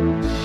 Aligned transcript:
minha 0.00 0.39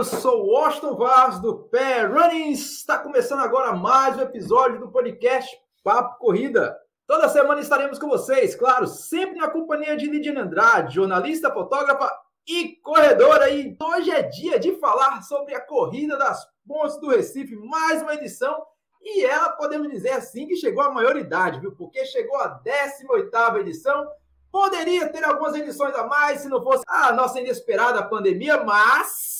eu 0.00 0.04
sou 0.04 0.46
o 0.46 0.52
Washington 0.52 0.96
Vaz 0.96 1.40
do 1.40 1.58
Pé 1.64 2.06
Running. 2.06 2.52
Está 2.52 2.96
começando 2.96 3.40
agora 3.40 3.74
mais 3.74 4.16
um 4.16 4.22
episódio 4.22 4.80
do 4.80 4.90
podcast 4.90 5.54
Papo 5.84 6.18
Corrida. 6.18 6.74
Toda 7.06 7.28
semana 7.28 7.60
estaremos 7.60 7.98
com 7.98 8.08
vocês, 8.08 8.54
claro, 8.54 8.86
sempre 8.86 9.36
na 9.36 9.50
companhia 9.50 9.98
de 9.98 10.06
Lidiane 10.06 10.38
Andrade, 10.38 10.94
jornalista, 10.94 11.52
fotógrafa 11.52 12.10
e 12.48 12.76
corredora. 12.76 13.50
E 13.50 13.76
hoje 13.78 14.10
é 14.10 14.22
dia 14.22 14.58
de 14.58 14.72
falar 14.78 15.20
sobre 15.20 15.54
a 15.54 15.60
corrida 15.60 16.16
das 16.16 16.46
pontes 16.66 16.98
do 16.98 17.10
Recife, 17.10 17.54
mais 17.56 18.00
uma 18.00 18.14
edição. 18.14 18.56
E 19.02 19.22
ela, 19.26 19.50
podemos 19.50 19.90
dizer 19.90 20.12
assim, 20.12 20.46
que 20.46 20.56
chegou 20.56 20.82
à 20.82 20.90
maioridade, 20.90 21.60
viu? 21.60 21.72
Porque 21.72 22.06
chegou 22.06 22.38
a 22.38 22.58
18ª 22.62 23.60
edição 23.60 24.08
Poderia 24.52 25.08
ter 25.08 25.24
algumas 25.24 25.54
edições 25.54 25.94
a 25.94 26.06
mais 26.06 26.40
se 26.40 26.48
não 26.48 26.60
fosse 26.60 26.82
a 26.88 27.12
nossa 27.12 27.40
inesperada 27.40 28.02
pandemia, 28.02 28.64
mas 28.64 29.39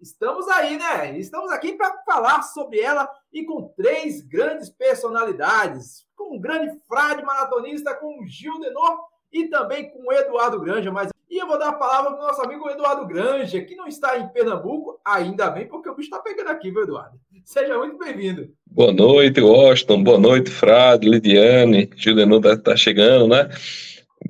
estamos 0.00 0.48
aí, 0.48 0.76
né? 0.76 1.18
Estamos 1.18 1.50
aqui 1.50 1.72
para 1.72 2.02
falar 2.04 2.42
sobre 2.42 2.80
ela 2.80 3.08
e 3.32 3.44
com 3.44 3.68
três 3.76 4.20
grandes 4.20 4.70
personalidades. 4.70 6.04
Com 6.14 6.36
um 6.36 6.40
grande 6.40 6.78
frade 6.88 7.22
maratonista, 7.22 7.94
com 7.94 8.20
o 8.20 8.26
Gil 8.26 8.58
Denor 8.60 8.98
e 9.32 9.48
também 9.48 9.90
com 9.90 10.06
o 10.06 10.12
Eduardo 10.12 10.60
Granja. 10.60 10.90
Mas 10.90 11.10
e 11.28 11.38
eu 11.38 11.46
vou 11.46 11.58
dar 11.58 11.70
a 11.70 11.72
palavra 11.72 12.12
para 12.12 12.24
o 12.24 12.26
nosso 12.28 12.40
amigo 12.40 12.70
Eduardo 12.70 13.06
Granja, 13.06 13.60
que 13.60 13.74
não 13.74 13.88
está 13.88 14.16
em 14.16 14.28
Pernambuco, 14.28 15.00
ainda 15.04 15.50
bem, 15.50 15.66
porque 15.66 15.88
o 15.88 15.94
bicho 15.94 16.08
está 16.08 16.20
pegando 16.20 16.50
aqui, 16.50 16.70
viu, 16.70 16.84
Eduardo? 16.84 17.18
Seja 17.44 17.76
muito 17.76 17.98
bem-vindo. 17.98 18.48
Boa 18.64 18.92
noite, 18.92 19.40
Washington. 19.40 20.04
Boa 20.04 20.18
noite, 20.18 20.50
Frade, 20.50 21.08
Lidiane. 21.08 21.90
Gil 21.96 22.14
Denor 22.14 22.44
está 22.46 22.76
chegando, 22.76 23.28
né? 23.28 23.50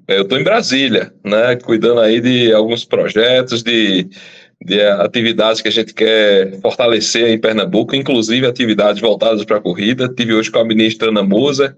Eu 0.09 0.23
estou 0.23 0.39
em 0.39 0.45
Brasília, 0.45 1.13
né, 1.25 1.57
cuidando 1.57 2.01
aí 2.01 2.21
de 2.21 2.53
alguns 2.53 2.85
projetos, 2.85 3.63
de, 3.63 4.09
de 4.63 4.81
atividades 4.81 5.61
que 5.61 5.69
a 5.69 5.73
gente 5.73 5.93
quer 5.93 6.61
fortalecer 6.61 7.29
em 7.29 7.41
Pernambuco, 7.41 7.95
inclusive 7.95 8.47
atividades 8.47 9.01
voltadas 9.01 9.45
para 9.45 9.59
a 9.59 9.61
corrida. 9.61 10.09
Tive 10.09 10.35
hoje 10.35 10.51
com 10.51 10.59
a 10.59 10.65
ministra 10.65 11.09
Ana 11.09 11.23
Moser. 11.23 11.75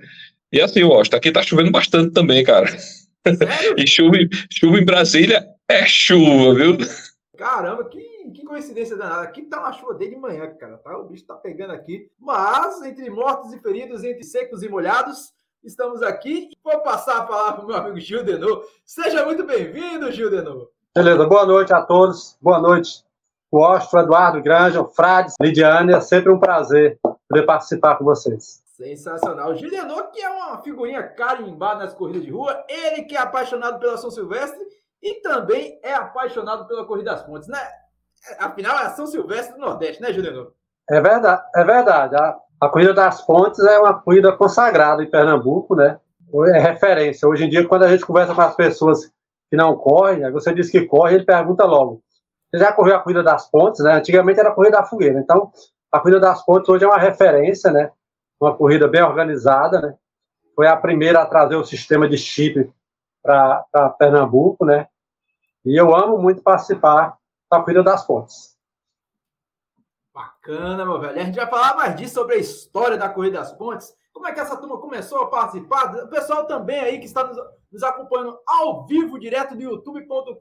E 0.52 0.60
assim, 0.60 0.82
Washington, 0.82 1.16
aqui 1.16 1.28
está 1.28 1.42
chovendo 1.42 1.70
bastante 1.70 2.12
também, 2.12 2.42
cara. 2.44 2.66
e 3.76 3.86
chuva, 3.86 4.16
chuva 4.50 4.78
em 4.78 4.84
Brasília 4.84 5.46
é 5.68 5.84
chuva, 5.86 6.54
viu? 6.54 6.78
Caramba, 7.36 7.84
que, 7.84 8.00
que 8.34 8.42
coincidência 8.44 8.96
danada. 8.96 9.22
Aqui 9.22 9.42
tá 9.42 9.60
uma 9.60 9.72
chuva 9.72 9.94
desde 9.94 10.16
manhã, 10.16 10.48
cara. 10.54 10.78
Tá? 10.78 10.96
O 10.96 11.08
bicho 11.08 11.26
tá 11.26 11.34
pegando 11.34 11.72
aqui. 11.72 12.10
Mas, 12.18 12.82
entre 12.82 13.10
mortos 13.10 13.52
e 13.52 13.60
feridos, 13.60 14.02
entre 14.02 14.24
secos 14.24 14.62
e 14.62 14.68
molhados, 14.68 15.32
estamos 15.62 16.02
aqui. 16.02 16.48
Vou 16.64 16.80
passar 16.80 17.18
a 17.18 17.24
palavra 17.24 17.52
para 17.56 17.64
o 17.64 17.66
meu 17.66 17.76
amigo 17.76 18.00
Gil 18.00 18.24
Denô. 18.24 18.64
Seja 18.84 19.26
muito 19.26 19.44
bem-vindo, 19.44 20.10
Gil 20.10 20.30
Denô. 20.30 20.70
Beleza, 20.98 21.24
boa 21.27 21.46
noite 21.46 21.72
a 21.72 21.81
todos. 21.81 22.36
Boa 22.42 22.59
noite, 22.59 23.04
Washington, 23.53 24.00
Eduardo 24.00 24.42
Granja, 24.42 24.84
Frades, 24.84 25.36
Lidiane. 25.41 25.92
É 25.92 26.00
sempre 26.00 26.32
um 26.32 26.41
prazer 26.41 26.98
poder 27.28 27.47
participar 27.47 27.94
com 27.94 28.04
vocês. 28.04 28.64
Sensacional. 28.76 29.54
Denô, 29.54 30.09
que 30.09 30.20
é 30.20 30.28
uma 30.28 30.59
figurinha 30.59 31.04
carimbada 31.04 31.84
nas 31.84 31.94
corridas 31.94 32.25
de 32.25 32.32
rua, 32.32 32.64
ele 32.69 33.04
que 33.04 33.16
é 33.16 33.20
apaixonado 33.20 33.78
pela 33.78 33.97
São 33.97 34.10
Silvestre 34.10 34.59
e 35.00 35.20
também 35.20 35.78
é 35.84 35.94
apaixonado 35.94 36.66
pela 36.66 36.84
Corrida 36.84 37.12
das 37.12 37.22
Pontes, 37.22 37.47
né? 37.47 37.60
Afinal, 38.41 38.76
é 38.80 38.86
a 38.86 38.91
São 38.91 39.06
Silvestre 39.06 39.54
do 39.54 39.60
Nordeste, 39.60 40.03
né, 40.03 40.10
Denô? 40.10 40.50
É 40.91 41.00
verdade, 41.00 41.42
é 41.54 41.62
verdade. 41.62 42.16
A 42.60 42.69
Corrida 42.69 42.92
das 42.92 43.22
Pontes 43.25 43.60
é 43.60 43.78
uma 43.78 43.94
corrida 43.94 44.32
consagrada 44.32 45.00
em 45.00 45.09
Pernambuco, 45.09 45.76
né? 45.76 46.00
É 46.56 46.59
referência. 46.59 47.28
Hoje 47.28 47.44
em 47.44 47.48
dia, 47.48 47.69
quando 47.69 47.84
a 47.84 47.88
gente 47.88 48.04
conversa 48.04 48.34
com 48.34 48.41
as 48.41 48.56
pessoas 48.56 49.12
que 49.50 49.56
não 49.56 49.76
correm, 49.76 50.31
você 50.31 50.53
diz 50.53 50.70
que 50.70 50.86
corre, 50.86 51.16
ele 51.16 51.25
pergunta 51.25 51.64
logo: 51.64 52.03
Você 52.50 52.59
já 52.59 52.72
correu 52.72 52.97
a 52.97 53.00
Corrida 53.00 53.22
das 53.22 53.50
Pontes? 53.50 53.82
Né? 53.82 53.92
Antigamente 53.94 54.41
era 54.41 54.50
a 54.50 54.54
Corrida 54.54 54.78
da 54.78 54.84
Fogueira. 54.84 55.19
Então, 55.19 55.50
a 55.91 56.00
Corrida 56.00 56.20
das 56.20 56.44
Pontes 56.44 56.69
hoje 56.69 56.84
é 56.84 56.88
uma 56.88 56.98
referência, 56.98 57.70
né? 57.70 57.91
Uma 58.41 58.56
corrida 58.56 58.86
bem 58.86 59.03
organizada, 59.03 59.81
né? 59.81 59.94
Foi 60.54 60.66
a 60.66 60.76
primeira 60.76 61.22
a 61.22 61.26
trazer 61.26 61.56
o 61.56 61.64
sistema 61.64 62.09
de 62.09 62.16
chip 62.16 62.72
para 63.22 63.64
Pernambuco, 63.98 64.64
né? 64.64 64.86
E 65.65 65.76
eu 65.76 65.94
amo 65.94 66.19
muito 66.19 66.42
participar 66.42 67.16
da 67.50 67.60
Corrida 67.60 67.82
das 67.82 68.06
Pontes. 68.06 68.56
Bacana, 70.15 70.84
meu 70.84 71.00
velho. 71.00 71.20
A 71.20 71.25
gente 71.25 71.36
vai 71.36 71.48
falar 71.48 71.75
mais 71.75 71.97
disso 71.97 72.15
sobre 72.15 72.34
a 72.34 72.38
história 72.38 72.97
da 72.97 73.09
Corrida 73.09 73.38
das 73.38 73.53
Pontes. 73.53 73.94
Como 74.18 74.26
é 74.26 74.32
que 74.32 74.40
essa 74.40 74.56
turma 74.56 74.80
começou 74.80 75.22
a 75.22 75.30
participar? 75.30 75.94
O 75.94 76.08
pessoal 76.08 76.44
também 76.44 76.80
aí 76.80 76.98
que 76.98 77.06
está 77.06 77.22
nos, 77.22 77.36
nos 77.70 77.82
acompanhando 77.84 78.36
ao 78.44 78.84
vivo, 78.84 79.16
direto 79.16 79.54
do 79.54 79.62
youtube.com.br 79.62 80.34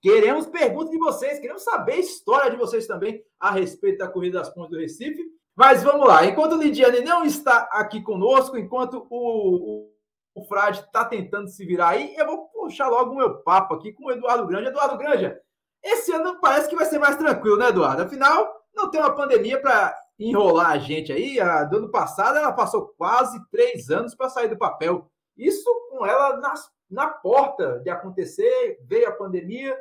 Queremos 0.00 0.46
perguntas 0.46 0.90
de 0.90 0.96
vocês, 0.96 1.38
queremos 1.38 1.62
saber 1.62 1.92
a 1.92 1.98
história 1.98 2.50
de 2.50 2.56
vocês 2.56 2.86
também 2.86 3.22
a 3.38 3.50
respeito 3.50 3.98
da 3.98 4.08
Corrida 4.08 4.38
das 4.38 4.48
Pontes 4.48 4.70
do 4.70 4.78
Recife. 4.78 5.22
Mas 5.54 5.82
vamos 5.82 6.08
lá, 6.08 6.24
enquanto 6.24 6.54
o 6.54 6.62
Lidiane 6.62 7.02
não 7.02 7.26
está 7.26 7.68
aqui 7.70 8.00
conosco, 8.00 8.56
enquanto 8.56 9.06
o, 9.10 9.84
o, 9.84 9.92
o 10.34 10.44
Frade 10.46 10.80
está 10.80 11.04
tentando 11.04 11.48
se 11.48 11.62
virar 11.66 11.90
aí, 11.90 12.16
eu 12.16 12.24
vou 12.24 12.48
puxar 12.48 12.88
logo 12.88 13.10
o 13.12 13.16
meu 13.16 13.42
papo 13.42 13.74
aqui 13.74 13.92
com 13.92 14.06
o 14.06 14.10
Eduardo 14.10 14.46
Granja. 14.46 14.70
Eduardo 14.70 14.96
Granja, 14.96 15.38
esse 15.84 16.10
ano 16.10 16.40
parece 16.40 16.70
que 16.70 16.74
vai 16.74 16.86
ser 16.86 16.98
mais 16.98 17.16
tranquilo, 17.16 17.58
né, 17.58 17.68
Eduardo? 17.68 18.00
Afinal, 18.00 18.50
não 18.74 18.90
tem 18.90 18.98
uma 18.98 19.14
pandemia 19.14 19.60
para 19.60 19.94
enrolar 20.28 20.70
a 20.70 20.78
gente 20.78 21.12
aí. 21.12 21.40
A 21.40 21.64
do 21.64 21.78
ano 21.78 21.90
passado 21.90 22.36
ela 22.36 22.52
passou 22.52 22.94
quase 22.96 23.40
três 23.50 23.90
anos 23.90 24.14
para 24.14 24.28
sair 24.28 24.48
do 24.48 24.58
papel. 24.58 25.10
Isso 25.36 25.68
com 25.90 26.04
ela 26.06 26.36
nas, 26.38 26.68
na 26.90 27.08
porta 27.08 27.80
de 27.80 27.90
acontecer, 27.90 28.78
veio 28.84 29.08
a 29.08 29.12
pandemia 29.12 29.76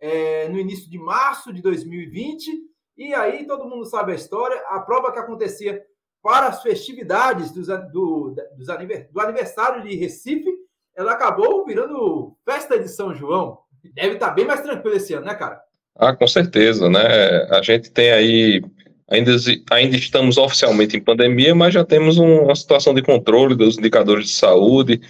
é, 0.00 0.48
no 0.48 0.58
início 0.58 0.90
de 0.90 0.98
março 0.98 1.52
de 1.52 1.62
2020, 1.62 2.50
e 2.96 3.14
aí 3.14 3.46
todo 3.46 3.68
mundo 3.68 3.84
sabe 3.84 4.12
a 4.12 4.16
história. 4.16 4.60
A 4.68 4.80
prova 4.80 5.12
que 5.12 5.18
acontecia 5.18 5.82
para 6.22 6.48
as 6.48 6.62
festividades 6.62 7.52
dos, 7.52 7.68
do, 7.68 8.34
dos, 8.56 8.66
do 9.12 9.20
aniversário 9.20 9.82
de 9.82 9.94
Recife, 9.94 10.50
ela 10.94 11.12
acabou 11.12 11.64
virando 11.64 12.36
festa 12.44 12.78
de 12.78 12.88
São 12.88 13.14
João 13.14 13.66
deve 13.94 14.14
estar 14.14 14.28
tá 14.28 14.34
bem 14.34 14.44
mais 14.44 14.60
tranquilo 14.60 14.96
esse 14.96 15.14
ano, 15.14 15.26
né, 15.26 15.34
cara? 15.34 15.60
Ah, 15.94 16.14
com 16.14 16.26
certeza, 16.26 16.88
né? 16.88 17.44
A 17.50 17.62
gente 17.62 17.90
tem 17.90 18.12
aí. 18.12 18.62
Ainda, 19.08 19.36
ainda 19.70 19.96
estamos 19.96 20.36
oficialmente 20.36 20.96
em 20.96 21.00
pandemia, 21.00 21.54
mas 21.54 21.74
já 21.74 21.84
temos 21.84 22.18
uma 22.18 22.54
situação 22.54 22.92
de 22.92 23.02
controle 23.02 23.54
dos 23.54 23.78
indicadores 23.78 24.26
de 24.26 24.32
saúde, 24.32 25.00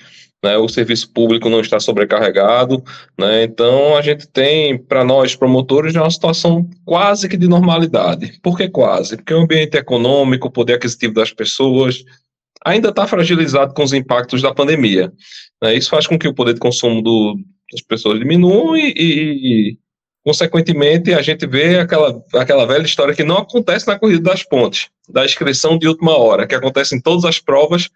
né, 0.44 0.56
o 0.58 0.68
serviço 0.68 1.10
público 1.12 1.48
não 1.48 1.60
está 1.60 1.80
sobrecarregado, 1.80 2.82
né, 3.18 3.44
então 3.44 3.96
a 3.96 4.02
gente 4.02 4.28
tem, 4.28 4.76
para 4.76 5.02
nós 5.02 5.34
promotores, 5.34 5.94
uma 5.94 6.10
situação 6.10 6.68
quase 6.84 7.28
que 7.28 7.36
de 7.36 7.48
normalidade. 7.48 8.38
Por 8.42 8.56
que 8.56 8.68
quase? 8.68 9.16
Porque 9.16 9.32
o 9.32 9.40
ambiente 9.40 9.76
econômico, 9.76 10.48
o 10.48 10.52
poder 10.52 10.74
aquisitivo 10.74 11.14
das 11.14 11.32
pessoas 11.32 12.04
ainda 12.64 12.90
está 12.90 13.06
fragilizado 13.06 13.72
com 13.72 13.82
os 13.82 13.92
impactos 13.92 14.42
da 14.42 14.54
pandemia. 14.54 15.12
Né, 15.62 15.74
isso 15.74 15.88
faz 15.88 16.06
com 16.06 16.18
que 16.18 16.28
o 16.28 16.34
poder 16.34 16.52
de 16.52 16.60
consumo 16.60 17.00
do, 17.00 17.34
as 17.74 17.80
pessoas 17.80 18.18
diminuem 18.18 18.92
e, 18.94 19.72
e, 19.72 19.78
consequentemente, 20.26 21.14
a 21.14 21.22
gente 21.22 21.46
vê 21.46 21.78
aquela, 21.78 22.20
aquela 22.34 22.66
velha 22.66 22.82
história 22.82 23.14
que 23.14 23.22
não 23.22 23.38
acontece 23.38 23.86
na 23.86 23.96
corrida 23.96 24.22
das 24.24 24.42
pontes, 24.42 24.88
da 25.08 25.24
inscrição 25.24 25.78
de 25.78 25.86
última 25.86 26.18
hora, 26.18 26.48
que 26.48 26.54
acontece 26.56 26.96
em 26.96 27.00
todas 27.00 27.24
as 27.24 27.38
provas, 27.38 27.88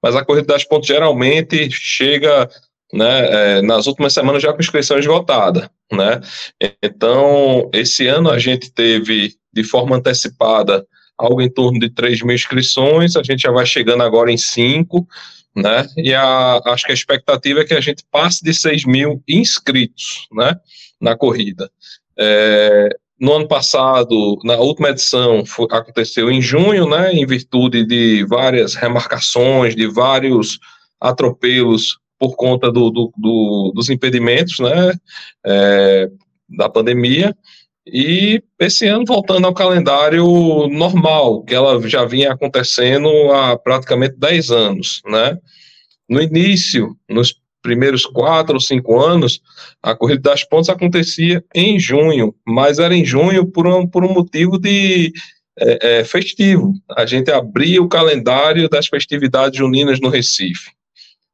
mas 0.00 0.14
a 0.14 0.24
corrida 0.24 0.46
das 0.46 0.62
pontes 0.62 0.86
geralmente 0.86 1.68
chega 1.72 2.48
né, 2.94 3.56
é, 3.58 3.62
nas 3.62 3.88
últimas 3.88 4.14
semanas 4.14 4.40
já 4.40 4.52
com 4.52 4.60
inscrição 4.60 4.96
esgotada, 4.96 5.68
né? 5.90 6.20
Então, 6.80 7.68
esse 7.74 8.06
ano 8.06 8.30
a 8.30 8.38
gente 8.38 8.70
teve 8.70 9.34
de 9.52 9.64
forma 9.64 9.96
antecipada 9.96 10.86
algo 11.18 11.42
em 11.42 11.50
torno 11.50 11.80
de 11.80 11.90
3 11.90 12.22
mil 12.22 12.36
inscrições, 12.36 13.16
a 13.16 13.24
gente 13.24 13.42
já 13.42 13.50
vai 13.50 13.66
chegando 13.66 14.04
agora 14.04 14.30
em 14.30 14.38
5, 14.38 15.04
né? 15.56 15.84
E 15.96 16.14
a, 16.14 16.60
acho 16.64 16.84
que 16.84 16.92
a 16.92 16.94
expectativa 16.94 17.62
é 17.62 17.64
que 17.64 17.74
a 17.74 17.80
gente 17.80 18.04
passe 18.08 18.44
de 18.44 18.54
6 18.54 18.84
mil 18.84 19.20
inscritos, 19.26 20.28
né? 20.30 20.56
Na 21.02 21.16
corrida. 21.16 21.70
É, 22.16 22.88
no 23.22 23.34
ano 23.34 23.46
passado, 23.46 24.38
na 24.42 24.56
última 24.56 24.90
edição, 24.90 25.44
foi, 25.44 25.66
aconteceu 25.70 26.30
em 26.30 26.42
junho, 26.42 26.88
né, 26.88 27.12
em 27.12 27.26
virtude 27.26 27.84
de 27.84 28.24
várias 28.24 28.74
remarcações, 28.74 29.76
de 29.76 29.86
vários 29.86 30.58
atropelos 31.00 31.98
por 32.18 32.34
conta 32.36 32.70
do, 32.70 32.90
do, 32.90 33.12
do, 33.16 33.72
dos 33.74 33.90
impedimentos, 33.90 34.58
né, 34.58 34.92
é, 35.46 36.08
da 36.48 36.68
pandemia, 36.68 37.36
e 37.86 38.42
esse 38.58 38.86
ano 38.86 39.04
voltando 39.06 39.46
ao 39.46 39.54
calendário 39.54 40.26
normal, 40.68 41.42
que 41.42 41.54
ela 41.54 41.80
já 41.88 42.04
vinha 42.04 42.32
acontecendo 42.32 43.08
há 43.32 43.56
praticamente 43.58 44.16
10 44.16 44.50
anos, 44.50 45.02
né. 45.06 45.36
No 46.08 46.20
início, 46.20 46.96
nos 47.08 47.41
primeiros 47.62 48.04
quatro 48.04 48.54
ou 48.54 48.60
cinco 48.60 49.00
anos, 49.00 49.40
a 49.82 49.94
Corrida 49.94 50.30
das 50.30 50.44
Pontes 50.44 50.68
acontecia 50.68 51.42
em 51.54 51.78
junho, 51.78 52.34
mas 52.46 52.78
era 52.78 52.94
em 52.94 53.04
junho 53.04 53.46
por 53.46 53.66
um, 53.66 53.86
por 53.86 54.04
um 54.04 54.12
motivo 54.12 54.58
de 54.58 55.12
é, 55.58 56.00
é, 56.00 56.04
festivo. 56.04 56.74
A 56.96 57.06
gente 57.06 57.30
abria 57.30 57.80
o 57.80 57.88
calendário 57.88 58.68
das 58.68 58.86
festividades 58.88 59.58
juninas 59.58 60.00
no 60.00 60.08
Recife. 60.08 60.70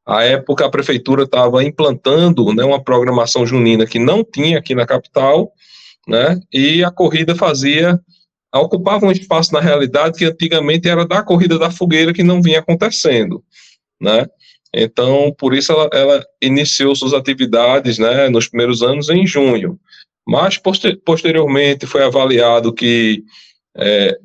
À 0.06 0.22
época, 0.22 0.64
a 0.64 0.70
prefeitura 0.70 1.24
estava 1.24 1.62
implantando 1.62 2.52
né, 2.54 2.64
uma 2.64 2.82
programação 2.82 3.46
junina 3.46 3.86
que 3.86 3.98
não 3.98 4.24
tinha 4.24 4.58
aqui 4.58 4.74
na 4.74 4.86
capital, 4.86 5.52
né, 6.06 6.40
e 6.50 6.82
a 6.82 6.90
corrida 6.90 7.34
fazia, 7.34 8.00
ocupava 8.54 9.04
um 9.04 9.12
espaço 9.12 9.52
na 9.52 9.60
realidade 9.60 10.18
que 10.18 10.24
antigamente 10.24 10.88
era 10.88 11.06
da 11.06 11.22
corrida 11.22 11.58
da 11.58 11.70
fogueira 11.70 12.14
que 12.14 12.22
não 12.22 12.40
vinha 12.40 12.60
acontecendo. 12.60 13.44
Né? 14.00 14.26
Então, 14.74 15.34
por 15.38 15.54
isso 15.54 15.72
ela, 15.72 15.88
ela 15.92 16.26
iniciou 16.42 16.94
suas 16.94 17.14
atividades 17.14 17.98
né, 17.98 18.28
nos 18.28 18.48
primeiros 18.48 18.82
anos 18.82 19.08
em 19.08 19.26
junho. 19.26 19.78
Mas, 20.26 20.58
poster, 20.58 21.00
posteriormente, 21.04 21.86
foi 21.86 22.04
avaliado 22.04 22.72
que 22.72 23.24
é, 23.76 24.18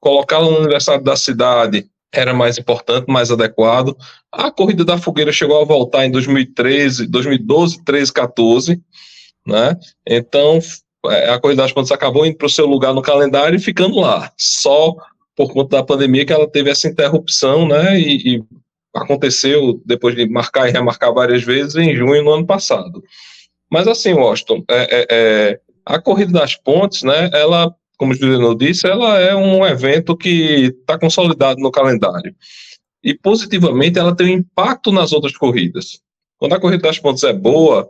colocá-la 0.00 0.50
no 0.50 0.58
aniversário 0.58 1.04
da 1.04 1.16
cidade 1.16 1.88
era 2.12 2.32
mais 2.32 2.58
importante, 2.58 3.06
mais 3.08 3.30
adequado. 3.30 3.96
A 4.32 4.50
Corrida 4.50 4.84
da 4.84 4.98
Fogueira 4.98 5.32
chegou 5.32 5.60
a 5.60 5.64
voltar 5.64 6.06
em 6.06 6.10
2013, 6.10 7.06
2012, 7.06 7.84
13, 7.84 8.12
14, 8.12 8.82
né? 9.46 9.76
Então, 10.06 10.58
é, 11.06 11.30
a 11.30 11.38
Corrida 11.38 11.62
das 11.62 11.72
Pontes 11.72 11.92
acabou 11.92 12.26
indo 12.26 12.36
para 12.36 12.46
o 12.46 12.50
seu 12.50 12.66
lugar 12.66 12.94
no 12.94 13.02
calendário 13.02 13.56
e 13.56 13.62
ficando 13.62 14.00
lá, 14.00 14.32
só 14.36 14.94
por 15.36 15.52
conta 15.52 15.76
da 15.76 15.84
pandemia 15.84 16.24
que 16.24 16.32
ela 16.32 16.48
teve 16.50 16.70
essa 16.70 16.88
interrupção, 16.88 17.68
né? 17.68 18.00
E, 18.00 18.36
e 18.36 18.44
aconteceu 18.96 19.80
depois 19.84 20.14
de 20.14 20.28
marcar 20.28 20.68
e 20.68 20.72
remarcar 20.72 21.12
várias 21.12 21.42
vezes 21.42 21.76
em 21.76 21.94
junho 21.94 22.22
no 22.22 22.32
ano 22.32 22.46
passado. 22.46 23.02
Mas 23.70 23.88
assim, 23.88 24.12
Washington, 24.12 24.64
é, 24.68 24.82
é, 24.82 25.06
é, 25.10 25.60
a 25.84 26.00
corrida 26.00 26.32
das 26.32 26.54
pontes, 26.54 27.02
né? 27.02 27.30
Ela, 27.32 27.74
como 27.98 28.12
o 28.12 28.14
Juliano 28.14 28.56
disse, 28.56 28.86
ela 28.86 29.18
é 29.18 29.34
um 29.34 29.66
evento 29.66 30.16
que 30.16 30.74
está 30.80 30.98
consolidado 30.98 31.60
no 31.60 31.70
calendário 31.70 32.34
e 33.02 33.14
positivamente 33.14 33.98
ela 33.98 34.14
tem 34.14 34.26
um 34.26 34.38
impacto 34.40 34.90
nas 34.90 35.12
outras 35.12 35.36
corridas. 35.36 36.00
Quando 36.38 36.54
a 36.54 36.60
corrida 36.60 36.82
das 36.82 36.98
pontes 36.98 37.22
é 37.22 37.32
boa, 37.32 37.88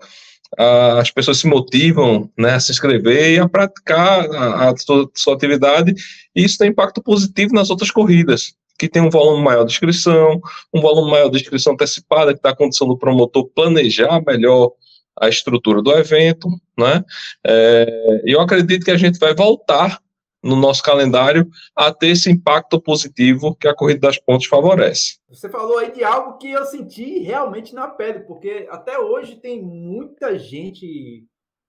as 1.00 1.10
pessoas 1.10 1.38
se 1.38 1.46
motivam 1.46 2.30
né, 2.38 2.54
a 2.54 2.60
se 2.60 2.70
inscrever 2.70 3.34
e 3.34 3.38
a 3.38 3.48
praticar 3.48 4.30
a, 4.30 4.70
a 4.70 4.76
sua, 4.76 5.10
sua, 5.14 5.34
atividade, 5.34 5.94
e 6.34 6.44
isso 6.44 6.58
tem 6.58 6.70
impacto 6.70 7.02
positivo 7.02 7.54
nas 7.54 7.70
outras 7.70 7.90
corridas 7.90 8.54
que 8.78 8.88
tem 8.88 9.02
um 9.02 9.10
volume 9.10 9.42
maior 9.42 9.64
de 9.64 9.72
inscrição, 9.72 10.40
um 10.72 10.80
volume 10.80 11.10
maior 11.10 11.28
de 11.28 11.38
inscrição 11.38 11.72
antecipada, 11.72 12.34
que 12.34 12.42
dá 12.42 12.50
a 12.50 12.56
condição 12.56 12.86
do 12.86 12.98
promotor 12.98 13.48
planejar 13.48 14.22
melhor 14.26 14.72
a 15.18 15.28
estrutura 15.28 15.80
do 15.80 15.92
evento, 15.92 16.48
né? 16.78 17.02
É, 17.46 18.22
eu 18.24 18.40
acredito 18.40 18.84
que 18.84 18.90
a 18.90 18.98
gente 18.98 19.18
vai 19.18 19.34
voltar 19.34 20.00
no 20.42 20.54
nosso 20.54 20.82
calendário 20.82 21.48
a 21.74 21.92
ter 21.92 22.08
esse 22.08 22.30
impacto 22.30 22.80
positivo 22.80 23.56
que 23.56 23.66
a 23.66 23.74
Corrida 23.74 24.00
das 24.00 24.18
Pontes 24.18 24.46
favorece. 24.46 25.18
Você 25.28 25.48
falou 25.48 25.78
aí 25.78 25.90
de 25.90 26.04
algo 26.04 26.38
que 26.38 26.50
eu 26.50 26.64
senti 26.66 27.20
realmente 27.20 27.74
na 27.74 27.88
pele, 27.88 28.20
porque 28.20 28.68
até 28.70 28.98
hoje 28.98 29.36
tem 29.36 29.60
muita 29.60 30.38
gente 30.38 31.24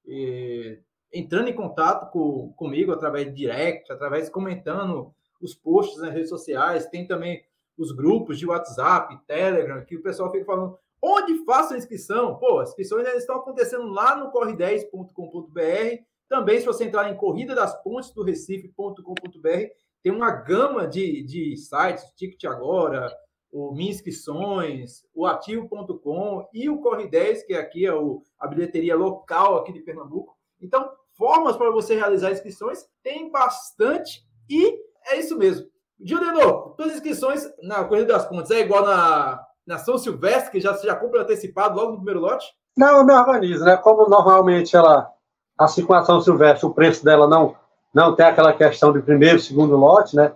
eh, 0.07 0.79
entrando 1.11 1.47
em 1.47 1.53
contato 1.53 2.11
com, 2.11 2.53
comigo 2.55 2.91
através 2.91 3.25
de 3.27 3.33
direct, 3.33 3.91
através 3.91 4.29
comentando 4.29 5.13
os 5.41 5.53
posts 5.55 5.99
nas 6.01 6.13
redes 6.13 6.29
sociais, 6.29 6.87
tem 6.87 7.07
também 7.07 7.43
os 7.77 7.91
grupos 7.91 8.39
de 8.39 8.47
WhatsApp, 8.47 9.17
Telegram, 9.27 9.85
que 9.85 9.95
o 9.95 10.01
pessoal 10.01 10.31
fica 10.31 10.45
falando 10.45 10.77
onde 11.01 11.45
faço 11.45 11.73
a 11.73 11.77
inscrição? 11.77 12.37
Pô, 12.37 12.59
as 12.59 12.69
inscrições 12.69 13.05
ainda 13.05 13.19
estão 13.19 13.37
acontecendo 13.37 13.87
lá 13.87 14.15
no 14.15 14.31
corre10.com.br. 14.31 16.03
Também, 16.27 16.59
se 16.59 16.65
você 16.65 16.85
entrar 16.85 17.09
em 17.09 17.15
corrida 17.15 17.55
das 17.55 17.81
pontes 17.81 18.11
do 18.11 18.23
Recife.com.br, 18.23 19.71
tem 20.03 20.11
uma 20.11 20.31
gama 20.31 20.87
de, 20.87 21.23
de 21.23 21.55
sites, 21.55 22.03
Ticket 22.15 22.43
Agora, 22.45 23.09
o 23.51 23.71
Minha 23.73 23.91
Inscrições, 23.91 25.05
o 25.13 25.25
Ativo.com 25.25 26.47
e 26.53 26.69
o 26.69 26.79
Corre 26.81 27.07
10, 27.07 27.43
que 27.43 27.53
aqui 27.53 27.85
é 27.85 27.93
o, 27.93 28.21
a 28.39 28.47
bilheteria 28.47 28.95
local 28.95 29.57
aqui 29.57 29.71
de 29.71 29.79
Pernambuco. 29.79 30.35
Então, 30.61 30.91
formas 31.13 31.55
para 31.55 31.71
você 31.71 31.95
realizar 31.95 32.31
inscrições 32.31 32.85
tem 33.01 33.31
bastante 33.31 34.27
e 34.49 34.86
é 35.09 35.19
isso 35.19 35.37
mesmo. 35.37 35.67
Juliano, 36.03 36.75
todas 36.77 36.91
as 36.91 36.97
inscrições 36.97 37.43
na 37.63 37.83
Corrida 37.83 38.13
das 38.13 38.25
Pontes 38.25 38.51
é 38.51 38.59
igual 38.59 38.85
na, 38.85 39.43
na 39.65 39.77
São 39.77 39.97
Silvestre, 39.97 40.51
que 40.51 40.59
já, 40.59 40.73
já 40.77 40.95
compra 40.95 41.21
antecipado 41.21 41.75
logo 41.75 41.91
no 41.91 41.97
primeiro 41.97 42.19
lote? 42.19 42.45
Não, 42.77 42.97
eu 42.97 43.03
me 43.03 43.13
organizo, 43.13 43.65
né? 43.65 43.75
Como 43.77 44.07
normalmente 44.07 44.75
ela, 44.75 45.11
assim 45.57 45.83
como 45.83 45.99
a 45.99 46.05
São 46.05 46.21
Silvestre, 46.21 46.67
o 46.67 46.73
preço 46.73 47.03
dela 47.03 47.27
não, 47.27 47.55
não 47.93 48.15
tem 48.15 48.25
aquela 48.27 48.53
questão 48.53 48.93
de 48.93 49.01
primeiro, 49.01 49.39
segundo 49.39 49.75
lote, 49.75 50.15
né? 50.15 50.33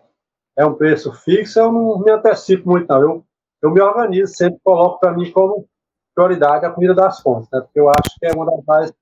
É 0.57 0.65
um 0.65 0.73
preço 0.73 1.13
fixo, 1.13 1.59
eu 1.59 1.71
não 1.71 1.99
me 1.99 2.11
antecipo 2.11 2.67
muito, 2.67 2.87
não. 2.89 2.99
Eu, 2.99 3.25
eu 3.61 3.69
me 3.69 3.79
organizo, 3.79 4.33
sempre 4.33 4.59
coloco 4.63 4.99
para 4.99 5.13
mim 5.13 5.31
como 5.31 5.67
prioridade 6.15 6.65
a 6.65 6.71
Corrida 6.71 6.95
das 6.95 7.21
Pontes, 7.21 7.49
né? 7.51 7.61
Porque 7.61 7.79
eu 7.79 7.89
acho 7.89 8.19
que 8.19 8.25
é 8.25 8.33
uma 8.33 8.45
das 8.45 8.65
mais, 8.65 8.93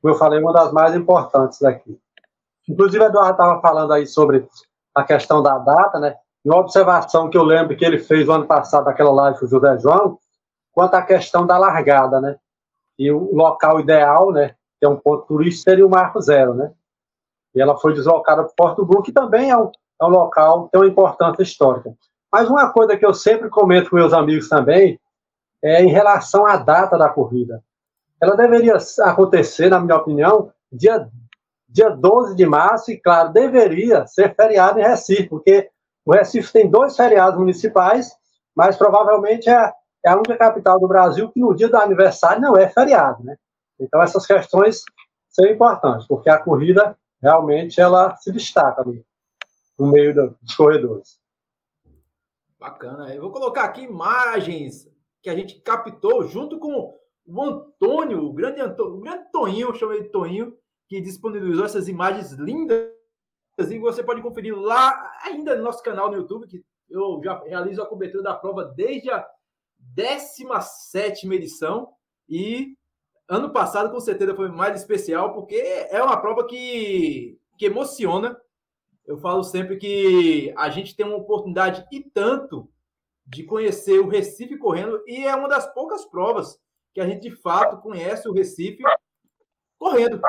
como 0.00 0.14
eu 0.14 0.18
falei, 0.18 0.40
uma 0.40 0.52
das 0.52 0.72
mais 0.72 0.94
importantes 0.94 1.60
daqui. 1.60 1.98
Inclusive, 2.66 3.04
o 3.04 3.06
Eduardo 3.06 3.32
estava 3.32 3.60
falando 3.60 3.92
aí 3.92 4.06
sobre 4.06 4.46
a 4.98 5.04
questão 5.04 5.42
da 5.42 5.58
data, 5.58 5.98
né? 5.98 6.16
Uma 6.44 6.58
observação 6.58 7.30
que 7.30 7.36
eu 7.36 7.42
lembro 7.42 7.76
que 7.76 7.84
ele 7.84 7.98
fez 7.98 8.26
no 8.26 8.32
ano 8.32 8.46
passado, 8.46 8.88
aquela 8.88 9.12
live 9.12 9.38
com 9.38 9.46
o 9.46 9.48
José 9.48 9.78
João, 9.78 10.18
quanto 10.72 10.94
à 10.94 11.02
questão 11.02 11.46
da 11.46 11.58
largada, 11.58 12.20
né? 12.20 12.36
E 12.98 13.10
o 13.10 13.34
local 13.34 13.80
ideal, 13.80 14.32
né? 14.32 14.54
Que 14.78 14.86
é 14.86 14.88
um 14.88 14.96
ponto 14.96 15.26
turístico, 15.26 15.70
seria 15.70 15.86
o 15.86 15.90
Marco 15.90 16.20
Zero, 16.20 16.54
né? 16.54 16.72
E 17.54 17.60
ela 17.60 17.76
foi 17.76 17.94
deslocada 17.94 18.44
para 18.44 18.52
Porto 18.56 18.84
Bru, 18.84 19.02
que 19.02 19.12
também 19.12 19.50
é 19.50 19.56
um, 19.56 19.70
é 20.00 20.04
um 20.04 20.08
local 20.08 20.64
que 20.64 20.72
tem 20.72 20.80
uma 20.80 20.86
importância 20.86 21.42
histórica. 21.42 21.92
Mas 22.30 22.48
uma 22.48 22.70
coisa 22.70 22.96
que 22.96 23.06
eu 23.06 23.14
sempre 23.14 23.48
comento 23.48 23.90
com 23.90 23.96
meus 23.96 24.12
amigos 24.12 24.48
também 24.48 25.00
é 25.62 25.82
em 25.82 25.88
relação 25.88 26.46
à 26.46 26.56
data 26.56 26.96
da 26.98 27.08
corrida. 27.08 27.62
Ela 28.20 28.36
deveria 28.36 28.76
acontecer, 29.02 29.70
na 29.70 29.80
minha 29.80 29.96
opinião, 29.96 30.52
dia 30.70 31.08
dia 31.68 31.90
12 31.90 32.34
de 32.34 32.46
março, 32.46 32.90
e 32.90 32.98
claro, 32.98 33.32
deveria 33.32 34.06
ser 34.06 34.34
feriado 34.34 34.80
em 34.80 34.82
Recife, 34.82 35.28
porque 35.28 35.70
o 36.04 36.12
Recife 36.12 36.52
tem 36.52 36.70
dois 36.70 36.96
feriados 36.96 37.38
municipais, 37.38 38.10
mas 38.56 38.76
provavelmente 38.76 39.50
é, 39.50 39.72
é 40.04 40.10
a 40.10 40.16
única 40.16 40.36
capital 40.36 40.80
do 40.80 40.88
Brasil 40.88 41.30
que 41.30 41.40
no 41.40 41.54
dia 41.54 41.68
do 41.68 41.76
aniversário 41.76 42.40
não 42.40 42.56
é 42.56 42.68
feriado, 42.68 43.22
né? 43.22 43.36
Então 43.78 44.02
essas 44.02 44.26
questões 44.26 44.82
são 45.28 45.44
importantes, 45.46 46.06
porque 46.06 46.30
a 46.30 46.38
corrida 46.38 46.96
realmente 47.22 47.80
ela 47.80 48.16
se 48.16 48.32
destaca 48.32 48.80
ali, 48.80 49.04
no 49.78 49.88
meio 49.88 50.14
dos 50.14 50.54
corredores. 50.56 51.18
Bacana. 52.58 53.14
Eu 53.14 53.22
vou 53.22 53.30
colocar 53.30 53.64
aqui 53.64 53.82
imagens 53.82 54.88
que 55.22 55.30
a 55.30 55.36
gente 55.36 55.60
captou 55.60 56.26
junto 56.26 56.58
com 56.58 56.98
o 57.26 57.42
Antônio, 57.42 58.24
o 58.24 58.32
grande 58.32 58.60
Antônio, 58.60 58.96
o 58.96 59.00
grande 59.00 59.30
Toninho, 59.30 59.68
eu 59.68 59.74
chamei 59.74 60.02
de 60.02 60.08
Toninho, 60.08 60.56
que 60.88 61.00
disponibilizou 61.00 61.66
essas 61.66 61.86
imagens 61.86 62.32
lindas 62.32 62.90
e 63.58 63.78
você 63.78 64.02
pode 64.02 64.22
conferir 64.22 64.56
lá 64.56 65.12
ainda 65.22 65.56
no 65.56 65.64
nosso 65.64 65.82
canal 65.82 66.10
no 66.10 66.16
YouTube, 66.16 66.46
que 66.46 66.64
eu 66.88 67.20
já 67.22 67.38
realizo 67.44 67.82
a 67.82 67.86
cobertura 67.86 68.22
da 68.22 68.34
prova 68.34 68.64
desde 68.64 69.10
a 69.10 69.26
17 69.78 71.26
edição 71.32 71.92
e 72.28 72.76
ano 73.28 73.52
passado 73.52 73.90
com 73.90 74.00
certeza 74.00 74.34
foi 74.34 74.48
mais 74.48 74.80
especial 74.80 75.34
porque 75.34 75.56
é 75.56 76.02
uma 76.02 76.20
prova 76.20 76.46
que, 76.46 77.38
que 77.58 77.66
emociona. 77.66 78.40
Eu 79.04 79.18
falo 79.18 79.42
sempre 79.42 79.76
que 79.76 80.52
a 80.56 80.70
gente 80.70 80.94
tem 80.94 81.04
uma 81.04 81.16
oportunidade 81.16 81.86
e 81.90 82.02
tanto 82.02 82.70
de 83.26 83.42
conhecer 83.42 83.98
o 83.98 84.08
Recife 84.08 84.56
correndo 84.56 85.02
e 85.06 85.26
é 85.26 85.34
uma 85.34 85.48
das 85.48 85.72
poucas 85.74 86.04
provas 86.06 86.58
que 86.94 87.00
a 87.00 87.06
gente 87.06 87.28
de 87.28 87.36
fato 87.36 87.80
conhece 87.82 88.28
o 88.28 88.32
Recife 88.32 88.82
correndo 89.78 90.20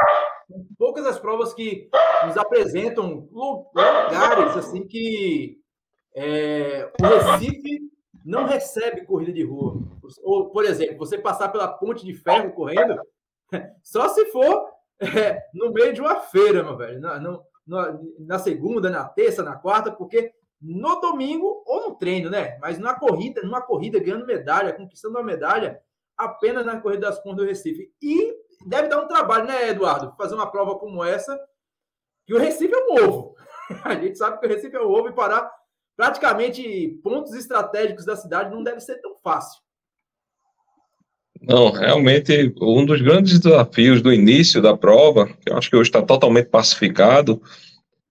poucas 0.78 1.06
as 1.06 1.20
provas 1.20 1.54
que 1.54 1.90
nos 2.26 2.38
apresentam 2.38 3.28
lugares 3.32 4.58
assim 4.58 4.86
que 4.88 5.60
é, 6.16 6.92
o 7.00 7.06
Recife 7.06 7.90
não 8.26 8.46
recebe 8.46 9.06
corrida 9.06 9.32
de 9.32 9.44
rua. 9.44 9.78
Ou, 10.24 10.50
por 10.50 10.66
exemplo, 10.66 10.98
você 10.98 11.18
passar 11.18 11.50
pela 11.50 11.68
ponte 11.68 12.06
de 12.06 12.14
ferro 12.14 12.52
correndo, 12.52 13.00
só 13.84 14.10
se 14.10 14.26
for 14.26 14.70
é, 15.00 15.42
no 15.54 15.72
meio 15.72 15.94
de 15.94 16.02
uma 16.02 16.20
feira, 16.20 16.64
meu 16.64 16.76
velho. 16.76 17.00
Na, 17.00 17.42
na, 18.18 18.40
segunda, 18.40 18.90
na 18.90 19.06
terça, 19.06 19.44
na 19.44 19.56
quarta, 19.56 19.92
porque 19.92 20.34
no 20.62 21.00
domingo 21.00 21.64
ou 21.66 21.90
no 21.90 21.96
treino, 21.96 22.30
né? 22.30 22.58
Mas 22.60 22.78
na 22.78 22.94
corrida, 22.94 23.42
numa 23.42 23.62
corrida 23.62 24.00
ganhando 24.00 24.26
medalha, 24.26 24.74
conquistando 24.74 25.16
uma 25.18 25.24
medalha, 25.24 25.80
apenas 26.18 26.66
na 26.66 26.82
corrida 26.82 27.08
das 27.08 27.20
pontas 27.20 27.38
do 27.38 27.46
Recife. 27.46 27.92
E 28.02 28.36
deve 28.66 28.88
dar 28.88 29.02
um 29.02 29.08
trabalho, 29.08 29.46
né, 29.46 29.70
Eduardo? 29.70 30.14
Fazer 30.18 30.36
uma 30.36 30.50
prova 30.50 30.76
como 30.76 31.04
essa, 31.04 31.40
que 32.26 32.34
o 32.34 32.40
Recife 32.40 32.74
é 32.74 32.78
um 32.78 33.04
ovo. 33.04 33.36
A 33.84 33.96
gente 33.96 34.18
sabe 34.18 34.40
que 34.40 34.46
o 34.46 34.50
Recife 34.50 34.76
é 34.76 34.82
um 34.82 34.92
ovo 34.92 35.10
e 35.10 35.14
parar 35.14 35.50
praticamente 35.96 37.00
pontos 37.04 37.34
estratégicos 37.34 38.06
da 38.06 38.16
cidade 38.16 38.52
não 38.52 38.64
deve 38.64 38.80
ser 38.80 38.96
tão 39.02 39.16
fácil. 39.24 39.60
Não, 41.42 41.72
realmente, 41.72 42.54
um 42.62 42.86
dos 42.86 43.02
grandes 43.02 43.40
desafios 43.40 44.02
do 44.02 44.14
início 44.14 44.62
da 44.62 44.76
prova, 44.76 45.28
que 45.28 45.50
eu 45.50 45.58
acho 45.58 45.70
que 45.70 45.76
hoje 45.76 45.90
está 45.90 46.02
totalmente 46.02 46.48
pacificado, 46.48 47.42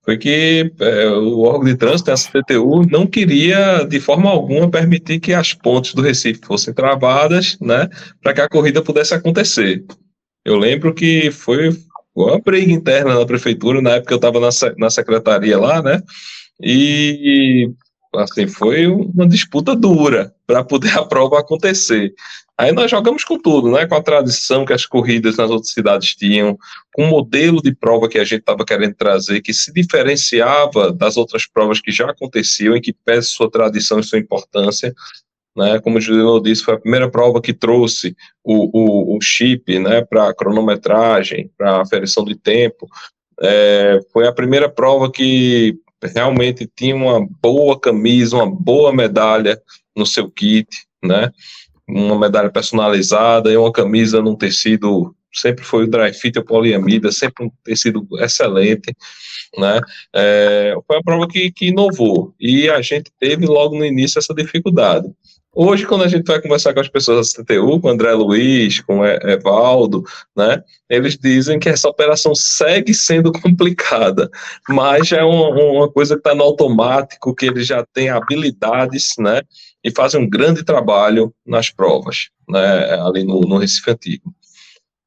foi 0.02 0.17
que 0.17 0.73
é, 0.81 1.09
o 1.11 1.40
órgão 1.40 1.64
de 1.64 1.76
trânsito, 1.76 2.11
a 2.11 2.14
CTTU, 2.14 2.87
não 2.90 3.07
queria, 3.07 3.85
de 3.85 4.00
forma 4.00 4.31
alguma, 4.31 4.71
permitir 4.71 5.21
que 5.21 5.35
as 5.35 5.52
pontes 5.52 5.93
do 5.93 6.00
Recife 6.00 6.40
fossem 6.47 6.73
travadas, 6.73 7.59
né, 7.61 7.88
para 8.23 8.33
que 8.33 8.40
a 8.40 8.49
corrida 8.49 8.83
pudesse 8.83 9.12
acontecer. 9.12 9.85
Eu 10.49 10.57
lembro 10.57 10.95
que 10.95 11.31
foi 11.31 11.76
uma 12.14 12.38
briga 12.38 12.73
interna 12.73 13.14
na 13.14 13.26
prefeitura, 13.26 13.83
na 13.83 13.97
época 13.97 14.14
eu 14.14 14.17
estava 14.17 14.40
na, 14.40 14.49
na 14.78 14.88
secretaria 14.88 15.59
lá, 15.59 15.83
né, 15.83 16.02
e 16.59 17.71
assim, 18.14 18.47
foi 18.47 18.87
uma 18.87 19.28
disputa 19.28 19.76
dura 19.76 20.35
para 20.47 20.64
poder 20.64 20.88
a 20.97 21.05
prova 21.05 21.38
acontecer. 21.38 22.14
Aí 22.57 22.73
nós 22.73 22.90
jogamos 22.90 23.25
com 23.25 23.38
tudo, 23.38 23.71
né? 23.71 23.87
Com 23.87 23.95
a 23.95 24.02
tradição 24.02 24.64
que 24.64 24.73
as 24.73 24.87
corridas 24.87 25.37
nas 25.37 25.50
outras 25.50 25.71
cidades 25.71 26.17
tinham, 26.17 26.59
com 26.95 27.05
o 27.05 27.09
modelo 27.09 27.62
de 27.62 27.73
prova 27.73 28.09
que 28.09 28.19
a 28.19 28.25
gente 28.25 28.40
estava 28.40 28.64
querendo 28.64 28.95
trazer, 28.95 29.43
que 29.43 29.52
se 29.52 29.71
diferenciava 29.71 30.93
das 30.93 31.19
outras 31.19 31.47
provas 31.47 31.81
que 31.81 31.93
já 31.93 32.11
aconteciam 32.11 32.75
e 32.75 32.81
que 32.81 32.93
pese 32.93 33.28
sua 33.28 33.50
tradição 33.50 34.00
e 34.00 34.02
sua 34.02 34.19
importância. 34.19 34.95
Né? 35.57 35.81
Como 35.81 35.99
o 35.99 36.00
Juliano 36.00 36.40
disse, 36.40 36.64
foi 36.64 36.75
a 36.75 36.81
primeira 36.81 37.11
prova 37.11 37.40
que 37.40 37.52
trouxe 37.52 38.17
o, 38.45 39.12
o, 39.12 39.17
o 39.17 39.21
chip 39.21 39.78
né, 39.78 40.05
para 40.05 40.35
cronometragem, 40.35 41.50
para 41.57 41.83
aferição 41.83 42.25
de 42.25 42.37
tempo. 42.37 42.87
É, 43.40 44.00
foi 44.12 44.26
a 44.26 44.33
primeira 44.33 44.69
prova 44.69 45.11
que 45.11 45.76
realmente 46.02 46.71
tinha 46.76 46.95
uma 46.95 47.26
boa 47.40 47.78
camisa, 47.78 48.37
uma 48.37 48.50
boa 48.50 48.93
medalha 48.93 49.61
no 49.97 50.07
seu 50.07 50.31
kit, 50.31 50.69
né? 51.02 51.31
uma 51.88 52.19
medalha 52.19 52.50
personalizada 52.50 53.50
e 53.50 53.57
uma 53.57 53.73
camisa 53.73 54.21
num 54.21 54.37
tecido, 54.37 55.14
sempre 55.33 55.64
foi 55.64 55.85
o 55.85 55.90
dry 55.90 56.12
fit 56.12 56.38
ou 56.38 56.45
poliamida, 56.45 57.11
sempre 57.11 57.47
um 57.47 57.50
tecido 57.64 58.07
excelente, 58.19 58.95
né, 59.57 59.81
é, 60.14 60.75
foi 60.87 60.97
uma 60.97 61.02
prova 61.02 61.26
que, 61.26 61.50
que 61.50 61.69
inovou, 61.69 62.35
e 62.38 62.69
a 62.69 62.83
gente 62.83 63.11
teve 63.19 63.47
logo 63.47 63.76
no 63.76 63.85
início 63.85 64.19
essa 64.19 64.35
dificuldade. 64.35 65.09
Hoje, 65.61 65.85
quando 65.85 66.05
a 66.05 66.09
gente 66.09 66.25
vai 66.25 66.41
conversar 66.41 66.73
com 66.73 66.79
as 66.79 66.88
pessoas 66.88 67.33
da 67.33 67.43
CTU, 67.43 67.81
com 67.81 67.88
André 67.88 68.12
Luiz, 68.12 68.81
com 68.81 69.05
Evaldo, 69.05 70.05
né, 70.37 70.62
eles 70.88 71.19
dizem 71.19 71.59
que 71.59 71.69
essa 71.69 71.88
operação 71.88 72.33
segue 72.33 72.95
sendo 72.95 73.33
complicada, 73.33 74.31
mas 74.69 75.11
é 75.11 75.25
uma, 75.25 75.49
uma 75.49 75.91
coisa 75.91 76.15
que 76.15 76.21
está 76.21 76.33
no 76.33 76.45
automático, 76.45 77.35
que 77.35 77.47
eles 77.47 77.67
já 77.67 77.85
têm 77.93 78.09
habilidades, 78.09 79.15
né, 79.19 79.43
e 79.83 79.91
fazem 79.91 80.21
um 80.21 80.31
grande 80.31 80.62
trabalho 80.62 81.35
nas 81.45 81.71
provas, 81.71 82.29
né, 82.49 82.95
ali 83.00 83.25
no, 83.25 83.41
no 83.41 83.59
Recife 83.59 83.91
Antigo. 83.91 84.33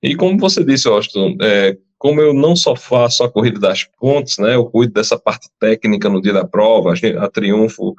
E 0.04 0.18
como 0.18 0.38
você 0.38 0.66
disse, 0.66 0.86
Austin, 0.86 1.38
é, 1.40 1.78
como 1.98 2.20
eu 2.20 2.34
não 2.34 2.58
só 2.58 2.76
faço 2.76 3.24
a 3.24 3.32
corrida 3.32 3.58
das 3.58 3.86
pontes, 3.86 4.38
né, 4.38 4.56
eu 4.56 4.66
cuido 4.66 4.92
dessa 4.92 5.18
parte 5.18 5.48
técnica 5.58 6.10
no 6.10 6.22
dia 6.22 6.34
da 6.34 6.46
prova, 6.46 6.92
a, 6.92 7.24
a 7.24 7.30
Triunfo, 7.30 7.96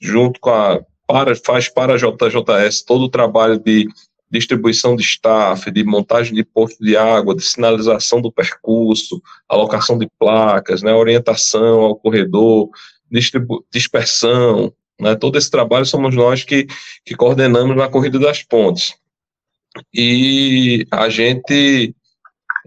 junto 0.00 0.40
com 0.40 0.50
a, 0.50 0.80
para, 1.06 1.34
faz 1.36 1.68
para 1.68 1.94
a 1.94 1.96
JJS 1.96 2.82
todo 2.82 3.04
o 3.04 3.08
trabalho 3.08 3.58
de 3.58 3.88
distribuição 4.30 4.96
de 4.96 5.02
staff, 5.02 5.70
de 5.70 5.84
montagem 5.84 6.34
de 6.34 6.44
posto 6.44 6.82
de 6.82 6.96
água, 6.96 7.34
de 7.34 7.42
sinalização 7.42 8.20
do 8.20 8.32
percurso, 8.32 9.22
alocação 9.48 9.96
de 9.96 10.08
placas, 10.18 10.82
né, 10.82 10.92
orientação 10.92 11.80
ao 11.80 11.96
corredor, 11.96 12.68
dispersão, 13.72 14.72
né? 15.00 15.14
Todo 15.14 15.36
esse 15.38 15.50
trabalho 15.50 15.86
somos 15.86 16.14
nós 16.14 16.42
que, 16.42 16.66
que 17.04 17.14
coordenamos 17.14 17.76
na 17.76 17.88
Corrida 17.88 18.18
das 18.18 18.42
Pontes. 18.42 18.94
E 19.92 20.86
a 20.90 21.08
gente 21.08 21.94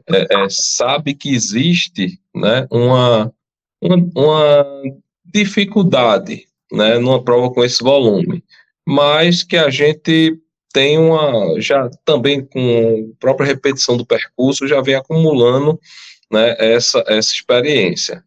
é, 0.07 0.27
é, 0.31 0.47
sabe 0.49 1.15
que 1.15 1.33
existe 1.33 2.19
né, 2.35 2.67
uma, 2.69 3.33
uma, 3.81 3.95
uma 4.15 4.65
dificuldade 5.25 6.47
né, 6.71 6.97
numa 6.99 7.23
prova 7.23 7.51
com 7.51 7.63
esse 7.63 7.83
volume, 7.83 8.43
mas 8.87 9.43
que 9.43 9.57
a 9.57 9.69
gente 9.69 10.39
tem 10.71 10.97
uma, 10.97 11.59
já 11.59 11.89
também 12.05 12.45
com 12.45 13.11
a 13.13 13.19
própria 13.19 13.47
repetição 13.47 13.97
do 13.97 14.05
percurso, 14.05 14.67
já 14.67 14.81
vem 14.81 14.95
acumulando 14.95 15.79
né, 16.31 16.55
essa, 16.59 17.03
essa 17.07 17.31
experiência. 17.33 18.23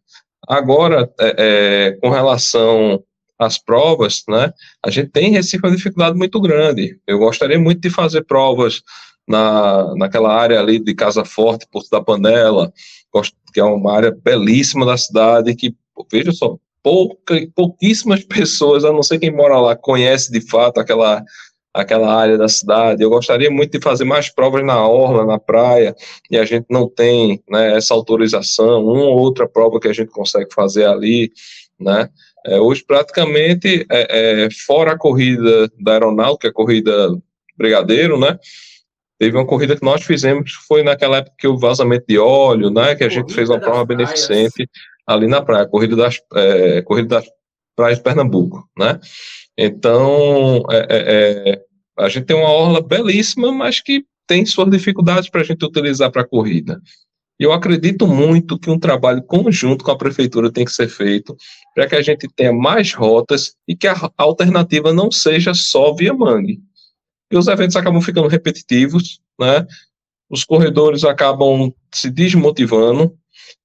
Agora, 0.47 1.09
é, 1.19 1.35
é, 1.37 1.91
com 2.01 2.09
relação 2.09 3.01
as 3.39 3.57
provas, 3.57 4.23
né, 4.27 4.53
a 4.85 4.89
gente 4.89 5.09
tem 5.09 5.27
em 5.27 5.31
Recife 5.31 5.65
uma 5.65 5.75
dificuldade 5.75 6.17
muito 6.17 6.39
grande. 6.39 6.97
Eu 7.07 7.17
gostaria 7.17 7.59
muito 7.59 7.81
de 7.81 7.89
fazer 7.89 8.23
provas 8.23 8.81
na, 9.27 9.95
naquela 9.95 10.33
área 10.33 10.59
ali 10.59 10.79
de 10.79 10.93
Casa 10.93 11.25
Forte, 11.25 11.67
Porto 11.71 11.89
da 11.89 12.01
Panela, 12.01 12.71
que 13.53 13.59
é 13.59 13.63
uma 13.63 13.93
área 13.93 14.11
belíssima 14.11 14.85
da 14.85 14.97
cidade, 14.97 15.55
que, 15.55 15.75
veja 16.11 16.31
só, 16.31 16.57
pouca, 16.83 17.35
pouquíssimas 17.55 18.23
pessoas, 18.25 18.83
a 18.83 18.91
não 18.91 19.01
ser 19.01 19.17
quem 19.17 19.31
mora 19.31 19.57
lá, 19.57 19.75
conhece 19.75 20.31
de 20.31 20.41
fato 20.41 20.79
aquela, 20.79 21.23
aquela 21.73 22.13
área 22.13 22.37
da 22.37 22.49
cidade. 22.49 23.01
Eu 23.01 23.09
gostaria 23.09 23.49
muito 23.49 23.71
de 23.71 23.83
fazer 23.83 24.03
mais 24.03 24.29
provas 24.29 24.63
na 24.63 24.85
orla, 24.85 25.25
na 25.25 25.39
praia, 25.39 25.95
e 26.29 26.37
a 26.37 26.43
gente 26.43 26.65
não 26.69 26.87
tem 26.89 27.41
né, 27.49 27.77
essa 27.77 27.93
autorização, 27.93 28.85
uma 28.85 29.05
ou 29.05 29.17
outra 29.17 29.47
prova 29.47 29.79
que 29.79 29.87
a 29.87 29.93
gente 29.93 30.11
consegue 30.11 30.53
fazer 30.53 30.85
ali, 30.85 31.31
né? 31.79 32.09
É, 32.45 32.59
hoje, 32.59 32.83
praticamente, 32.85 33.85
é, 33.89 34.43
é, 34.43 34.49
fora 34.65 34.91
a 34.91 34.97
corrida 34.97 35.71
da 35.79 35.93
aeronáutica, 35.93 36.49
a 36.49 36.53
corrida 36.53 37.09
brigadeiro, 37.57 38.19
né? 38.19 38.37
Teve 39.17 39.37
uma 39.37 39.45
corrida 39.45 39.77
que 39.77 39.85
nós 39.85 40.03
fizemos, 40.03 40.51
foi 40.67 40.83
naquela 40.83 41.17
época 41.17 41.35
que 41.37 41.47
o 41.47 41.57
vazamento 41.57 42.03
de 42.05 42.19
óleo, 42.19 42.69
né? 42.69 42.95
Que 42.95 43.05
a 43.05 43.09
gente 43.09 43.33
fez 43.33 43.49
uma 43.49 43.61
prova 43.61 43.85
beneficente 43.85 44.67
ali 45.05 45.27
na 45.27 45.41
praia, 45.41 45.67
corrida 45.67 45.95
das, 45.95 46.19
é, 46.33 46.81
corrida 46.81 47.15
das 47.15 47.25
praias 47.75 47.97
de 47.97 48.03
Pernambuco, 48.03 48.67
né? 48.77 48.99
Então, 49.57 50.63
é, 50.69 50.77
é, 50.89 51.49
é, 51.51 51.61
a 51.99 52.09
gente 52.09 52.25
tem 52.25 52.35
uma 52.35 52.49
orla 52.49 52.81
belíssima, 52.81 53.51
mas 53.51 53.79
que 53.79 54.05
tem 54.27 54.45
suas 54.45 54.69
dificuldades 54.69 55.29
para 55.29 55.41
a 55.41 55.43
gente 55.43 55.63
utilizar 55.63 56.11
para 56.11 56.21
a 56.21 56.27
corrida. 56.27 56.81
Eu 57.39 57.51
acredito 57.51 58.07
muito 58.07 58.57
que 58.57 58.69
um 58.69 58.79
trabalho 58.79 59.23
conjunto 59.23 59.83
com 59.83 59.91
a 59.91 59.97
prefeitura 59.97 60.51
tem 60.51 60.63
que 60.63 60.71
ser 60.71 60.87
feito 60.87 61.35
para 61.73 61.87
que 61.87 61.95
a 61.95 62.01
gente 62.01 62.27
tenha 62.35 62.53
mais 62.53 62.93
rotas 62.93 63.55
e 63.67 63.75
que 63.75 63.87
a 63.87 63.95
alternativa 64.17 64.93
não 64.93 65.11
seja 65.11 65.53
só 65.53 65.93
via 65.93 66.13
mangue. 66.13 66.61
E 67.31 67.37
os 67.37 67.47
eventos 67.47 67.75
acabam 67.75 68.01
ficando 68.01 68.27
repetitivos, 68.27 69.19
né? 69.39 69.65
Os 70.29 70.43
corredores 70.43 71.03
acabam 71.03 71.73
se 71.91 72.09
desmotivando. 72.09 73.17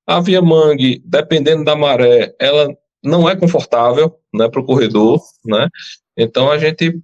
A 0.09 0.21
via 0.21 0.41
mangue, 0.41 1.03
dependendo 1.05 1.63
da 1.63 1.77
maré, 1.77 2.35
ela 2.41 2.75
não 3.05 3.29
é 3.29 3.37
confortável, 3.37 4.19
né, 4.33 4.49
para 4.49 4.59
o 4.59 4.65
corredor, 4.65 5.21
né? 5.45 5.69
Então 6.17 6.51
a 6.51 6.57
gente 6.57 6.99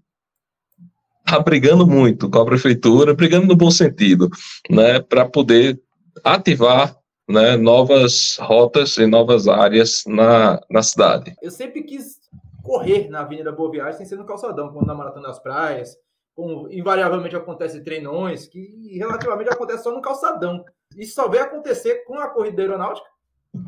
está 1.18 1.38
brigando 1.38 1.86
muito 1.86 2.30
com 2.30 2.38
a 2.38 2.46
prefeitura, 2.46 3.12
brigando 3.12 3.46
no 3.46 3.54
bom 3.54 3.70
sentido, 3.70 4.30
né, 4.70 5.00
para 5.00 5.26
poder 5.26 5.78
ativar 6.24 6.96
né, 7.28 7.58
novas 7.58 8.38
rotas 8.38 8.96
e 8.96 9.06
novas 9.06 9.48
áreas 9.48 10.04
na, 10.06 10.58
na 10.70 10.82
cidade. 10.82 11.34
Eu 11.42 11.50
sempre 11.50 11.82
quis 11.82 12.18
correr 12.62 13.10
na 13.10 13.20
Avenida 13.20 13.52
Boa 13.52 13.70
Viagem 13.70 13.98
sem 13.98 14.06
ser 14.06 14.16
no 14.16 14.24
calçadão, 14.24 14.72
como 14.72 14.86
na 14.86 14.94
Maratona 14.94 15.28
das 15.28 15.38
Praias, 15.38 15.94
como 16.34 16.70
invariavelmente 16.72 17.36
acontece 17.36 17.82
treinões, 17.82 18.46
que 18.46 18.96
relativamente 18.98 19.50
acontece 19.50 19.82
só 19.82 19.92
no 19.92 20.00
calçadão. 20.00 20.64
Isso 20.96 21.14
só 21.14 21.28
veio 21.28 21.44
acontecer 21.44 22.04
com 22.06 22.18
a 22.18 22.28
corrida 22.28 22.62
aeronáutica, 22.62 23.08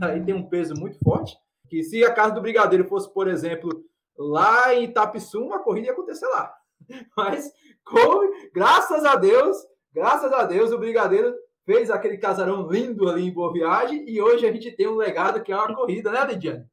aí 0.01 0.23
tem 0.25 0.35
um 0.35 0.49
peso 0.49 0.75
muito 0.75 0.99
forte, 0.99 1.37
que 1.69 1.83
se 1.83 2.05
a 2.05 2.13
casa 2.13 2.35
do 2.35 2.41
Brigadeiro 2.41 2.89
fosse, 2.89 3.13
por 3.13 3.29
exemplo, 3.29 3.85
lá 4.17 4.75
em 4.75 4.85
Itapissum, 4.85 5.53
a 5.53 5.59
corrida 5.59 5.89
ia 5.89 5.93
acontecer 5.93 6.27
lá. 6.27 6.53
Mas, 7.17 7.51
com, 7.85 8.31
graças 8.55 9.05
a 9.05 9.17
Deus, 9.17 9.57
graças 9.93 10.33
a 10.33 10.45
Deus, 10.45 10.73
o 10.73 10.79
Brigadeiro 10.79 11.35
fez 11.65 11.91
aquele 11.91 12.17
casarão 12.17 12.69
lindo 12.69 13.09
ali 13.09 13.27
em 13.27 13.33
Boa 13.33 13.53
Viagem 13.53 14.09
e 14.09 14.23
hoje 14.23 14.47
a 14.47 14.53
gente 14.53 14.71
tem 14.71 14.87
um 14.87 14.97
legado 14.97 15.43
que 15.43 15.53
é 15.53 15.57
uma 15.57 15.75
corrida, 15.75 16.13
né, 16.13 16.25
Lidiane? 16.25 16.65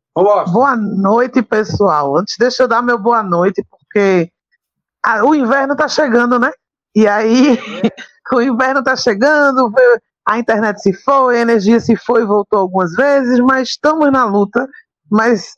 Boa 0.45 0.75
noite, 0.75 1.41
pessoal. 1.41 2.15
Antes, 2.15 2.35
deixa 2.37 2.63
eu 2.63 2.67
dar 2.67 2.83
meu 2.83 2.99
boa 2.99 3.23
noite, 3.23 3.65
porque 3.67 4.29
o 5.25 5.33
inverno 5.33 5.75
tá 5.75 5.87
chegando, 5.87 6.37
né? 6.37 6.51
E 6.95 7.07
aí, 7.07 7.57
é. 7.57 7.89
o 8.35 8.39
inverno 8.39 8.83
tá 8.83 8.95
chegando, 8.95 9.73
A 10.25 10.39
internet 10.39 10.81
se 10.81 10.93
foi, 10.93 11.37
a 11.37 11.41
energia 11.41 11.79
se 11.79 11.95
foi 11.95 12.21
e 12.21 12.25
voltou 12.25 12.59
algumas 12.59 12.93
vezes, 12.93 13.39
mas 13.39 13.69
estamos 13.69 14.11
na 14.11 14.25
luta. 14.25 14.67
Mas 15.11 15.53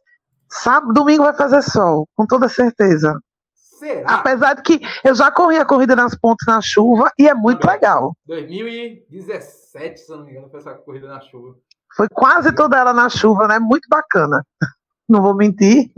sábado, 0.50 0.93
domingo 0.93 1.24
vai 1.24 1.34
fazer 1.36 1.62
sol, 1.62 2.07
com 2.15 2.25
toda 2.25 2.50
certeza. 2.50 3.17
Será? 3.53 4.15
Apesar 4.15 4.53
de 4.55 4.62
que 4.63 4.81
eu 5.03 5.13
já 5.13 5.29
corri 5.31 5.57
a 5.57 5.65
corrida 5.65 5.95
nas 5.95 6.15
pontes 6.15 6.48
na 6.48 6.62
chuva 6.62 7.12
e 7.19 7.27
é 7.27 7.34
muito 7.34 7.60
Também. 7.60 7.75
legal. 7.75 8.13
2017, 8.25 10.00
se 10.00 10.12
eu 10.12 10.17
não 10.17 10.25
me 10.25 10.31
engano, 10.31 10.50
foi 10.50 10.60
essa 10.60 10.74
corrida 10.74 11.07
na 11.07 11.19
chuva. 11.22 11.55
Foi 11.95 12.07
quase 12.10 12.53
toda 12.53 12.77
ela 12.77 12.93
na 12.93 13.10
chuva, 13.10 13.48
né? 13.48 13.60
Muito 13.60 13.88
bacana. 13.89 14.45
Não 15.07 15.22
vou 15.22 15.36
mentir. 15.36 15.91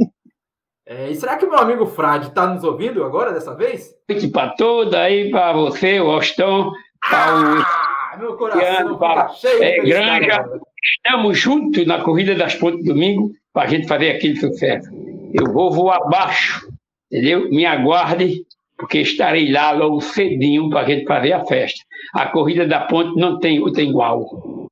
É, 0.86 1.10
e 1.10 1.16
será 1.16 1.38
que 1.38 1.46
o 1.46 1.50
meu 1.50 1.60
amigo 1.60 1.86
Frade 1.86 2.28
está 2.28 2.46
nos 2.48 2.64
ouvindo 2.64 3.04
agora, 3.04 3.32
dessa 3.32 3.56
vez? 3.56 3.94
para 4.32 4.50
todos, 4.56 4.94
aí 4.94 5.32
para 5.32 5.54
você, 5.54 6.00
o 6.00 6.12
Austin, 6.12 6.72
para 7.10 7.36
o 7.36 7.62
Ah, 7.62 7.87
meu 8.18 8.36
coração 8.36 8.98
fala, 8.98 9.30
cheio 9.30 9.60
de 9.60 9.66
é, 9.66 9.76
felicidade 9.76 10.26
Granja. 10.26 10.62
Estamos 10.84 11.38
juntos 11.38 11.86
na 11.86 12.02
Corrida 12.02 12.36
das 12.36 12.56
Pontes 12.56 12.86
domingo 12.86 13.32
para 13.54 13.64
a 13.64 13.68
gente 13.68 13.88
fazer 13.88 14.12
aquele 14.12 14.36
sucesso. 14.38 14.90
Eu 15.34 15.52
vou 15.52 15.72
voar 15.72 15.98
abaixo, 15.98 16.68
entendeu? 17.12 17.50
Me 17.50 17.66
aguarde, 17.66 18.46
porque 18.78 19.00
estarei 19.00 19.52
lá 19.52 19.72
logo 19.72 20.00
cedinho 20.02 20.70
para 20.70 20.82
a 20.82 20.86
gente 20.86 21.06
fazer 21.06 21.34
a 21.34 21.46
festa. 21.46 21.84
A 22.14 22.28
Corrida 22.28 22.66
da 22.66 22.82
Ponte 22.82 23.20
não 23.20 23.40
tem 23.40 23.60
outra 23.60 23.82
igual. 23.82 24.26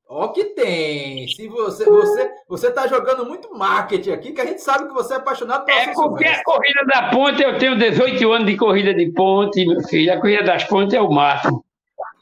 Ó 0.08 0.28
que 0.28 0.44
tem. 0.44 1.28
Se 1.28 1.46
você, 1.48 1.84
você, 1.84 2.30
você 2.48 2.70
tá 2.70 2.86
jogando 2.86 3.26
muito 3.26 3.52
marketing 3.54 4.12
aqui, 4.12 4.32
que 4.32 4.40
a 4.40 4.46
gente 4.46 4.62
sabe 4.62 4.88
que 4.88 4.94
você 4.94 5.12
é 5.12 5.16
apaixonado 5.16 5.66
pela 5.66 5.78
É 5.78 5.92
porque 5.92 6.24
a. 6.24 6.42
Corrida 6.42 6.84
da 6.86 7.10
Ponte, 7.10 7.42
eu 7.42 7.58
tenho 7.58 7.76
18 7.76 8.32
anos 8.32 8.46
de 8.46 8.56
Corrida 8.56 8.94
de 8.94 9.12
Ponte, 9.12 9.66
meu 9.66 9.82
filho. 9.82 10.12
A 10.14 10.18
Corrida 10.18 10.44
das 10.44 10.64
Pontes 10.64 10.94
é 10.94 11.00
o 11.02 11.10
máximo. 11.10 11.65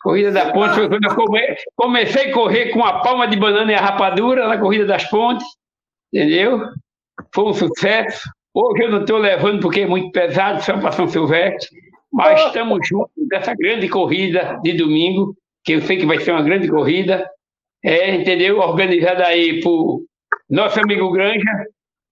Corrida 0.05 0.31
da 0.31 0.53
Ponte 0.53 0.75
foi 0.75 0.87
quando 0.87 1.05
eu 1.05 1.15
come- 1.17 1.57
comecei 1.77 2.31
a 2.31 2.35
correr 2.35 2.69
com 2.69 2.85
a 2.85 3.01
palma 3.01 3.27
de 3.27 3.39
banana 3.39 3.73
e 3.73 3.75
a 3.75 3.81
rapadura 3.81 4.47
na 4.47 4.59
Corrida 4.59 4.85
das 4.85 5.05
Pontes, 5.09 5.47
entendeu? 6.13 6.61
Foi 7.35 7.45
um 7.47 7.55
sucesso. 7.55 8.29
Hoje 8.53 8.85
eu 8.85 8.91
não 8.91 9.01
estou 9.01 9.17
levando 9.17 9.61
porque 9.61 9.81
é 9.81 9.87
muito 9.87 10.13
pesado, 10.13 10.63
só 10.63 10.77
para 10.77 10.93
São 10.93 11.09
Silvestre, 11.09 11.71
mas 12.13 12.39
estamos 12.45 12.87
juntos 12.87 13.15
nessa 13.33 13.55
grande 13.55 13.89
corrida 13.89 14.61
de 14.63 14.75
domingo, 14.75 15.35
que 15.65 15.73
eu 15.73 15.81
sei 15.81 15.97
que 15.97 16.05
vai 16.05 16.21
ser 16.21 16.33
uma 16.33 16.43
grande 16.43 16.69
corrida, 16.69 17.27
é, 17.83 18.15
entendeu? 18.15 18.59
Organizada 18.59 19.27
aí 19.27 19.63
por 19.63 20.03
nosso 20.51 20.79
amigo 20.81 21.11
Granja, 21.13 21.51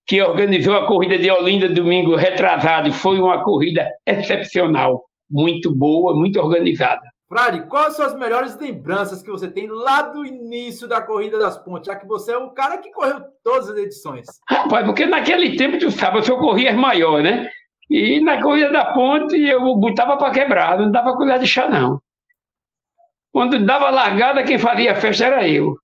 que 0.06 0.22
organizou 0.22 0.75
a 0.76 0.87
corrida 0.87 1.18
de 1.18 1.30
Olinda 1.30 1.68
domingo 1.68 2.16
retrasado. 2.16 2.90
Foi 2.90 3.20
uma 3.20 3.44
corrida 3.44 3.87
excepcional, 4.06 5.04
muito 5.30 5.70
boa, 5.76 6.16
muito 6.16 6.40
organizada. 6.40 7.02
Frade, 7.32 7.62
quais 7.62 7.96
são 7.96 8.04
as 8.04 8.14
melhores 8.14 8.58
lembranças 8.58 9.22
que 9.22 9.30
você 9.30 9.50
tem 9.50 9.66
lá 9.66 10.02
do 10.02 10.22
início 10.26 10.86
da 10.86 11.00
Corrida 11.00 11.38
das 11.38 11.56
Pontes? 11.56 11.86
Já 11.86 11.96
que 11.96 12.06
você 12.06 12.32
é 12.32 12.36
um 12.36 12.52
cara 12.52 12.76
que 12.76 12.90
correu 12.90 13.22
todas 13.42 13.70
as 13.70 13.78
edições. 13.78 14.26
Rapaz, 14.46 14.84
porque 14.84 15.06
naquele 15.06 15.56
tempo, 15.56 15.78
tu 15.78 15.90
sabe, 15.90 16.18
eu 16.18 16.22
só 16.22 16.36
corria 16.36 16.72
as 16.72 16.76
maiores, 16.76 17.24
né? 17.24 17.48
E 17.88 18.20
na 18.20 18.42
corrida 18.42 18.70
da 18.70 18.92
ponte 18.92 19.40
eu 19.40 19.74
botava 19.76 20.18
para 20.18 20.30
quebrar, 20.30 20.78
não 20.78 20.90
dava 20.90 21.16
colher 21.16 21.38
de 21.38 21.46
chá, 21.46 21.70
não. 21.70 22.02
Quando 23.32 23.64
dava 23.64 23.88
largada, 23.88 24.44
quem 24.44 24.58
fazia 24.58 24.92
a 24.92 24.96
festa 24.96 25.24
era 25.24 25.48
eu. 25.48 25.78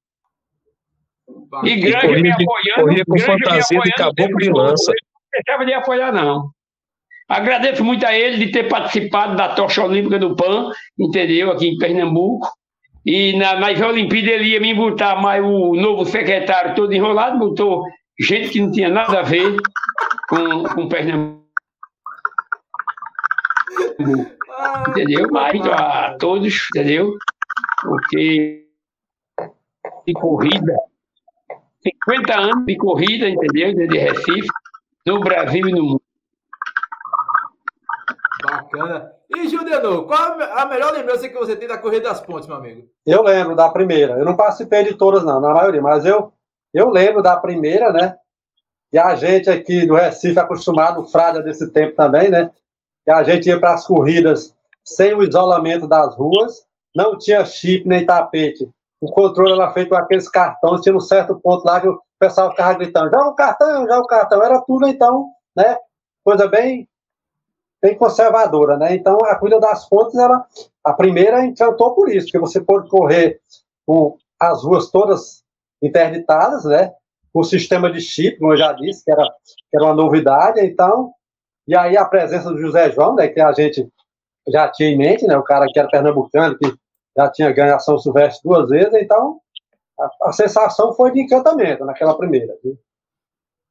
E 1.65 1.77
Granja 1.77 2.09
corria 2.09 2.23
me 2.23 2.31
apoiando. 2.31 2.83
corria 2.83 3.05
com 3.07 3.19
fantasia 3.21 3.81
de 3.81 3.91
apoiando 3.91 3.91
o 3.91 3.97
caboclo 3.97 4.37
de 4.37 4.51
lança. 4.51 4.93
Não 4.93 5.31
deixava 5.33 5.65
de 5.65 5.73
apoiar, 5.73 6.13
não. 6.13 6.51
Agradeço 7.29 7.85
muito 7.85 8.07
a 8.07 8.17
ele 8.17 8.39
de 8.39 8.51
ter 8.51 8.69
participado 8.69 9.37
da 9.37 9.55
tocha 9.55 9.85
olímpica 9.85 10.19
do 10.19 10.35
PAN, 10.35 10.71
entendeu? 10.99 11.51
Aqui 11.51 11.69
em 11.69 11.77
Pernambuco. 11.77 12.49
E 13.05 13.37
na, 13.37 13.57
nas 13.57 13.81
Olimpíadas 13.81 14.31
ele 14.31 14.49
ia 14.51 14.61
me 14.61 14.75
botar, 14.75 15.21
mas 15.21 15.45
o 15.45 15.75
novo 15.75 16.07
secretário 16.07 16.75
todo 16.75 16.93
enrolado 16.93 17.39
botou 17.39 17.85
gente 18.19 18.49
que 18.51 18.61
não 18.61 18.71
tinha 18.71 18.89
nada 18.89 19.21
a 19.21 19.23
ver 19.23 19.57
com, 20.29 20.65
com 20.65 20.89
Pernambuco, 20.89 21.45
entendeu? 24.89 25.29
Mas 25.31 25.61
a 25.67 26.17
todos, 26.19 26.67
entendeu? 26.75 27.15
Porque 27.83 28.67
de 30.07 30.13
corrida, 30.15 30.77
50 31.83 32.39
anos 32.39 32.67
de 32.67 32.77
corrida, 32.77 33.29
entendeu? 33.29 33.75
De 33.87 33.99
Recife, 33.99 34.49
no 35.07 35.21
Brasil 35.21 35.69
e 35.69 35.73
no 35.73 35.83
mundo. 35.85 36.08
Bacana. 38.79 39.13
E 39.29 39.49
Juliano, 39.49 40.07
qual 40.07 40.41
a 40.41 40.67
melhor 40.67 40.93
lembrança 40.93 41.29
que 41.29 41.35
você 41.35 41.55
tem 41.55 41.69
da 41.69 41.79
Corrida 41.79 42.09
das 42.09 42.21
Pontes, 42.21 42.49
meu 42.49 42.57
amigo? 42.57 42.89
Eu 43.05 43.23
lembro 43.23 43.55
da 43.55 43.69
primeira. 43.69 44.15
Eu 44.15 44.25
não 44.25 44.37
participei 44.37 44.85
de 44.85 44.95
todas, 44.95 45.25
não, 45.25 45.41
na 45.41 45.53
maioria, 45.53 45.83
mas 45.83 46.05
eu, 46.07 46.33
eu 46.73 46.89
lembro 46.89 47.23
da 47.23 47.37
primeira, 47.37 47.93
né? 47.93 48.17
E 48.93 48.99
a 48.99 49.15
gente 49.15 49.51
aqui 49.51 49.87
do 49.87 49.95
Recife, 49.95 50.39
acostumado, 50.39 51.07
Frada 51.07 51.43
desse 51.43 51.71
tempo 51.71 51.95
também, 51.95 52.31
né? 52.31 52.51
Que 53.05 53.11
a 53.11 53.23
gente 53.23 53.49
ia 53.49 53.61
para 53.61 53.75
as 53.75 53.87
corridas 53.87 54.55
sem 54.83 55.15
o 55.15 55.23
isolamento 55.23 55.87
das 55.87 56.15
ruas, 56.17 56.67
não 56.97 57.19
tinha 57.19 57.45
chip 57.45 57.87
nem 57.87 58.07
tapete. 58.07 58.69
O 59.01 59.13
controle 59.13 59.53
era 59.53 59.71
feito 59.73 59.91
com 59.91 59.97
aqueles 59.97 60.29
cartões, 60.29 60.81
tinha 60.81 60.97
um 60.97 61.01
certo 61.01 61.39
ponto 61.39 61.65
lá 61.65 61.81
que 61.81 61.89
o 61.89 62.01
pessoal 62.19 62.51
ficava 62.51 62.75
gritando: 62.75 63.11
já 63.11 63.19
o 63.19 63.35
cartão, 63.35 63.87
já 63.87 63.99
o 63.99 64.07
cartão. 64.07 64.43
Era 64.43 64.61
tudo, 64.63 64.89
então, 64.89 65.29
né? 65.55 65.77
Coisa 66.25 66.49
bem, 66.49 66.89
bem 67.83 67.97
conservadora, 67.97 68.77
né? 68.77 68.95
Então, 68.95 69.19
a 69.25 69.37
corrida 69.37 69.61
das 69.61 69.89
pontes 69.89 70.17
era 70.17 70.45
a 70.85 70.93
primeira 70.93 71.45
encantou 71.45 71.95
por 71.95 72.09
isso, 72.09 72.27
porque 72.27 72.39
você 72.39 72.61
pode 72.61 72.89
correr 72.89 73.41
com 73.87 74.17
as 74.41 74.63
ruas 74.63 74.91
todas 74.91 75.45
interditadas, 75.83 76.65
né? 76.65 76.93
Com 77.33 77.41
o 77.41 77.45
sistema 77.45 77.91
de 77.91 78.01
chip, 78.01 78.39
como 78.39 78.53
eu 78.53 78.57
já 78.57 78.73
disse, 78.73 79.05
que 79.05 79.11
era, 79.11 79.23
que 79.23 79.77
era 79.77 79.85
uma 79.85 79.95
novidade, 79.95 80.61
então. 80.61 81.13
E 81.67 81.77
aí 81.77 81.97
a 81.97 82.05
presença 82.05 82.51
do 82.51 82.59
José 82.59 82.91
João, 82.91 83.15
né? 83.15 83.29
Que 83.29 83.41
a 83.41 83.53
gente 83.53 83.89
já 84.49 84.69
tinha 84.69 84.89
em 84.89 84.97
mente, 84.97 85.27
né? 85.27 85.37
O 85.37 85.43
cara 85.43 85.67
que 85.67 85.79
era 85.79 85.89
pernambucano, 85.89 86.59
que 86.59 86.73
já 87.17 87.31
tinha 87.31 87.53
ganho 87.53 87.75
a 87.75 87.79
São 87.79 87.99
Silvestre 87.99 88.41
duas 88.45 88.69
vezes, 88.69 88.95
então 88.95 89.41
a, 89.99 90.29
a 90.29 90.33
sensação 90.33 90.93
foi 90.95 91.13
de 91.13 91.21
encantamento 91.21 91.85
naquela 91.85 92.17
primeira. 92.17 92.57
Viu? 92.63 92.79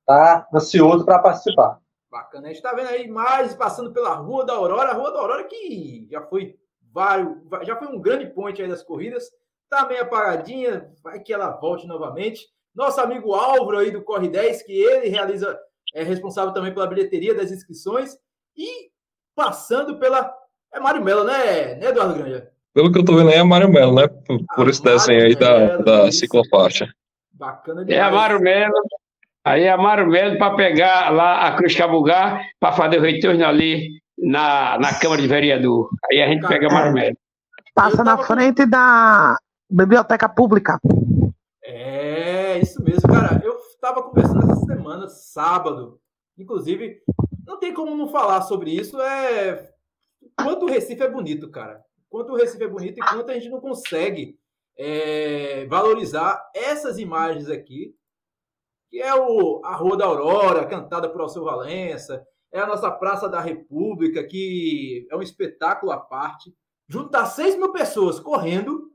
Tá 0.05 0.47
ansioso 0.53 1.05
para 1.05 1.19
participar. 1.19 1.79
Bacana. 2.17 2.47
A 2.47 2.49
gente 2.51 2.63
tá 2.63 2.73
vendo 2.73 2.87
aí 2.87 3.05
imagens 3.05 3.53
passando 3.53 3.93
pela 3.93 4.15
Rua 4.15 4.43
da 4.43 4.53
Aurora. 4.53 4.89
A 4.89 4.93
Rua 4.93 5.11
da 5.11 5.19
Aurora 5.19 5.43
que 5.43 6.07
já 6.09 6.21
foi 6.23 6.55
vários, 6.91 7.37
já 7.63 7.75
foi 7.75 7.87
um 7.87 8.01
grande 8.01 8.25
ponte 8.27 8.61
aí 8.61 8.67
das 8.67 8.81
corridas. 8.81 9.29
Tá 9.69 9.85
meio 9.87 10.01
apagadinha, 10.01 10.91
vai 11.03 11.19
que 11.19 11.31
ela 11.31 11.51
volte 11.51 11.85
novamente. 11.85 12.47
Nosso 12.73 12.99
amigo 13.01 13.33
Álvaro 13.33 13.77
aí 13.77 13.91
do 13.91 14.01
Corre 14.01 14.29
10, 14.29 14.63
que 14.63 14.71
ele 14.71 15.09
realiza, 15.09 15.59
é 15.93 16.01
responsável 16.03 16.53
também 16.53 16.73
pela 16.73 16.87
bilheteria 16.87 17.35
das 17.35 17.51
inscrições. 17.51 18.17
E 18.55 18.89
passando 19.35 19.99
pela. 19.99 20.33
É 20.73 20.79
Mário 20.79 21.03
Melo, 21.03 21.23
né, 21.23 21.75
né 21.75 21.89
Eduardo 21.89 22.15
Granja? 22.15 22.51
Pelo 22.73 22.91
que 22.91 22.99
eu 22.99 23.05
tô 23.05 23.15
vendo 23.15 23.29
aí, 23.29 23.35
é 23.35 23.43
Mário 23.43 23.69
Melo, 23.69 23.93
né? 23.93 24.07
Por, 24.07 24.43
por 24.55 24.67
Ah, 24.67 24.69
esse 24.69 24.81
desenho 24.81 25.23
aí 25.23 25.35
da, 25.35 25.51
Mário 25.51 25.67
Melo, 25.67 25.85
da 25.85 26.11
ciclofaixa. 26.11 26.87
Bacana 27.31 27.81
É 27.81 27.85
demais. 27.85 28.07
Amaro 28.07 28.39
Melo, 28.39 28.81
aí 29.47 29.63
é 29.63 29.71
Amaro 29.71 30.07
Melo 30.07 30.37
para 30.37 30.55
pegar 30.55 31.09
lá 31.11 31.47
a 31.47 31.55
Cruz 31.55 31.75
Cabugá 31.75 32.41
para 32.59 32.73
fazer 32.73 32.99
o 32.99 33.01
retorno 33.01 33.45
ali 33.45 34.01
na, 34.17 34.77
na 34.77 34.93
Câmara 34.99 35.21
de 35.21 35.27
Vereador. 35.27 35.89
Aí 36.11 36.21
a 36.21 36.27
gente 36.27 36.47
pega 36.47 36.67
Amaro 36.67 36.93
Melo. 36.93 37.17
Passa 37.73 38.03
na 38.03 38.17
frente 38.17 38.65
da 38.65 39.37
biblioteca 39.69 40.27
pública. 40.27 40.79
É, 41.63 42.59
isso 42.59 42.83
mesmo, 42.83 43.07
cara. 43.07 43.41
Eu 43.43 43.57
estava 43.57 44.03
conversando 44.03 44.51
essa 44.51 44.65
semana, 44.65 45.07
sábado. 45.07 45.99
Inclusive, 46.37 47.01
não 47.45 47.59
tem 47.59 47.73
como 47.73 47.95
não 47.95 48.07
falar 48.07 48.41
sobre 48.41 48.71
isso. 48.71 48.99
É 49.01 49.69
quanto 50.35 50.65
o 50.65 50.69
Recife 50.69 51.01
é 51.01 51.09
bonito, 51.09 51.49
cara. 51.49 51.81
Quanto 52.09 52.33
o 52.33 52.35
Recife 52.35 52.63
é 52.63 52.67
bonito 52.67 52.97
e 52.97 53.05
quanto 53.05 53.31
a 53.31 53.33
gente 53.33 53.49
não 53.49 53.59
consegue 53.59 54.37
é, 54.77 55.65
valorizar 55.65 56.49
essas 56.53 56.97
imagens 56.97 57.49
aqui, 57.49 57.93
que 58.89 59.01
é 59.01 59.13
o, 59.13 59.61
a 59.63 59.75
Rua 59.75 59.97
da 59.97 60.05
Aurora, 60.05 60.65
cantada 60.65 61.09
por 61.09 61.21
Alceu 61.21 61.43
Valença, 61.43 62.25
é 62.51 62.59
a 62.59 62.67
nossa 62.67 62.89
Praça 62.89 63.27
da 63.27 63.39
República, 63.39 64.23
que 64.23 65.07
é 65.11 65.15
um 65.15 65.21
espetáculo 65.21 65.91
à 65.91 65.97
parte. 65.97 66.53
Juntar 66.87 67.25
6 67.25 67.57
mil 67.57 67.71
pessoas 67.71 68.19
correndo, 68.19 68.91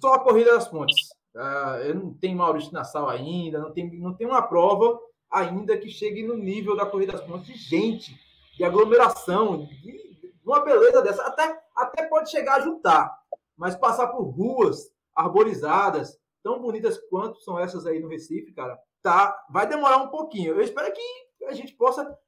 só 0.00 0.14
a 0.14 0.20
Corrida 0.20 0.54
das 0.54 0.68
Pontes. 0.68 1.08
Ah, 1.36 1.80
eu 1.84 1.94
não 1.94 2.14
tenho 2.14 2.38
Maurício 2.38 2.72
Nassau 2.72 3.08
ainda, 3.08 3.58
não 3.58 3.72
tem, 3.72 3.98
não 3.98 4.14
tem 4.14 4.26
uma 4.26 4.40
prova 4.40 4.98
ainda 5.30 5.76
que 5.76 5.90
chegue 5.90 6.22
no 6.22 6.36
nível 6.36 6.74
da 6.74 6.86
Corrida 6.86 7.12
das 7.12 7.20
Pontes 7.20 7.46
de 7.46 7.54
gente, 7.54 8.18
de 8.56 8.64
aglomeração, 8.64 9.66
de 9.66 10.32
uma 10.44 10.60
beleza 10.60 11.02
dessa. 11.02 11.22
Até, 11.26 11.60
até 11.76 12.04
pode 12.04 12.30
chegar 12.30 12.56
a 12.56 12.60
juntar, 12.60 13.14
mas 13.56 13.76
passar 13.76 14.08
por 14.08 14.22
ruas 14.22 14.90
arborizadas, 15.14 16.16
tão 16.42 16.60
bonitas 16.60 16.98
quanto 17.10 17.40
são 17.40 17.58
essas 17.58 17.86
aí 17.86 18.00
no 18.00 18.08
Recife, 18.08 18.52
cara, 18.52 18.78
tá, 19.06 19.46
vai 19.48 19.68
demorar 19.68 19.98
um 19.98 20.08
pouquinho. 20.08 20.54
Eu 20.54 20.60
espero 20.60 20.92
que 20.92 21.46
a 21.46 21.52
gente 21.52 21.72
possa 21.74 22.18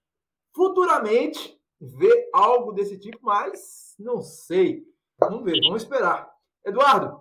futuramente 0.54 1.60
ver 1.80 2.30
algo 2.32 2.72
desse 2.72 2.96
tipo, 2.96 3.18
mas 3.20 3.96
não 3.98 4.22
sei. 4.22 4.84
Vamos 5.18 5.42
ver, 5.42 5.58
vamos 5.64 5.82
esperar. 5.82 6.32
Eduardo, 6.64 7.20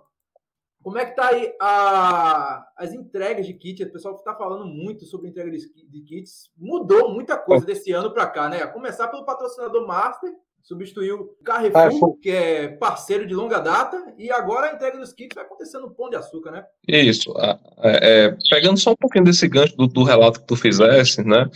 Como 0.80 0.96
é 0.96 1.06
que 1.06 1.16
tá 1.16 1.30
aí 1.30 1.52
a, 1.60 2.72
as 2.76 2.92
entregas 2.92 3.48
de 3.48 3.54
kits? 3.54 3.88
O 3.88 3.92
pessoal 3.92 4.14
está 4.14 4.32
falando 4.32 4.64
muito 4.64 5.04
sobre 5.06 5.28
entrega 5.28 5.50
de, 5.50 5.88
de 5.88 6.00
kits. 6.02 6.52
Mudou 6.56 7.12
muita 7.12 7.36
coisa 7.36 7.66
desse 7.66 7.90
ano 7.90 8.14
para 8.14 8.28
cá, 8.28 8.48
né? 8.48 8.62
A 8.62 8.72
começar 8.72 9.08
pelo 9.08 9.24
patrocinador 9.24 9.84
Master, 9.84 10.32
substituiu 10.62 11.34
o 11.40 11.44
Carrefour, 11.44 12.18
que 12.20 12.30
é 12.30 12.68
parceiro 12.68 13.26
de 13.26 13.34
longa 13.34 13.58
data, 13.58 13.96
e 14.18 14.30
agora 14.30 14.70
a 14.70 14.74
entrega 14.74 14.98
dos 14.98 15.14
kits 15.14 15.34
vai 15.34 15.44
acontecer 15.44 15.78
no 15.78 15.90
Pão 15.90 16.10
de 16.10 16.16
Açúcar, 16.16 16.50
né? 16.50 16.64
Isso. 16.86 17.32
É, 17.38 18.26
é, 18.26 18.36
pegando 18.50 18.78
só 18.78 18.92
um 18.92 18.96
pouquinho 18.96 19.24
desse 19.24 19.48
gancho 19.48 19.74
do, 19.76 19.86
do, 19.86 20.02
relato 20.02 20.40
que 20.40 20.46
tu 20.46 20.56
fizesse, 20.56 21.24
né? 21.24 21.48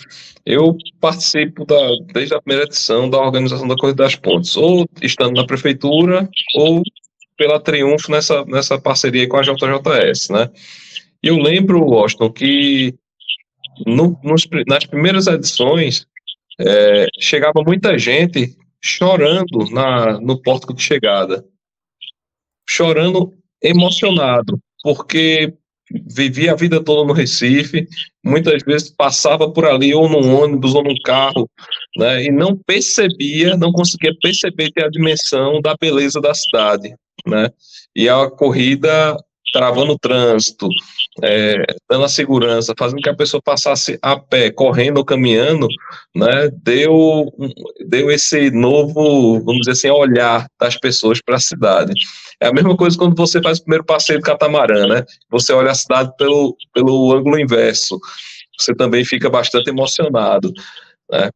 Eu 0.46 0.76
participo 0.98 1.66
da, 1.66 1.78
desde 2.14 2.34
a 2.34 2.40
primeira 2.40 2.64
edição 2.64 3.10
da 3.10 3.18
organização 3.18 3.68
da 3.68 3.76
Corrida 3.76 4.04
das 4.04 4.16
Pontes, 4.16 4.56
ou 4.56 4.86
estando 5.02 5.34
na 5.34 5.46
prefeitura, 5.46 6.26
ou 6.56 6.82
pela 7.36 7.60
Triunfo 7.60 8.10
nessa, 8.10 8.44
nessa 8.46 8.80
parceria 8.80 9.28
com 9.28 9.36
a 9.36 9.42
JJS, 9.42 10.30
né? 10.30 10.50
E 11.22 11.28
eu 11.28 11.36
lembro, 11.36 11.84
Washington, 11.84 12.32
que 12.32 12.94
no, 13.86 14.18
nos, 14.22 14.48
nas 14.66 14.86
primeiras 14.86 15.26
edições 15.26 16.06
é, 16.58 17.06
chegava 17.20 17.62
muita 17.64 17.98
gente 17.98 18.56
chorando 18.82 19.70
na, 19.70 20.20
no 20.20 20.40
pórtico 20.42 20.74
de 20.74 20.82
chegada, 20.82 21.44
chorando 22.68 23.32
emocionado, 23.62 24.58
porque 24.82 25.54
vivia 26.10 26.52
a 26.52 26.56
vida 26.56 26.82
toda 26.82 27.06
no 27.06 27.12
Recife, 27.12 27.86
muitas 28.24 28.62
vezes 28.62 28.90
passava 28.90 29.50
por 29.50 29.64
ali 29.66 29.94
ou 29.94 30.08
num 30.08 30.34
ônibus 30.34 30.74
ou 30.74 30.82
num 30.82 30.96
carro, 31.04 31.48
né, 31.96 32.24
e 32.24 32.30
não 32.30 32.56
percebia, 32.56 33.56
não 33.56 33.72
conseguia 33.72 34.14
perceber 34.20 34.70
ter 34.72 34.84
a 34.84 34.90
dimensão 34.90 35.60
da 35.60 35.76
beleza 35.78 36.20
da 36.20 36.34
cidade, 36.34 36.94
né, 37.26 37.50
e 37.94 38.08
a 38.08 38.30
corrida 38.30 39.16
travando 39.52 39.92
o 39.92 39.98
trânsito, 39.98 40.68
é, 41.22 41.62
dando 41.90 42.04
a 42.04 42.08
segurança, 42.08 42.74
fazendo 42.78 43.02
que 43.02 43.08
a 43.08 43.16
pessoa 43.16 43.42
passasse 43.42 43.98
a 44.00 44.18
pé, 44.18 44.50
correndo 44.50 44.98
ou 44.98 45.04
caminhando, 45.04 45.68
né, 46.14 46.48
deu, 46.62 47.30
deu 47.86 48.10
esse 48.10 48.50
novo, 48.50 49.40
vamos 49.44 49.60
dizer 49.60 49.72
assim, 49.72 49.90
olhar 49.90 50.46
das 50.58 50.78
pessoas 50.78 51.20
para 51.20 51.36
a 51.36 51.40
cidade. 51.40 51.92
É 52.40 52.46
a 52.48 52.52
mesma 52.52 52.76
coisa 52.76 52.96
quando 52.96 53.16
você 53.16 53.42
faz 53.42 53.58
o 53.58 53.62
primeiro 53.62 53.84
passeio 53.84 54.18
de 54.18 54.24
catamarã, 54.24 54.86
né? 54.86 55.04
Você 55.30 55.52
olha 55.52 55.70
a 55.70 55.74
cidade 55.74 56.10
pelo, 56.16 56.56
pelo 56.72 57.12
ângulo 57.12 57.38
inverso. 57.38 58.00
Você 58.58 58.74
também 58.74 59.04
fica 59.04 59.28
bastante 59.28 59.68
emocionado, 59.68 60.52
né? 61.10 61.30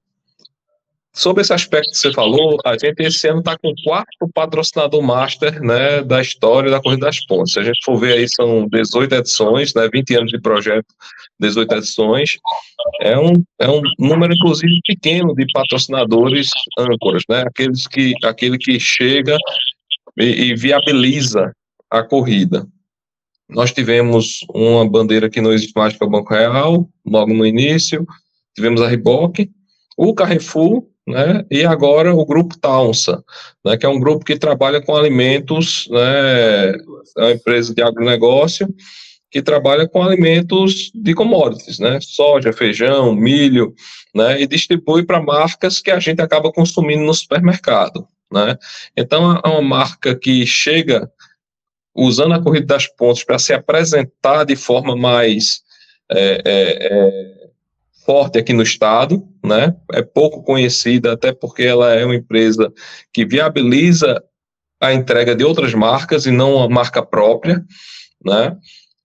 Sobre 1.17 1.41
esse 1.41 1.53
aspecto 1.55 1.93
que 1.93 1.97
você 1.97 2.13
falou, 2.13 2.59
a 2.63 2.73
gente 2.73 3.01
esse 3.01 3.27
ano 3.27 3.39
está 3.39 3.57
com 3.57 3.69
o 3.69 3.75
quarto 3.85 4.29
patrocinador 4.35 5.01
master 5.03 5.63
né, 5.63 6.03
da 6.03 6.21
história 6.21 6.71
da 6.71 6.79
Corrida 6.79 7.07
das 7.07 7.25
Pontes. 7.25 7.55
Se 7.55 7.59
a 7.59 7.63
gente 7.63 7.83
for 7.83 7.97
ver 7.97 8.19
aí, 8.19 8.29
são 8.29 8.69
18 8.69 9.15
edições, 9.15 9.73
né, 9.73 9.89
20 9.91 10.15
anos 10.15 10.31
de 10.31 10.39
projeto, 10.39 10.85
18 11.41 11.75
edições. 11.75 12.33
É 13.01 13.19
um, 13.19 13.33
é 13.59 13.67
um 13.67 13.81
número, 13.99 14.35
inclusive, 14.35 14.71
pequeno 14.87 15.35
de 15.35 15.47
patrocinadores 15.55 16.51
âncoras, 16.79 17.23
né, 17.31 17.45
aqueles 17.47 17.87
que, 17.87 18.13
aquele 18.23 18.59
que 18.59 18.79
chega 18.79 19.39
e, 20.19 20.51
e 20.51 20.55
viabiliza 20.55 21.51
a 21.91 22.03
corrida. 22.03 22.67
Nós 23.49 23.73
tivemos 23.73 24.41
uma 24.53 24.87
bandeira 24.87 25.31
que 25.31 25.41
não 25.41 25.51
existe 25.51 25.73
mais, 25.75 25.97
que 25.97 26.05
é 26.05 26.07
o 26.07 26.11
Banco 26.11 26.35
Real, 26.35 26.87
logo 27.07 27.33
no 27.33 27.47
início, 27.47 28.07
tivemos 28.55 28.83
a 28.83 28.89
Riboc, 28.89 29.49
o 29.97 30.15
Carrefour, 30.15 30.85
né, 31.07 31.45
e 31.51 31.65
agora 31.65 32.15
o 32.15 32.27
Grupo 32.27 32.59
Taunsa, 32.59 33.23
né, 33.65 33.77
que 33.77 33.87
é 33.87 33.89
um 33.89 34.01
grupo 34.01 34.25
que 34.25 34.39
trabalha 34.39 34.81
com 34.81 34.97
alimentos, 34.97 35.89
né, 35.91 36.71
é 36.71 36.77
uma 37.19 37.33
empresa 37.33 37.75
de 37.75 37.83
agronegócio, 37.83 38.69
que 39.31 39.43
trabalha 39.43 39.89
com 39.89 40.03
alimentos 40.03 40.91
de 40.95 41.15
commodities, 41.15 41.79
né, 41.79 41.99
soja, 42.01 42.53
feijão, 42.53 43.15
milho, 43.15 43.75
né, 44.15 44.41
e 44.41 44.47
distribui 44.47 45.05
para 45.05 45.23
marcas 45.23 45.81
que 45.81 45.91
a 45.91 46.01
gente 46.01 46.21
acaba 46.21 46.51
consumindo 46.51 47.05
no 47.05 47.15
supermercado, 47.15 48.07
né? 48.33 48.59
Então, 48.97 49.41
é 49.45 49.49
uma 49.49 49.63
marca 49.63 50.17
que 50.17 50.47
chega 50.47 51.11
usando 51.95 52.35
a 52.35 52.43
corrida 52.43 52.67
das 52.67 52.87
pontes 52.87 53.25
para 53.25 53.39
se 53.39 53.53
apresentar 53.53 54.45
de 54.45 54.57
forma 54.57 54.97
mais 54.97 55.63
é, 56.11 56.43
é, 56.45 56.87
é, 56.87 57.36
forte 58.07 58.39
aqui 58.39 58.53
no 58.53 58.63
estado, 58.63 59.23
né? 59.45 59.75
É 59.93 60.01
pouco 60.01 60.43
conhecida, 60.45 61.13
até 61.13 61.33
porque 61.33 61.65
ela 61.65 61.93
é 61.93 62.05
uma 62.05 62.15
empresa 62.15 62.73
que 63.13 63.27
viabiliza 63.27 64.23
a 64.81 64.95
entrega 64.95 65.35
de 65.35 65.45
outras 65.45 65.75
marcas 65.75 66.25
e 66.25 66.31
não 66.31 66.63
a 66.63 66.69
marca 66.69 67.05
própria, 67.05 67.65
né? 68.25 68.57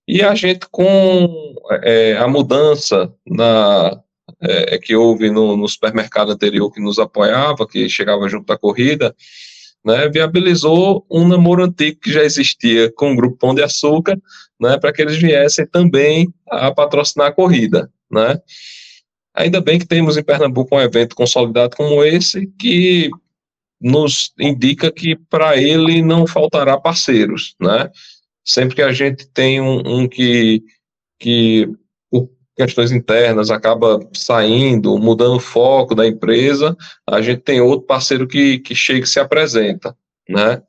E 0.06 0.22
a 0.22 0.34
gente 0.34 0.66
com 0.70 1.54
é, 1.82 2.16
a 2.16 2.28
mudança 2.28 3.12
na 3.26 3.98
é, 4.40 4.74
é, 4.74 4.78
que 4.78 4.94
houve 4.94 5.30
no, 5.30 5.56
no, 5.56 5.68
supermercado 5.68 6.32
anterior 6.32 6.70
que 6.70 6.80
nos 6.80 6.98
apoiava, 6.98 7.66
que 7.66 7.88
chegava 7.88 8.28
junto 8.28 8.46
da 8.46 8.58
corrida, 8.58 9.14
né, 9.84 10.08
viabilizou 10.08 11.04
um 11.10 11.26
namoro 11.26 11.64
antigo 11.64 12.00
que 12.00 12.12
já 12.12 12.22
existia 12.22 12.90
com 12.92 13.12
o 13.12 13.16
Grupo 13.16 13.36
Pão 13.36 13.54
de 13.54 13.62
Açúcar, 13.62 14.16
né, 14.60 14.78
para 14.78 14.92
que 14.92 15.02
eles 15.02 15.16
viessem 15.16 15.66
também 15.66 16.32
a 16.48 16.70
patrocinar 16.72 17.28
a 17.28 17.32
corrida, 17.32 17.90
né. 18.10 18.40
Ainda 19.34 19.60
bem 19.60 19.78
que 19.78 19.86
temos 19.86 20.16
em 20.16 20.22
Pernambuco 20.22 20.76
um 20.76 20.80
evento 20.80 21.16
consolidado 21.16 21.76
como 21.76 22.04
esse, 22.04 22.46
que 22.58 23.10
nos 23.80 24.32
indica 24.38 24.92
que 24.92 25.16
para 25.16 25.56
ele 25.56 26.02
não 26.02 26.26
faltará 26.26 26.78
parceiros, 26.78 27.56
né? 27.60 27.90
Sempre 28.44 28.76
que 28.76 28.82
a 28.82 28.92
gente 28.92 29.26
tem 29.26 29.60
um, 29.60 29.82
um 29.84 30.08
que, 30.08 30.62
que 31.18 31.68
questões 32.56 32.92
internas, 32.92 33.50
acaba 33.50 33.98
saindo, 34.12 34.98
mudando 34.98 35.36
o 35.36 35.40
foco 35.40 35.94
da 35.94 36.06
empresa, 36.06 36.76
a 37.08 37.20
gente 37.22 37.40
tem 37.40 37.60
outro 37.60 37.86
parceiro 37.86 38.26
que, 38.26 38.58
que 38.58 38.74
chega 38.74 39.04
e 39.04 39.08
se 39.08 39.18
apresenta, 39.18 39.96
né? 40.28 40.62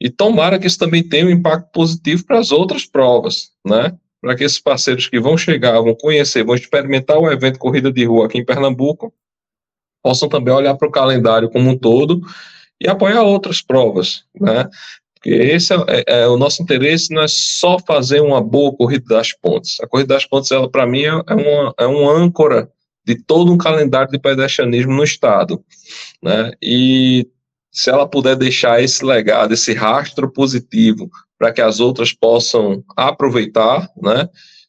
E 0.00 0.10
tomara 0.10 0.58
que 0.58 0.66
isso 0.66 0.78
também 0.78 1.02
tenha 1.02 1.26
um 1.26 1.30
impacto 1.30 1.70
positivo 1.72 2.24
para 2.24 2.38
as 2.38 2.52
outras 2.52 2.86
provas, 2.86 3.50
né? 3.66 3.96
Para 4.20 4.36
que 4.36 4.44
esses 4.44 4.58
parceiros 4.58 5.08
que 5.08 5.20
vão 5.20 5.36
chegar, 5.36 5.80
vão 5.80 5.94
conhecer, 5.94 6.44
vão 6.44 6.54
experimentar 6.54 7.18
o 7.18 7.30
evento 7.30 7.58
Corrida 7.58 7.92
de 7.92 8.04
Rua 8.04 8.26
aqui 8.26 8.38
em 8.38 8.44
Pernambuco, 8.44 9.12
possam 10.02 10.28
também 10.28 10.52
olhar 10.52 10.74
para 10.74 10.88
o 10.88 10.92
calendário 10.92 11.50
como 11.50 11.70
um 11.70 11.78
todo 11.78 12.20
e 12.80 12.88
apoiar 12.88 13.22
outras 13.22 13.60
provas, 13.60 14.24
né? 14.34 14.68
Porque 15.14 15.30
esse 15.30 15.74
é, 15.74 15.76
é, 15.88 16.04
é, 16.20 16.28
o 16.28 16.36
nosso 16.36 16.62
interesse, 16.62 17.12
não 17.12 17.22
é 17.22 17.28
só 17.28 17.76
fazer 17.78 18.20
uma 18.20 18.40
boa 18.40 18.72
corrida 18.74 19.16
das 19.16 19.32
pontes. 19.32 19.80
A 19.80 19.86
corrida 19.86 20.14
das 20.14 20.24
pontes, 20.24 20.50
ela 20.52 20.70
para 20.70 20.86
mim 20.86 21.02
é, 21.02 21.08
é, 21.08 21.34
uma, 21.34 21.74
é 21.78 21.86
uma 21.86 22.12
âncora 22.12 22.70
de 23.04 23.16
todo 23.16 23.52
um 23.52 23.58
calendário 23.58 24.10
de 24.10 24.18
pedestrianismo 24.18 24.92
no 24.92 25.02
estado, 25.02 25.64
né? 26.22 26.52
E 26.62 27.26
se 27.70 27.90
ela 27.90 28.08
puder 28.08 28.36
deixar 28.36 28.82
esse 28.82 29.04
legado, 29.04 29.54
esse 29.54 29.72
rastro 29.72 30.30
positivo 30.30 31.10
para 31.38 31.52
que 31.52 31.60
as 31.60 31.80
outras 31.80 32.12
possam 32.12 32.84
aproveitar, 32.96 33.88
né? 33.96 34.28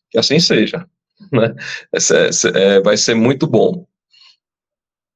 Que 0.09 0.19
assim 0.19 0.39
seja, 0.39 0.87
né? 1.31 1.55
Esse, 1.93 2.49
é, 2.49 2.81
vai 2.81 2.95
ser 2.95 3.15
muito 3.15 3.47
bom. 3.47 3.87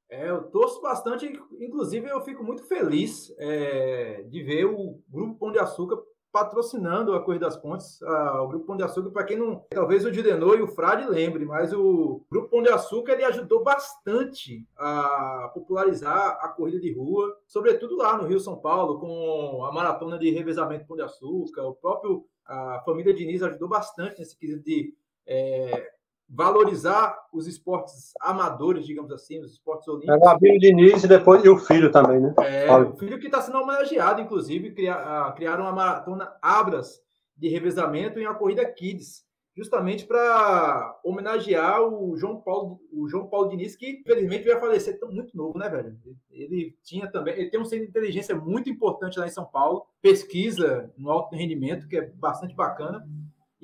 É, 0.10 0.30
eu 0.30 0.44
torço 0.44 0.82
bastante, 0.82 1.26
inclusive 1.60 2.08
eu 2.08 2.22
fico 2.22 2.44
muito 2.44 2.64
feliz 2.64 3.34
é, 3.38 4.24
de 4.30 4.44
ver 4.44 4.66
o 4.66 5.00
Grupo 5.10 5.40
Pão 5.40 5.52
de 5.52 5.60
Açúcar 5.60 5.98
patrocinando 6.34 7.14
a 7.14 7.22
Corrida 7.22 7.46
das 7.46 7.56
Pontes. 7.56 8.02
Ah, 8.02 8.42
o 8.42 8.48
Grupo 8.48 8.66
Pão 8.66 8.76
de 8.76 8.82
Açúcar, 8.84 9.12
para 9.12 9.24
quem 9.24 9.38
não. 9.38 9.64
Talvez 9.70 10.04
o 10.04 10.12
Didenô 10.12 10.56
e 10.56 10.64
o 10.64 10.68
Frade 10.68 11.08
lembre, 11.08 11.46
mas 11.46 11.72
o 11.72 12.26
Grupo 12.30 12.50
Pão 12.50 12.64
de 12.64 12.70
Açúcar 12.70 13.14
ele 13.14 13.24
ajudou 13.24 13.64
bastante 13.64 14.68
a 14.76 15.52
popularizar 15.54 16.40
a 16.42 16.48
corrida 16.48 16.80
de 16.80 16.92
rua, 16.92 17.38
sobretudo 17.46 17.96
lá 17.96 18.18
no 18.18 18.26
Rio 18.26 18.40
São 18.40 18.58
Paulo, 18.58 19.00
com 19.00 19.64
a 19.64 19.72
maratona 19.72 20.18
de 20.18 20.32
revezamento 20.32 20.88
Pão 20.88 20.98
de 20.98 21.04
Açúcar. 21.04 21.68
O 21.68 21.76
próprio. 21.76 22.26
A 22.46 22.82
família 22.84 23.14
Diniz 23.14 23.42
ajudou 23.42 23.70
bastante 23.70 24.20
nesse 24.20 24.38
quesito 24.38 24.62
de 24.66 24.94
é, 25.26 25.92
valorizar 26.30 27.18
os 27.32 27.48
esportes 27.48 28.12
amadores, 28.20 28.86
digamos 28.86 29.12
assim, 29.12 29.40
os 29.40 29.52
esportes 29.52 29.88
olímpicos. 29.88 30.16
É 30.16 30.26
o 30.26 30.30
Abílio 30.30 30.60
Diniz 30.60 31.04
e 31.04 31.08
depois 31.08 31.44
e 31.44 31.50
o 31.50 31.58
filho 31.58 31.92
também, 31.92 32.20
né? 32.20 32.34
É, 32.40 32.72
o 32.76 32.96
filho 32.96 33.20
que 33.20 33.28
está 33.28 33.42
sendo 33.42 33.60
homenageado, 33.60 34.22
inclusive, 34.22 34.72
criar, 34.72 35.34
criaram 35.36 35.64
uma 35.64 35.72
maratona 35.72 36.34
Abras 36.42 37.02
de 37.36 37.48
revezamento 37.50 38.20
em 38.20 38.26
uma 38.26 38.36
corrida 38.36 38.66
Kids, 38.66 39.24
justamente 39.56 40.06
para 40.06 41.00
homenagear 41.04 41.82
o 41.82 42.18
João 42.18 42.42
Paulo, 42.42 42.80
o 42.92 43.08
João 43.08 43.28
Paulo 43.28 43.50
Diniz, 43.50 43.76
que 43.76 44.02
infelizmente 44.02 44.46
vai 44.46 44.60
falecer 44.60 45.00
tão 45.00 45.12
muito 45.12 45.36
novo, 45.38 45.58
né, 45.58 45.70
velho? 45.70 45.96
Ele 46.32 46.76
tinha 46.84 47.12
também, 47.12 47.36
ele 47.36 47.50
tem 47.50 47.60
um 47.60 47.66
centro 47.66 47.86
de 47.86 47.92
inteligência 47.92 48.36
muito 48.36 48.70
importante 48.70 49.20
lá 49.20 49.28
em 49.28 49.32
São 49.32 49.46
Paulo, 49.46 49.86
pesquisa 50.02 50.92
no 50.98 51.12
alto 51.12 51.36
rendimento, 51.36 51.88
que 51.88 51.98
é 51.98 52.08
bastante 52.16 52.56
bacana. 52.56 53.08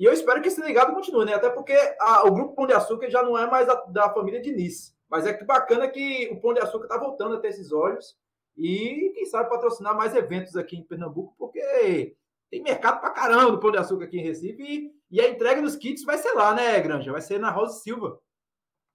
E 0.00 0.04
eu 0.06 0.14
espero 0.14 0.40
que 0.40 0.48
esse 0.48 0.62
legado 0.62 0.94
continue, 0.94 1.26
né? 1.26 1.34
Até 1.34 1.50
porque 1.50 1.74
a, 2.00 2.26
o 2.26 2.32
Grupo 2.32 2.54
Pão 2.54 2.66
de 2.66 2.72
Açúcar 2.72 3.10
já 3.10 3.22
não 3.22 3.36
é 3.36 3.46
mais 3.46 3.68
a, 3.68 3.74
da 3.84 4.08
família 4.08 4.40
Diniz. 4.40 4.96
Mas 5.10 5.26
é 5.26 5.34
que 5.34 5.44
bacana 5.44 5.86
que 5.88 6.30
o 6.32 6.40
Pão 6.40 6.54
de 6.54 6.60
Açúcar 6.60 6.84
está 6.84 6.96
voltando 6.96 7.34
a 7.34 7.38
ter 7.38 7.48
esses 7.48 7.70
olhos 7.70 8.16
e, 8.56 9.12
quem 9.14 9.26
sabe, 9.26 9.50
patrocinar 9.50 9.94
mais 9.94 10.14
eventos 10.14 10.56
aqui 10.56 10.74
em 10.74 10.82
Pernambuco, 10.82 11.34
porque 11.38 12.16
tem 12.50 12.62
mercado 12.62 12.98
pra 12.98 13.10
caramba 13.10 13.50
do 13.50 13.60
Pão 13.60 13.70
de 13.70 13.76
Açúcar 13.76 14.04
aqui 14.04 14.18
em 14.18 14.22
Recife 14.22 14.62
e, 14.62 14.90
e 15.10 15.20
a 15.20 15.28
entrega 15.28 15.60
dos 15.60 15.76
kits 15.76 16.02
vai 16.02 16.16
ser 16.16 16.32
lá, 16.32 16.54
né, 16.54 16.80
Granja? 16.80 17.12
Vai 17.12 17.20
ser 17.20 17.38
na 17.38 17.50
Rosa 17.50 17.74
Silva. 17.74 18.18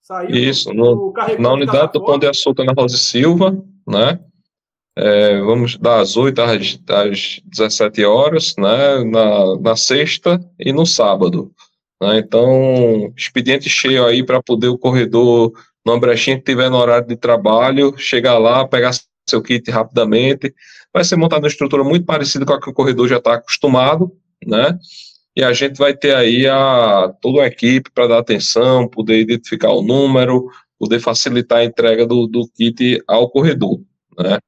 Saiu 0.02 0.32
Isso, 0.32 0.74
no, 0.74 1.14
na 1.40 1.54
unidade 1.54 1.92
do 1.94 2.04
Pão 2.04 2.18
de 2.18 2.28
Açúcar 2.28 2.64
na 2.64 2.74
Rosa 2.74 2.98
Silva, 2.98 3.52
né? 3.88 4.20
É, 4.98 5.42
vamos 5.42 5.78
das 5.78 6.16
8 6.16 6.42
às, 6.42 6.80
às 6.88 7.42
17 7.46 8.06
horas, 8.06 8.56
né? 8.58 9.04
Na, 9.04 9.60
na 9.60 9.76
sexta 9.76 10.40
e 10.60 10.72
no 10.72 10.86
sábado. 10.86 11.52
Né? 12.02 12.20
Então, 12.20 13.14
expediente 13.18 13.70
cheio 13.70 14.06
aí 14.06 14.26
para 14.26 14.42
poder 14.42 14.70
o 14.70 14.78
corredor, 14.78 15.52
numa 15.86 16.00
brechinha 16.00 16.38
que 16.38 16.44
tiver 16.44 16.70
no 16.70 16.78
horário 16.78 17.08
de 17.08 17.16
trabalho, 17.16 17.94
chegar 17.98 18.38
lá, 18.38 18.68
pegar 18.68 18.92
seu 19.30 19.42
kit 19.42 19.70
rapidamente. 19.70 20.54
Vai 20.94 21.04
ser 21.04 21.18
montada 21.18 21.42
uma 21.42 21.50
estrutura 21.50 21.84
muito 21.84 22.06
parecida 22.06 22.46
com 22.46 22.54
a 22.54 22.62
que 22.62 22.70
o 22.70 22.74
corredor 22.74 23.08
já 23.08 23.18
está 23.18 23.36
acostumado, 23.36 24.12
né? 24.46 24.78
E 25.36 25.44
a 25.44 25.52
gente 25.52 25.78
vai 25.78 25.94
ter 25.94 26.16
aí 26.16 26.48
a, 26.48 27.14
toda 27.22 27.44
a 27.44 27.48
equipe 27.48 27.92
para 27.94 28.08
dar 28.08 28.20
atenção, 28.20 28.88
poder 28.88 29.20
identificar 29.20 29.72
o 29.72 29.82
número, 29.82 30.50
poder 30.80 31.02
facilitar 31.02 31.60
a 31.60 31.66
entrega 31.66 32.06
do, 32.06 32.26
do 32.28 32.48
kit 32.48 33.04
ao 33.06 33.30
corredor, 33.30 33.82
né? 34.18 34.40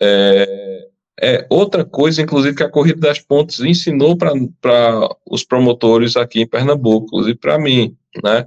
É, 0.00 0.88
é 1.20 1.46
outra 1.50 1.84
coisa, 1.84 2.22
inclusive, 2.22 2.56
que 2.56 2.62
a 2.62 2.70
Corrida 2.70 3.00
das 3.00 3.18
Pontes 3.18 3.60
ensinou 3.60 4.16
para 4.16 5.08
os 5.26 5.44
promotores 5.44 6.16
aqui 6.16 6.40
em 6.40 6.48
Pernambuco, 6.48 7.28
e 7.28 7.34
para 7.34 7.58
mim, 7.58 7.96
né? 8.22 8.46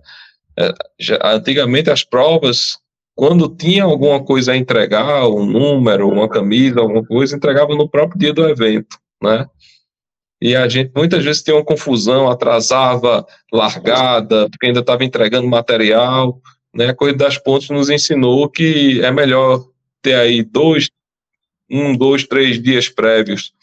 É, 0.58 0.73
já, 0.99 1.19
antigamente 1.23 1.89
as 1.89 2.03
provas, 2.03 2.77
quando 3.15 3.49
tinha 3.49 3.84
alguma 3.84 4.23
coisa 4.23 4.51
a 4.51 4.58
entregar, 4.58 5.27
um 5.27 5.45
número, 5.45 6.10
uma 6.10 6.27
camisa, 6.27 6.81
alguma 6.81 7.03
coisa, 7.03 7.36
entregava 7.36 7.73
no 7.75 7.89
próprio 7.89 8.19
dia 8.19 8.34
do 8.34 8.47
evento, 8.47 8.97
né? 9.21 9.45
E 10.41 10.55
a 10.55 10.67
gente 10.67 10.91
muitas 10.95 11.23
vezes 11.23 11.41
tinha 11.41 11.55
uma 11.55 11.63
confusão, 11.63 12.29
atrasava 12.29 13.25
largada, 13.51 14.49
porque 14.49 14.67
ainda 14.67 14.81
estava 14.81 15.03
entregando 15.05 15.47
material, 15.47 16.41
né? 16.73 16.88
A 16.89 16.93
Corrida 16.93 17.25
das 17.25 17.38
Pontes 17.38 17.69
nos 17.69 17.89
ensinou 17.89 18.49
que 18.49 19.01
é 19.01 19.12
melhor 19.12 19.65
ter 20.01 20.15
aí 20.15 20.43
dois, 20.43 20.89
um, 21.69 21.95
dois, 21.95 22.25
três 22.25 22.62
dias 22.62 22.89
prévios 22.89 23.54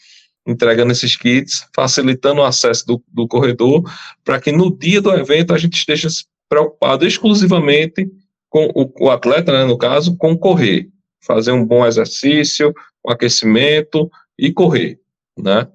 entregando 0.45 0.91
esses 0.91 1.15
kits, 1.15 1.67
facilitando 1.73 2.41
o 2.41 2.43
acesso 2.43 2.85
do, 2.85 3.03
do 3.07 3.27
corredor, 3.27 3.83
para 4.23 4.39
que 4.39 4.51
no 4.51 4.75
dia 4.75 5.01
do 5.01 5.11
evento 5.13 5.53
a 5.53 5.57
gente 5.57 5.75
esteja 5.75 6.09
preocupado 6.49 7.05
exclusivamente 7.05 8.11
com 8.49 8.69
o, 8.75 9.05
o 9.05 9.09
atleta, 9.09 9.51
né, 9.51 9.63
no 9.63 9.77
caso, 9.77 10.17
com 10.17 10.37
correr, 10.37 10.89
fazer 11.21 11.51
um 11.51 11.65
bom 11.65 11.85
exercício, 11.85 12.73
um 13.05 13.11
aquecimento 13.11 14.11
e 14.37 14.51
correr, 14.51 14.99
né? 15.37 15.67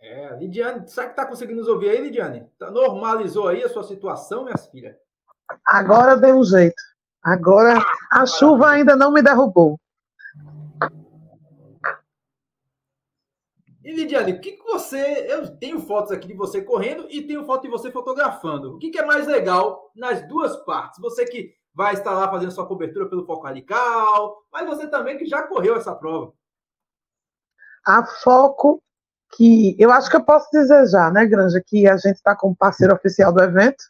É, 0.00 0.36
Lidiane, 0.38 0.86
será 0.86 1.06
que 1.06 1.12
está 1.12 1.26
conseguindo 1.26 1.60
nos 1.60 1.68
ouvir 1.68 1.88
aí, 1.88 2.02
Lidiane? 2.02 2.44
Tá, 2.58 2.70
normalizou 2.70 3.48
aí 3.48 3.62
a 3.64 3.68
sua 3.68 3.82
situação, 3.82 4.44
minhas 4.44 4.66
filhas? 4.68 4.94
Agora 5.66 6.16
deu 6.16 6.38
um 6.38 6.44
jeito. 6.44 6.80
Agora 7.22 7.84
a 8.10 8.26
chuva 8.26 8.70
ainda 8.70 8.94
não 8.94 9.12
me 9.12 9.22
derrubou. 9.22 9.78
E 13.84 13.92
Lidiane, 13.92 14.32
o 14.32 14.40
que, 14.40 14.52
que 14.52 14.62
você. 14.62 15.26
Eu 15.28 15.56
tenho 15.56 15.80
fotos 15.80 16.12
aqui 16.12 16.28
de 16.28 16.34
você 16.34 16.62
correndo 16.62 17.06
e 17.10 17.22
tenho 17.22 17.44
foto 17.44 17.62
de 17.62 17.68
você 17.68 17.90
fotografando. 17.90 18.76
O 18.76 18.78
que, 18.78 18.90
que 18.90 18.98
é 18.98 19.04
mais 19.04 19.26
legal 19.26 19.90
nas 19.94 20.26
duas 20.28 20.56
partes? 20.64 21.00
Você 21.00 21.24
que 21.24 21.52
vai 21.74 21.94
estar 21.94 22.12
lá 22.12 22.30
fazendo 22.30 22.52
sua 22.52 22.66
cobertura 22.66 23.08
pelo 23.08 23.26
Foco 23.26 23.44
Radical, 23.44 24.44
mas 24.52 24.66
você 24.66 24.86
também 24.86 25.18
que 25.18 25.26
já 25.26 25.42
correu 25.42 25.74
essa 25.74 25.94
prova. 25.94 26.32
A 27.84 28.04
Foco, 28.04 28.80
que 29.34 29.74
eu 29.78 29.90
acho 29.90 30.08
que 30.08 30.16
eu 30.16 30.24
posso 30.24 30.48
dizer 30.52 30.86
já, 30.88 31.10
né, 31.10 31.26
Granja, 31.26 31.60
que 31.66 31.88
a 31.88 31.96
gente 31.96 32.16
está 32.16 32.36
como 32.36 32.54
parceiro 32.54 32.94
oficial 32.94 33.32
do 33.32 33.42
evento. 33.42 33.82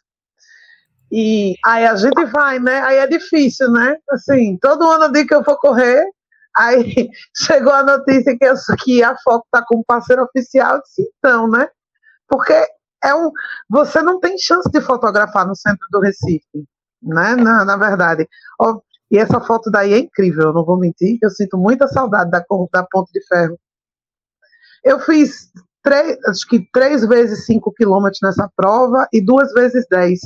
E 1.11 1.55
aí 1.63 1.85
a 1.85 1.95
gente 1.95 2.25
vai, 2.25 2.57
né? 2.57 2.81
Aí 2.81 2.97
é 2.97 3.05
difícil, 3.05 3.69
né? 3.69 3.97
Assim, 4.09 4.57
todo 4.57 4.89
ano 4.89 5.11
de 5.11 5.25
que 5.25 5.35
eu 5.35 5.43
for 5.43 5.59
correr, 5.59 6.03
Aí 6.55 7.09
chegou 7.35 7.73
a 7.73 7.83
notícia 7.83 8.37
que, 8.37 8.45
eu, 8.45 8.55
que 8.83 9.03
a 9.03 9.15
Foco 9.17 9.45
está 9.45 9.65
como 9.65 9.83
parceiro 9.85 10.23
oficial, 10.23 10.81
disse, 10.81 11.09
então, 11.17 11.49
né? 11.49 11.67
Porque 12.27 12.53
é 13.03 13.13
um, 13.13 13.31
você 13.69 14.01
não 14.01 14.19
tem 14.19 14.37
chance 14.37 14.69
de 14.71 14.81
fotografar 14.81 15.45
no 15.47 15.55
centro 15.55 15.85
do 15.91 15.99
Recife, 15.99 16.65
né? 17.01 17.35
Na, 17.35 17.65
na 17.65 17.77
verdade. 17.77 18.27
Ó, 18.59 18.79
e 19.11 19.17
essa 19.17 19.39
foto 19.41 19.69
daí 19.69 19.93
é 19.93 19.99
incrível, 19.99 20.47
eu 20.47 20.53
não 20.53 20.65
vou 20.65 20.79
mentir, 20.79 21.19
eu 21.21 21.29
sinto 21.29 21.57
muita 21.57 21.87
saudade 21.87 22.31
da, 22.31 22.39
da 22.39 22.83
Ponte 22.89 23.11
de 23.11 23.25
Ferro. 23.27 23.59
Eu 24.83 24.99
fiz 24.99 25.51
três, 25.83 26.17
acho 26.25 26.47
que 26.47 26.67
três 26.71 27.05
vezes 27.05 27.45
cinco 27.45 27.71
quilômetros 27.71 28.21
nessa 28.23 28.49
prova 28.55 29.07
e 29.13 29.23
duas 29.23 29.53
vezes 29.53 29.85
dez. 29.89 30.19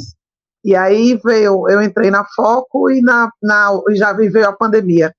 E 0.64 0.76
aí 0.76 1.20
veio, 1.24 1.68
eu 1.70 1.82
entrei 1.82 2.10
na 2.10 2.26
Foco 2.36 2.90
e 2.90 3.02
na, 3.02 3.30
na 3.42 3.72
já 3.94 4.14
veio 4.14 4.48
a 4.48 4.54
pandemia 4.54 5.14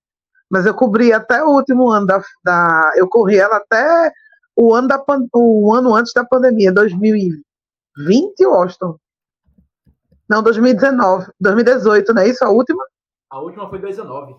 mas 0.50 0.66
eu 0.66 0.74
cobri 0.74 1.12
até 1.12 1.42
o 1.42 1.50
último 1.50 1.90
ano 1.90 2.06
da, 2.06 2.22
da 2.42 2.92
eu 2.96 3.08
corri 3.08 3.38
ela 3.38 3.56
até 3.56 4.12
o 4.56 4.74
ano, 4.74 4.88
da, 4.88 5.04
o 5.34 5.72
ano 5.72 5.94
antes 5.94 6.12
da 6.12 6.24
pandemia, 6.24 6.72
2020, 6.72 7.42
Washington. 8.46 8.98
Não, 10.28 10.42
2019, 10.42 11.30
2018, 11.40 12.12
não 12.12 12.22
é 12.22 12.28
isso 12.28 12.44
a 12.44 12.50
última? 12.50 12.84
A 13.30 13.40
última 13.40 13.68
foi 13.68 13.78
2019. 13.78 14.36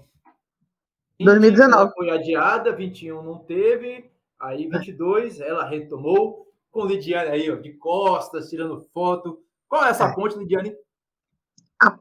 2019. 1.20 1.94
Foi 1.94 2.10
adiada, 2.10 2.76
21 2.76 3.24
não 3.24 3.40
teve, 3.40 4.12
aí 4.40 4.68
22 4.68 5.40
ela 5.40 5.66
retomou 5.66 6.48
com 6.72 6.86
Lidiane 6.86 7.30
aí, 7.30 7.52
ó, 7.52 7.56
de 7.56 7.74
costas, 7.74 8.50
tirando 8.50 8.80
foto. 8.94 9.42
Qual 9.68 9.84
é 9.86 9.90
essa 9.90 10.06
é. 10.06 10.14
ponte, 10.14 10.38
Lidiane? 10.38 10.76
A, 11.82 11.98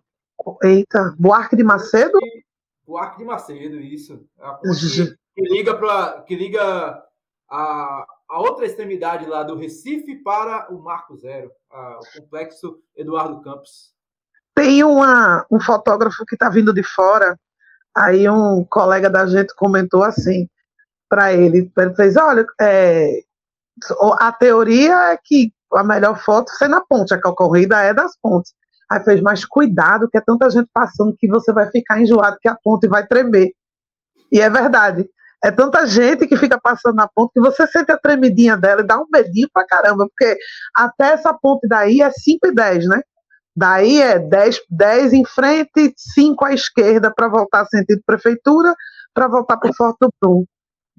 eita, 0.64 1.14
Buarque 1.18 1.56
de 1.56 1.64
Macedo? 1.64 2.18
O 2.88 2.96
Arco 2.96 3.18
de 3.18 3.24
Macedo, 3.24 3.79
isso. 3.79 4.27
A 4.40 4.55
ponte 4.55 5.18
que 5.35 5.42
liga, 5.42 5.77
pra, 5.77 6.22
que 6.22 6.35
liga 6.35 7.05
a, 7.51 8.07
a 8.31 8.40
outra 8.40 8.64
extremidade 8.64 9.27
lá 9.27 9.42
do 9.42 9.57
Recife 9.57 10.16
para 10.16 10.72
o 10.72 10.83
Marco 10.83 11.14
Zero, 11.18 11.53
a, 11.70 12.01
o 12.01 12.20
complexo 12.20 12.81
Eduardo 12.96 13.42
Campos. 13.42 13.92
Tem 14.55 14.83
uma, 14.83 15.46
um 15.51 15.61
fotógrafo 15.61 16.24
que 16.27 16.35
está 16.35 16.48
vindo 16.48 16.72
de 16.72 16.83
fora, 16.83 17.38
aí 17.94 18.29
um 18.29 18.64
colega 18.64 19.11
da 19.11 19.27
gente 19.27 19.55
comentou 19.55 20.03
assim 20.03 20.48
para 21.11 21.33
ele, 21.35 21.70
ele 21.77 21.94
fez, 21.94 22.16
olha, 22.16 22.46
é, 22.59 23.22
a 24.18 24.33
teoria 24.33 25.12
é 25.12 25.18
que 25.22 25.53
a 25.74 25.85
melhor 25.85 26.18
foto 26.18 26.51
é 26.62 26.68
na 26.68 26.81
ponte, 26.81 27.12
a 27.12 27.20
corrida 27.20 27.83
é 27.83 27.92
das 27.92 28.16
pontes. 28.20 28.55
Aí 28.90 29.03
fez, 29.05 29.20
mas 29.20 29.44
cuidado, 29.44 30.09
que 30.09 30.16
é 30.16 30.20
tanta 30.20 30.48
gente 30.51 30.68
passando 30.72 31.16
que 31.18 31.29
você 31.29 31.53
vai 31.53 31.70
ficar 31.70 32.01
enjoado, 32.01 32.38
que 32.40 32.48
a 32.48 32.57
ponte 32.62 32.88
vai 32.88 33.07
tremer. 33.07 33.53
E 34.33 34.40
é 34.40 34.48
verdade. 34.48 35.09
É 35.42 35.51
tanta 35.51 35.87
gente 35.87 36.27
que 36.27 36.37
fica 36.37 36.59
passando 36.61 36.96
na 36.96 37.07
ponte 37.07 37.33
que 37.35 37.40
você 37.40 37.66
sente 37.66 37.92
a 37.92 37.98
tremidinha 37.98 38.57
dela 38.57 38.81
e 38.81 38.87
dá 38.87 38.98
um 38.98 39.07
medinho 39.12 39.48
pra 39.53 39.64
caramba, 39.64 40.09
porque 40.09 40.37
até 40.74 41.12
essa 41.12 41.33
ponte 41.33 41.68
daí 41.68 42.01
é 42.01 42.11
5 42.11 42.46
e 42.48 42.55
10, 42.55 42.88
né? 42.88 43.01
Daí 43.55 44.01
é 44.01 44.18
10, 44.18 44.61
10 44.70 45.12
em 45.12 45.24
frente, 45.24 45.92
5 45.96 46.44
à 46.44 46.53
esquerda 46.53 47.12
para 47.14 47.29
voltar 47.29 47.66
sentido 47.66 48.03
prefeitura, 48.07 48.74
para 49.14 49.29
voltar 49.29 49.57
para 49.59 49.70
o 49.70 49.74
Forte 49.74 49.98
do 50.01 50.12
Brum. 50.20 50.44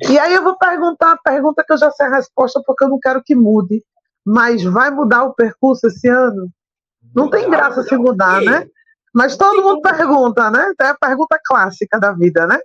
E 0.10 0.17
aí 0.17 0.34
eu 0.34 0.43
vou 0.43 0.58
perguntar 0.58 1.13
a 1.13 1.17
pergunta 1.17 1.63
que 1.65 1.73
eu 1.73 1.78
já 1.78 1.91
sei 1.91 2.08
a 2.08 2.15
resposta, 2.15 2.62
porque 2.65 2.84
eu 2.84 2.89
não 2.89 2.99
quero 2.99 3.21
que 3.23 3.36
mude. 3.36 3.84
Mas 4.25 4.63
vai 4.63 4.89
mudar 4.91 5.23
o 5.23 5.34
percurso 5.34 5.88
esse 5.88 6.08
ano? 6.08 6.49
Não 7.15 7.29
tem 7.29 7.49
graça 7.49 7.83
se 7.83 7.95
mudar, 7.97 8.41
né? 8.41 8.67
Mas 9.13 9.35
todo 9.35 9.63
mundo 9.63 9.81
pergunta, 9.81 10.51
né? 10.51 10.71
É 10.81 10.85
a 10.85 10.95
pergunta 10.95 11.39
clássica 11.43 11.99
da 11.99 12.11
vida, 12.11 12.45
né? 12.45 12.59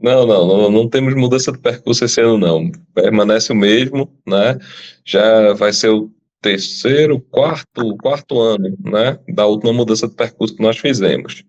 Não, 0.00 0.26
não, 0.26 0.46
não, 0.46 0.70
não 0.70 0.88
temos 0.88 1.14
mudança 1.14 1.52
de 1.52 1.58
percurso 1.58 2.04
esse 2.04 2.20
ano, 2.20 2.38
não. 2.38 2.70
Permanece 2.94 3.52
o 3.52 3.56
mesmo, 3.56 4.10
né? 4.26 4.58
Já 5.04 5.52
vai 5.54 5.72
ser 5.72 5.90
o 5.90 6.10
terceiro, 6.40 7.20
quarto, 7.20 7.96
quarto 7.98 8.40
ano, 8.40 8.76
né? 8.84 9.18
Da 9.28 9.46
última 9.46 9.72
mudança 9.72 10.08
de 10.08 10.14
percurso 10.14 10.56
que 10.56 10.62
nós 10.62 10.78
fizemos. 10.78 11.44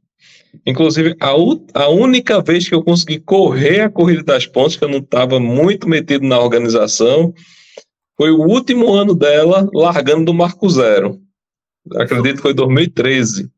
Inclusive, 0.66 1.16
a, 1.20 1.30
a 1.74 1.90
única 1.90 2.42
vez 2.42 2.70
que 2.70 2.76
eu 2.76 2.84
consegui 2.84 3.20
correr 3.20 3.82
a 3.82 3.90
Corrida 3.90 4.24
das 4.24 4.46
Pontes, 4.46 4.78
que 4.78 4.84
eu 4.84 4.90
não 4.90 5.00
estava 5.00 5.40
muito 5.40 5.90
metido 5.90 6.28
na 6.28 6.40
organização, 6.40 7.34
foi 8.18 8.32
o 8.32 8.42
último 8.42 8.94
ano 8.94 9.16
dela 9.16 9.70
largando 9.74 10.26
do 10.26 10.34
Marco 10.34 10.70
Zero. 10.70 11.20
Acredito 11.96 12.38
que 12.38 12.42
foi 12.42 12.54
2013, 12.54 13.52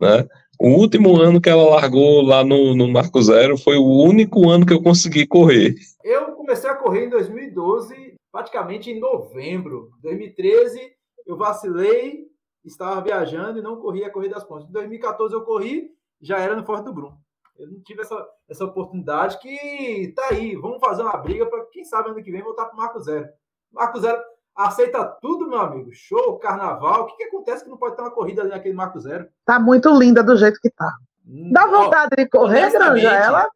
né? 0.00 0.26
O 0.60 0.68
último 0.68 1.18
ano 1.18 1.40
que 1.40 1.48
ela 1.48 1.70
largou 1.70 2.20
lá 2.20 2.44
no, 2.44 2.74
no 2.74 2.86
Marco 2.86 3.22
Zero 3.22 3.56
foi 3.56 3.78
o 3.78 4.04
único 4.04 4.50
ano 4.50 4.66
que 4.66 4.74
eu 4.74 4.82
consegui 4.82 5.26
correr. 5.26 5.74
Eu 6.04 6.32
comecei 6.32 6.68
a 6.68 6.74
correr 6.74 7.06
em 7.06 7.08
2012, 7.08 8.14
praticamente 8.30 8.90
em 8.90 9.00
novembro. 9.00 9.90
2013 10.02 10.78
eu 11.26 11.36
vacilei, 11.36 12.26
estava 12.62 13.00
viajando 13.00 13.58
e 13.58 13.62
não 13.62 13.80
corri 13.80 14.04
a 14.04 14.10
Corrida 14.10 14.34
das 14.34 14.44
Pontes. 14.44 14.68
Em 14.68 14.72
2014 14.72 15.34
eu 15.34 15.42
corri, 15.42 15.88
já 16.20 16.38
era 16.38 16.54
no 16.54 16.64
Forte 16.64 16.84
do 16.84 16.92
Brum. 16.92 17.12
Eu 17.58 17.68
não 17.70 17.80
tive 17.82 18.02
essa, 18.02 18.26
essa 18.48 18.64
oportunidade 18.64 19.38
que 19.38 20.12
tá 20.14 20.28
aí. 20.30 20.56
Vamos 20.56 20.80
fazer 20.80 21.02
uma 21.02 21.16
briga 21.16 21.46
para, 21.46 21.64
quem 21.66 21.84
sabe, 21.84 22.10
ano 22.10 22.22
que 22.22 22.30
vem 22.30 22.42
voltar 22.42 22.66
para 22.66 22.74
o 22.74 22.76
Marco 22.76 23.00
Zero. 23.00 23.28
Marco 23.72 24.00
Zero 24.00 24.18
aceita 24.56 25.04
tudo, 25.20 25.48
meu 25.48 25.58
amigo. 25.58 25.90
Show, 25.92 26.38
carnaval. 26.38 27.02
O 27.02 27.06
que, 27.06 27.16
que 27.16 27.24
acontece 27.24 27.64
que 27.64 27.70
não 27.70 27.76
pode 27.76 27.96
ter 27.96 28.02
uma 28.02 28.10
corrida 28.10 28.42
ali 28.42 28.50
naquele 28.50 28.74
Marco 28.74 29.00
Zero? 29.00 29.26
Tá 29.44 29.58
muito 29.58 29.90
linda 29.90 30.22
do 30.22 30.36
jeito 30.36 30.60
que 30.60 30.70
tá. 30.70 30.92
Hum, 31.26 31.50
dá 31.52 31.66
vontade 31.66 32.16
de 32.16 32.26
correr, 32.28 32.70
Granja? 32.70 33.10
Ela, 33.10 33.48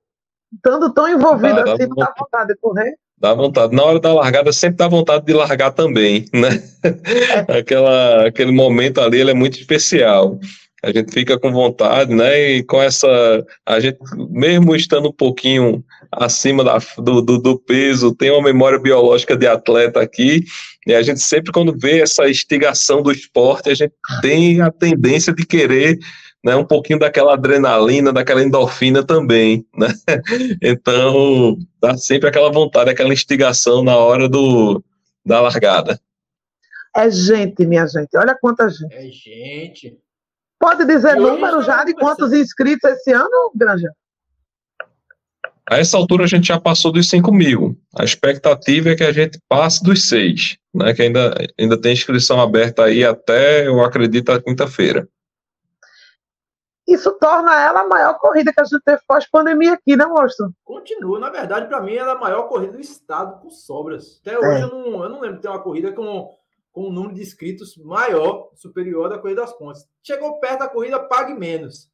estando 0.52 0.92
tão 0.92 1.08
envolvida 1.08 1.64
dá, 1.64 1.72
assim, 1.74 1.88
dá, 1.88 2.06
dá 2.06 2.14
vontade 2.18 2.48
de 2.48 2.56
correr? 2.60 2.94
Dá 3.18 3.34
vontade. 3.34 3.74
Na 3.74 3.84
hora 3.84 4.00
da 4.00 4.12
largada, 4.12 4.52
sempre 4.52 4.76
dá 4.78 4.88
vontade 4.88 5.24
de 5.24 5.32
largar 5.32 5.72
também, 5.72 6.26
né? 6.32 6.62
É. 7.46 7.58
Aquela, 7.58 8.26
aquele 8.26 8.52
momento 8.52 9.00
ali, 9.00 9.20
ele 9.20 9.30
é 9.30 9.34
muito 9.34 9.58
especial 9.58 10.38
a 10.84 10.92
gente 10.92 11.10
fica 11.12 11.38
com 11.38 11.50
vontade, 11.50 12.14
né? 12.14 12.56
E 12.56 12.62
com 12.62 12.80
essa. 12.80 13.08
A 13.64 13.80
gente, 13.80 13.98
mesmo 14.30 14.76
estando 14.76 15.08
um 15.08 15.12
pouquinho 15.12 15.82
acima 16.12 16.62
da, 16.62 16.78
do, 16.98 17.22
do, 17.22 17.38
do, 17.38 17.58
peso, 17.58 18.14
tem 18.14 18.30
uma 18.30 18.42
memória 18.42 18.78
biológica 18.78 19.34
de 19.34 19.46
atleta 19.46 20.00
aqui, 20.00 20.44
e 20.86 20.94
a 20.94 21.00
gente 21.00 21.20
sempre, 21.20 21.50
quando 21.52 21.76
vê 21.76 22.02
essa 22.02 22.28
instigação 22.28 23.02
do 23.02 23.10
esporte, 23.10 23.70
a 23.70 23.74
gente 23.74 23.94
tem 24.20 24.60
a 24.60 24.70
tendência 24.70 25.32
de 25.32 25.44
querer. 25.46 25.98
Né, 26.44 26.54
um 26.54 26.64
pouquinho 26.66 26.98
daquela 26.98 27.32
adrenalina, 27.32 28.12
daquela 28.12 28.42
endorfina 28.42 29.02
também, 29.02 29.64
né? 29.74 29.88
Então, 30.62 31.56
dá 31.80 31.96
sempre 31.96 32.28
aquela 32.28 32.52
vontade, 32.52 32.90
aquela 32.90 33.14
instigação 33.14 33.82
na 33.82 33.96
hora 33.96 34.28
do, 34.28 34.84
da 35.24 35.40
largada. 35.40 35.98
É 36.94 37.10
gente, 37.10 37.64
minha 37.64 37.86
gente. 37.86 38.14
Olha 38.14 38.36
quanta 38.38 38.68
gente. 38.68 38.94
É 38.94 39.08
gente. 39.08 39.98
Pode 40.64 40.86
dizer 40.86 41.16
número 41.16 41.60
já 41.60 41.84
de 41.84 41.92
quantos 41.92 42.32
inscritos 42.32 42.90
esse 42.90 43.12
ano, 43.12 43.52
Granja? 43.54 43.92
A 45.68 45.76
essa 45.76 45.98
altura 45.98 46.24
a 46.24 46.26
gente 46.26 46.46
já 46.46 46.58
passou 46.58 46.90
dos 46.90 47.06
5 47.10 47.30
mil. 47.30 47.76
A 47.94 48.02
expectativa 48.02 48.88
é 48.88 48.96
que 48.96 49.04
a 49.04 49.12
gente 49.12 49.38
passe 49.46 49.84
dos 49.84 50.08
6, 50.08 50.56
né? 50.74 50.94
Que 50.94 51.02
ainda, 51.02 51.34
ainda 51.60 51.78
tem 51.78 51.92
inscrição 51.92 52.40
aberta 52.40 52.84
aí 52.84 53.04
até, 53.04 53.66
eu 53.66 53.84
acredito, 53.84 54.32
a 54.32 54.40
quinta-feira. 54.40 55.06
Isso 56.88 57.12
torna 57.20 57.60
ela 57.60 57.82
a 57.82 57.86
maior 57.86 58.18
corrida 58.18 58.50
que 58.50 58.60
a 58.62 58.64
gente 58.64 58.80
teve 58.86 59.02
pós-pandemia 59.06 59.74
aqui, 59.74 59.94
né, 59.98 60.06
Monstro? 60.06 60.50
Continua. 60.64 61.20
Na 61.20 61.28
verdade, 61.28 61.68
para 61.68 61.82
mim, 61.82 61.94
ela 61.94 62.12
é 62.12 62.14
a 62.14 62.18
maior 62.18 62.48
corrida 62.48 62.72
do 62.72 62.80
estado 62.80 63.38
com 63.42 63.50
sobras. 63.50 64.18
Até 64.22 64.38
hoje 64.38 64.60
é. 64.60 64.62
eu, 64.62 64.68
não, 64.68 65.04
eu 65.04 65.10
não 65.10 65.20
lembro 65.20 65.36
de 65.36 65.42
ter 65.42 65.48
uma 65.48 65.62
corrida 65.62 65.92
com 65.92 66.34
com 66.74 66.88
um 66.88 66.92
número 66.92 67.14
de 67.14 67.22
inscritos 67.22 67.76
maior, 67.76 68.50
superior 68.54 69.08
da 69.08 69.16
Corrida 69.16 69.42
das 69.42 69.56
Pontes. 69.56 69.86
Chegou 70.02 70.40
perto 70.40 70.58
da 70.58 70.68
corrida, 70.68 70.98
pague 70.98 71.32
menos. 71.32 71.88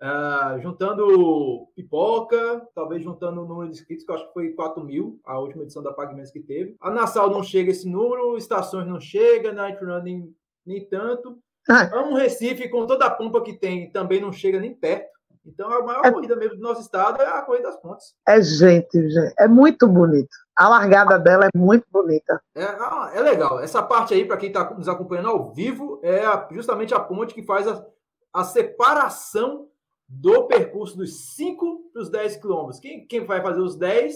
Uh, 0.00 0.60
juntando 0.60 1.68
pipoca, 1.76 2.66
talvez 2.74 3.02
juntando 3.02 3.42
o 3.42 3.46
número 3.46 3.70
de 3.70 3.76
inscritos, 3.78 4.04
que 4.04 4.10
eu 4.10 4.14
acho 4.14 4.26
que 4.28 4.32
foi 4.32 4.50
4 4.50 4.82
mil, 4.82 5.20
a 5.24 5.38
última 5.38 5.64
edição 5.64 5.82
da 5.82 5.92
Pague 5.92 6.14
Menos 6.14 6.30
que 6.30 6.40
teve. 6.40 6.76
A 6.80 6.90
Nassau 6.90 7.30
não 7.30 7.42
chega 7.42 7.70
esse 7.70 7.88
número, 7.88 8.36
estações 8.36 8.86
não 8.86 8.98
chega, 8.98 9.52
Night 9.52 9.84
Run 9.84 10.02
nem, 10.02 10.36
nem 10.66 10.84
tanto. 10.88 11.38
Ah. 11.68 12.00
Amo 12.00 12.16
Recife, 12.16 12.68
com 12.68 12.84
toda 12.84 13.06
a 13.06 13.10
pompa 13.10 13.42
que 13.42 13.52
tem, 13.52 13.90
também 13.92 14.20
não 14.20 14.32
chega 14.32 14.58
nem 14.58 14.74
perto. 14.74 15.12
Então 15.44 15.70
a 15.70 15.82
maior 15.84 16.04
é, 16.04 16.10
corrida 16.10 16.36
mesmo 16.36 16.56
do 16.56 16.62
nosso 16.62 16.80
estado 16.80 17.20
é 17.20 17.26
a 17.26 17.42
Corrida 17.42 17.68
das 17.68 17.80
Pontes. 17.80 18.14
É 18.26 18.40
gente, 18.40 19.08
gente, 19.08 19.34
é 19.38 19.48
muito 19.48 19.86
bonito. 19.88 20.34
A 20.54 20.68
largada 20.68 21.18
dela 21.18 21.46
é 21.46 21.58
muito 21.58 21.86
bonita. 21.90 22.42
É, 22.54 22.64
ah, 22.64 23.10
é 23.14 23.20
legal. 23.20 23.60
Essa 23.60 23.82
parte 23.82 24.12
aí, 24.12 24.24
para 24.24 24.36
quem 24.36 24.48
está 24.48 24.70
nos 24.74 24.88
acompanhando 24.88 25.30
ao 25.30 25.52
vivo, 25.52 26.00
é 26.02 26.22
justamente 26.54 26.94
a 26.94 27.00
ponte 27.00 27.34
que 27.34 27.42
faz 27.42 27.66
a, 27.66 27.84
a 28.32 28.44
separação 28.44 29.68
do 30.06 30.46
percurso 30.46 30.96
dos 30.96 31.34
5 31.34 31.90
para 31.92 32.02
os 32.02 32.10
10 32.10 32.36
quilômetros. 32.36 32.80
Quem, 32.80 33.06
quem 33.06 33.24
vai 33.24 33.40
fazer 33.40 33.60
os 33.60 33.76
10? 33.76 34.14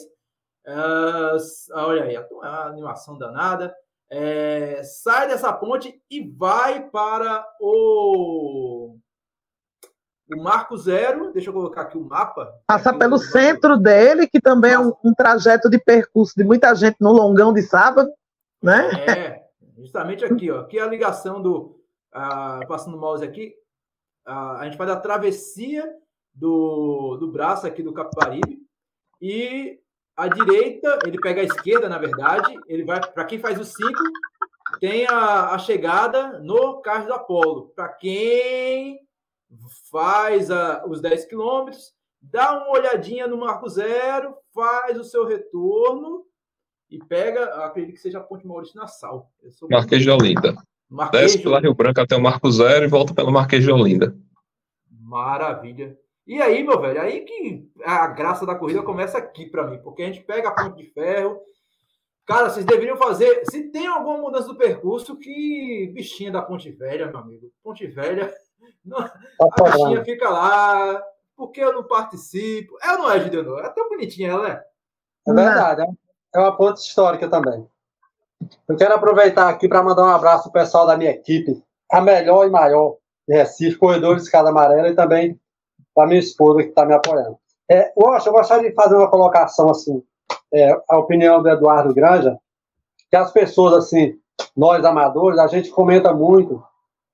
Uh, 0.67 1.39
olha 1.73 2.05
aí, 2.05 2.17
a, 2.17 2.27
a 2.43 2.67
animação 2.67 3.17
danada. 3.17 3.75
É, 4.09 4.83
sai 4.85 5.27
dessa 5.27 5.53
ponte 5.53 6.01
e 6.09 6.29
vai 6.29 6.89
para 6.91 7.45
o 7.61 8.86
o 10.35 10.43
Marco 10.43 10.77
Zero, 10.77 11.33
deixa 11.33 11.51
eu 11.51 11.55
colocar 11.55 11.83
aqui 11.83 11.97
o 11.97 12.05
mapa. 12.05 12.53
Passa 12.67 12.93
pelo 12.93 13.17
centro 13.19 13.77
dele, 13.77 14.27
que 14.27 14.41
também 14.41 14.73
é 14.73 14.79
um, 14.79 14.93
um, 15.05 15.15
trajeto 15.15 15.71
de 15.71 15.79
percurso 15.79 16.35
de 16.37 16.43
muita 16.43 16.75
gente 16.75 16.97
no 17.01 17.13
longão 17.13 17.53
de 17.53 17.63
sábado, 17.63 18.11
né? 18.63 18.91
É, 19.09 19.45
justamente 19.79 20.25
aqui, 20.25 20.51
ó. 20.51 20.61
Aqui 20.61 20.79
é 20.79 20.83
a 20.83 20.89
ligação 20.89 21.41
do. 21.41 21.77
Uh, 22.15 22.67
passando 22.67 22.97
o 22.97 23.01
mouse 23.01 23.25
aqui. 23.25 23.55
Uh, 24.27 24.57
a 24.59 24.65
gente 24.65 24.77
faz 24.77 24.91
a 24.91 24.97
travessia 24.97 25.89
do, 26.35 27.17
do 27.19 27.31
braço 27.31 27.67
aqui 27.67 27.83
do 27.83 27.93
Capibaribe. 27.93 28.59
E 29.21 29.79
à 30.17 30.27
direita, 30.27 30.99
ele 31.07 31.21
pega 31.21 31.43
a 31.43 31.45
esquerda, 31.45 31.89
na 31.89 31.99
verdade. 31.99 32.59
Ele 32.67 32.85
vai. 32.85 33.01
Para 33.01 33.25
quem 33.25 33.39
faz 33.39 33.61
o 33.61 33.65
5, 33.65 33.93
tem 34.81 35.07
a, 35.07 35.51
a 35.51 35.59
chegada 35.59 36.41
no 36.41 36.81
Carlos 36.81 37.11
Apolo. 37.13 37.69
Para 37.77 37.89
quem 37.91 39.06
faz 39.91 40.51
a, 40.51 40.85
os 40.87 41.01
10 41.01 41.27
quilômetros, 41.27 41.93
dá 42.21 42.57
uma 42.59 42.71
olhadinha 42.71 43.27
no 43.27 43.37
Marco 43.37 43.69
Zero, 43.69 44.35
faz 44.55 44.99
o 44.99 45.05
seu 45.05 45.27
retorno 45.27 46.25
e 46.91 46.99
pega, 46.99 47.45
acredito 47.65 47.95
que 47.95 48.01
seja 48.01 48.19
a 48.19 48.23
Ponte 48.23 48.47
Maurício 48.47 48.79
Nassau. 48.79 49.31
Marquês 49.71 50.03
de 50.03 50.11
Olinda. 50.11 50.55
Marquês 50.89 51.33
Desce 51.33 51.43
pela 51.43 51.61
Rio 51.61 51.75
Branco 51.75 52.01
até 52.01 52.17
o 52.17 52.23
Marco 52.23 52.51
Zero 52.51 52.85
e 52.85 52.89
volta 52.89 53.13
pelo 53.13 53.33
Marquês 53.33 53.65
de 53.65 53.71
Olinda. 53.71 54.17
Maravilha. 54.89 55.97
E 56.27 56.41
aí, 56.43 56.63
meu 56.63 56.81
velho, 56.81 57.01
aí 57.01 57.21
que 57.21 57.71
a 57.85 58.09
graça 58.09 58.45
da 58.45 58.55
corrida 58.55 58.83
começa 58.83 59.17
aqui 59.19 59.47
para 59.47 59.67
mim, 59.67 59.79
porque 59.79 60.03
a 60.03 60.07
gente 60.07 60.25
pega 60.25 60.49
a 60.49 60.53
ponte 60.53 60.83
de 60.83 60.91
ferro. 60.93 61.41
Cara, 62.25 62.51
vocês 62.51 62.67
deveriam 62.67 62.97
fazer. 62.97 63.45
Se 63.49 63.71
tem 63.71 63.87
alguma 63.87 64.19
mudança 64.19 64.49
do 64.49 64.57
percurso, 64.57 65.17
que 65.17 65.93
bichinha 65.95 66.33
da 66.33 66.43
Ponte 66.43 66.69
Velha, 66.73 67.07
meu 67.07 67.19
amigo. 67.19 67.53
Ponte 67.63 67.87
Velha 67.87 68.35
não, 68.85 68.99
tá 68.99 69.15
a 69.49 69.71
bichinha 69.71 70.05
fica 70.05 70.29
lá, 70.29 71.03
por 71.37 71.51
que 71.51 71.61
eu 71.61 71.73
não 71.73 71.85
participo? 71.85 72.77
Ela 72.83 72.99
não 72.99 73.11
é, 73.11 73.21
Gideon, 73.21 73.59
é 73.59 73.69
tão 73.71 73.89
bonitinha, 73.89 74.31
ela 74.31 74.49
é. 74.49 74.65
É 75.29 75.33
verdade, 75.33 75.85
é 76.35 76.39
uma 76.39 76.57
ponte 76.57 76.81
histórica 76.81 77.29
também. 77.29 77.67
Eu 78.69 78.77
quero 78.77 78.95
aproveitar 78.95 79.49
aqui 79.49 79.69
para 79.69 79.83
mandar 79.83 80.05
um 80.05 80.15
abraço 80.15 80.45
pro 80.45 80.61
pessoal 80.61 80.87
da 80.87 80.97
minha 80.97 81.11
equipe, 81.11 81.63
a 81.91 82.01
melhor 82.01 82.47
e 82.47 82.51
maior 82.51 82.97
de 83.27 83.35
Recife, 83.35 83.79
Corredores 83.79 84.23
de 84.23 84.29
Escada 84.29 84.51
Amarela, 84.51 84.89
e 84.89 84.95
também 84.95 85.41
para 85.95 86.07
minha 86.07 86.21
esposa 86.21 86.63
que 86.63 86.69
está 86.69 86.85
me 86.85 86.95
apoiando. 86.95 87.39
É, 87.69 87.93
eu, 87.97 88.13
eu 88.13 88.33
gostaria 88.33 88.69
de 88.69 88.75
fazer 88.75 88.95
uma 88.95 89.11
colocação 89.11 89.71
assim, 89.71 90.03
é, 90.53 90.71
a 90.89 90.99
opinião 90.99 91.43
do 91.43 91.49
Eduardo 91.49 91.95
Granja, 91.95 92.39
que 93.11 93.17
as 93.17 93.33
pessoas, 93.33 93.73
assim, 93.73 94.19
nós 94.57 94.85
amadores, 94.85 95.39
a 95.39 95.47
gente 95.47 95.71
comenta 95.71 96.13
muito, 96.13 96.63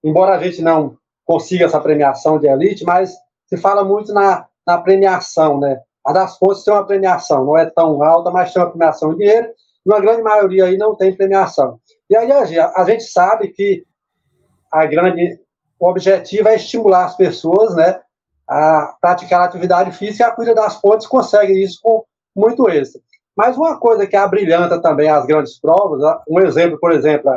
embora 0.03 0.35
a 0.35 0.43
gente 0.43 0.61
não 0.61 0.99
consiga 1.25 1.67
essa 1.67 1.81
premiação 1.81 2.39
de 2.39 2.47
elite, 2.47 2.85
mas 2.85 3.15
se 3.47 3.57
fala 3.57 3.85
muito 3.85 4.13
na, 4.13 4.47
na 4.67 4.79
premiação, 4.79 5.59
né? 5.59 5.81
A 6.05 6.13
das 6.13 6.37
Fontes 6.37 6.65
tem 6.65 6.75
uma 6.75 6.87
premiação, 6.87 7.45
não 7.45 7.57
é 7.57 7.67
tão 7.67 8.03
alta, 8.03 8.31
mas 8.31 8.53
tem 8.53 8.63
uma 8.63 8.71
premiação 8.71 9.13
em 9.13 9.17
dinheiro, 9.17 9.49
e 9.87 9.91
uma 9.91 10.01
grande 10.01 10.23
maioria 10.23 10.65
aí 10.65 10.77
não 10.77 10.97
tem 10.97 11.15
premiação. 11.15 11.79
E 12.11 12.17
aí 12.17 12.31
a, 12.33 12.73
a 12.77 12.85
gente 12.85 13.05
sabe 13.05 13.49
que 13.49 13.85
a 14.71 14.87
grande, 14.87 15.39
o 15.79 15.89
objetivo 15.89 16.49
é 16.49 16.57
estimular 16.57 17.05
as 17.05 17.17
pessoas, 17.17 17.75
né, 17.77 18.01
a 18.49 18.97
praticar 19.01 19.41
a 19.41 19.45
atividade 19.45 19.93
física, 19.93 20.25
e 20.25 20.27
a 20.27 20.31
Cuida 20.31 20.55
das 20.55 20.81
Pontes 20.81 21.07
consegue 21.07 21.53
isso 21.63 21.79
com 21.83 22.05
muito 22.35 22.69
êxito. 22.69 23.01
Mas 23.37 23.57
uma 23.57 23.79
coisa 23.79 24.07
que 24.07 24.17
abrilhanta 24.17 24.81
também 24.81 25.09
as 25.09 25.25
grandes 25.25 25.59
provas, 25.59 26.03
um 26.29 26.41
exemplo, 26.41 26.79
por 26.79 26.93
exemplo, 26.93 27.31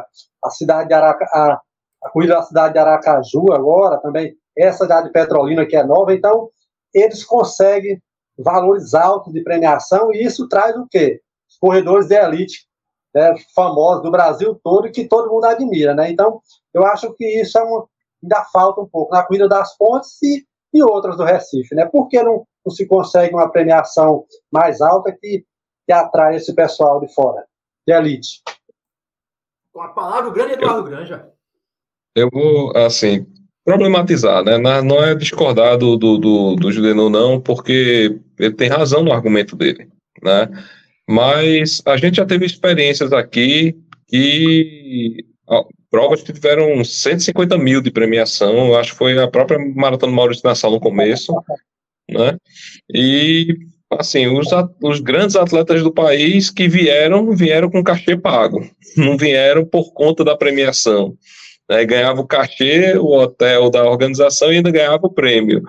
a 0.44 0.50
cidade 0.50 0.90
de 0.90 0.94
Araca, 0.94 1.26
a, 1.26 1.62
a 2.06 2.10
corrida 2.10 2.36
da 2.36 2.44
cidade 2.44 2.74
de 2.74 2.80
Aracaju 2.80 3.52
agora 3.52 3.98
também, 3.98 4.38
essa 4.56 4.84
cidade 4.84 5.08
de 5.08 5.12
Petrolina 5.12 5.66
que 5.66 5.76
é 5.76 5.84
nova, 5.84 6.14
então 6.14 6.50
eles 6.94 7.26
conseguem 7.26 8.00
valores 8.38 8.94
altos 8.94 9.34
de 9.34 9.42
premiação 9.42 10.14
e 10.14 10.24
isso 10.24 10.48
traz 10.48 10.76
o 10.78 10.88
quê? 10.88 11.20
Os 11.50 11.58
corredores 11.58 12.08
de 12.08 12.16
elite 12.16 12.68
né, 13.14 13.34
famosos 13.56 14.04
do 14.04 14.12
Brasil 14.12 14.60
todo 14.64 14.88
e 14.88 14.92
que 14.92 15.08
todo 15.08 15.32
mundo 15.32 15.46
admira, 15.46 15.96
né? 15.96 16.12
Então, 16.12 16.42
eu 16.74 16.86
acho 16.86 17.12
que 17.14 17.26
isso 17.42 17.58
é 17.58 17.64
uma, 17.64 17.88
ainda 18.22 18.46
falta 18.54 18.82
um 18.82 18.88
pouco 18.88 19.14
na 19.14 19.24
corrida 19.24 19.48
das 19.48 19.76
pontes 19.76 20.22
e, 20.22 20.46
e 20.74 20.84
outras 20.84 21.18
do 21.18 21.24
Recife, 21.24 21.74
né? 21.74 21.86
Por 21.86 22.08
que 22.08 22.22
não, 22.22 22.46
não 22.64 22.72
se 22.72 22.86
consegue 22.86 23.34
uma 23.34 23.50
premiação 23.50 24.26
mais 24.52 24.80
alta 24.80 25.12
que, 25.12 25.44
que 25.86 25.92
atrai 25.92 26.36
esse 26.36 26.54
pessoal 26.54 27.00
de 27.00 27.12
fora, 27.14 27.46
de 27.88 27.94
elite? 27.94 28.44
Com 29.74 29.82
a 29.82 29.90
palavra, 29.90 30.30
o 30.30 30.34
grande 30.34 30.54
Eduardo 30.54 30.84
Granja. 30.84 31.35
Eu 32.16 32.30
vou, 32.32 32.76
assim, 32.78 33.26
problematizar, 33.64 34.44
né? 34.44 34.58
Não 34.58 35.04
é 35.04 35.16
discordar 35.16 35.78
do, 35.78 35.98
do, 35.98 36.18
do, 36.18 36.56
do 36.56 36.72
Juliano, 36.72 37.10
não, 37.10 37.42
porque 37.42 38.18
ele 38.40 38.54
tem 38.54 38.70
razão 38.70 39.04
no 39.04 39.12
argumento 39.12 39.56
dele, 39.56 39.90
né? 40.24 40.48
Mas 41.08 41.82
a 41.86 41.98
gente 41.98 42.18
já 42.18 42.26
teve 42.26 42.46
experiências 42.46 43.12
aqui 43.12 43.76
que 44.08 45.26
provas 45.90 46.22
que 46.22 46.34
tiveram 46.34 46.84
150 46.84 47.58
mil 47.58 47.82
de 47.82 47.90
premiação, 47.90 48.76
acho 48.76 48.92
que 48.92 48.98
foi 48.98 49.18
a 49.18 49.28
própria 49.28 49.58
Maratona 49.58 50.12
Maurício 50.12 50.46
Nassau 50.46 50.72
no 50.72 50.80
começo, 50.80 51.34
né? 52.10 52.38
E 52.94 53.56
assim, 53.92 54.28
os, 54.28 54.48
os 54.84 55.00
grandes 55.00 55.36
atletas 55.36 55.82
do 55.82 55.94
país 55.94 56.50
que 56.50 56.68
vieram, 56.68 57.32
vieram 57.34 57.70
com 57.70 57.84
cachê 57.84 58.18
pago, 58.18 58.70
não 58.98 59.18
vieram 59.18 59.66
por 59.66 59.94
conta 59.94 60.24
da 60.24 60.36
premiação. 60.36 61.16
Né, 61.70 61.84
ganhava 61.84 62.22
o 62.22 62.28
cachê, 62.28 62.96
o 62.98 63.08
hotel 63.08 63.72
da 63.72 63.90
organização 63.90 64.54
e 64.54 64.58
ainda 64.58 64.70
ganhava 64.70 65.08
o 65.08 65.12
prêmio. 65.12 65.64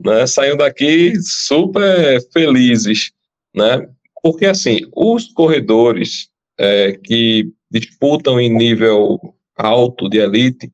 Né, 0.00 0.26
saíam 0.26 0.56
daqui 0.56 1.14
super 1.20 2.20
felizes. 2.32 3.12
Né, 3.54 3.86
porque, 4.22 4.46
assim, 4.46 4.80
os 4.94 5.28
corredores 5.32 6.28
é, 6.58 6.92
que 6.92 7.50
disputam 7.70 8.40
em 8.40 8.48
nível 8.48 9.18
alto 9.56 10.08
de 10.08 10.18
elite, 10.18 10.70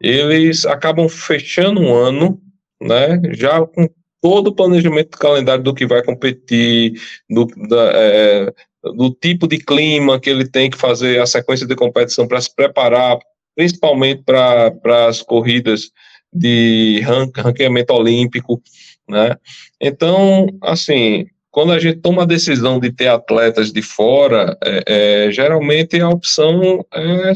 eles 0.00 0.64
acabam 0.64 1.08
fechando 1.08 1.80
um 1.80 1.92
ano, 1.92 2.40
né, 2.80 3.20
já 3.32 3.60
com 3.66 3.88
todo 4.20 4.48
o 4.48 4.54
planejamento 4.54 5.10
do 5.10 5.18
calendário 5.18 5.62
do 5.62 5.74
que 5.74 5.86
vai 5.86 6.02
competir, 6.02 6.94
do, 7.28 7.46
da, 7.68 7.92
é, 7.94 8.52
do 8.96 9.10
tipo 9.10 9.46
de 9.46 9.58
clima 9.58 10.20
que 10.20 10.30
ele 10.30 10.48
tem 10.48 10.70
que 10.70 10.78
fazer 10.78 11.20
a 11.20 11.26
sequência 11.26 11.66
de 11.66 11.74
competição 11.74 12.26
para 12.26 12.40
se 12.40 12.54
preparar, 12.54 13.18
principalmente 13.58 14.22
para 14.22 15.08
as 15.08 15.20
corridas 15.20 15.90
de 16.32 17.02
ranqueamento 17.36 17.92
olímpico, 17.92 18.62
né? 19.08 19.36
Então, 19.80 20.46
assim, 20.62 21.26
quando 21.50 21.72
a 21.72 21.78
gente 21.80 21.98
toma 21.98 22.22
a 22.22 22.26
decisão 22.26 22.78
de 22.78 22.92
ter 22.92 23.08
atletas 23.08 23.72
de 23.72 23.82
fora, 23.82 24.56
é, 24.62 24.84
é, 25.26 25.32
geralmente 25.32 26.00
a 26.00 26.08
opção 26.08 26.86
é 26.94 27.32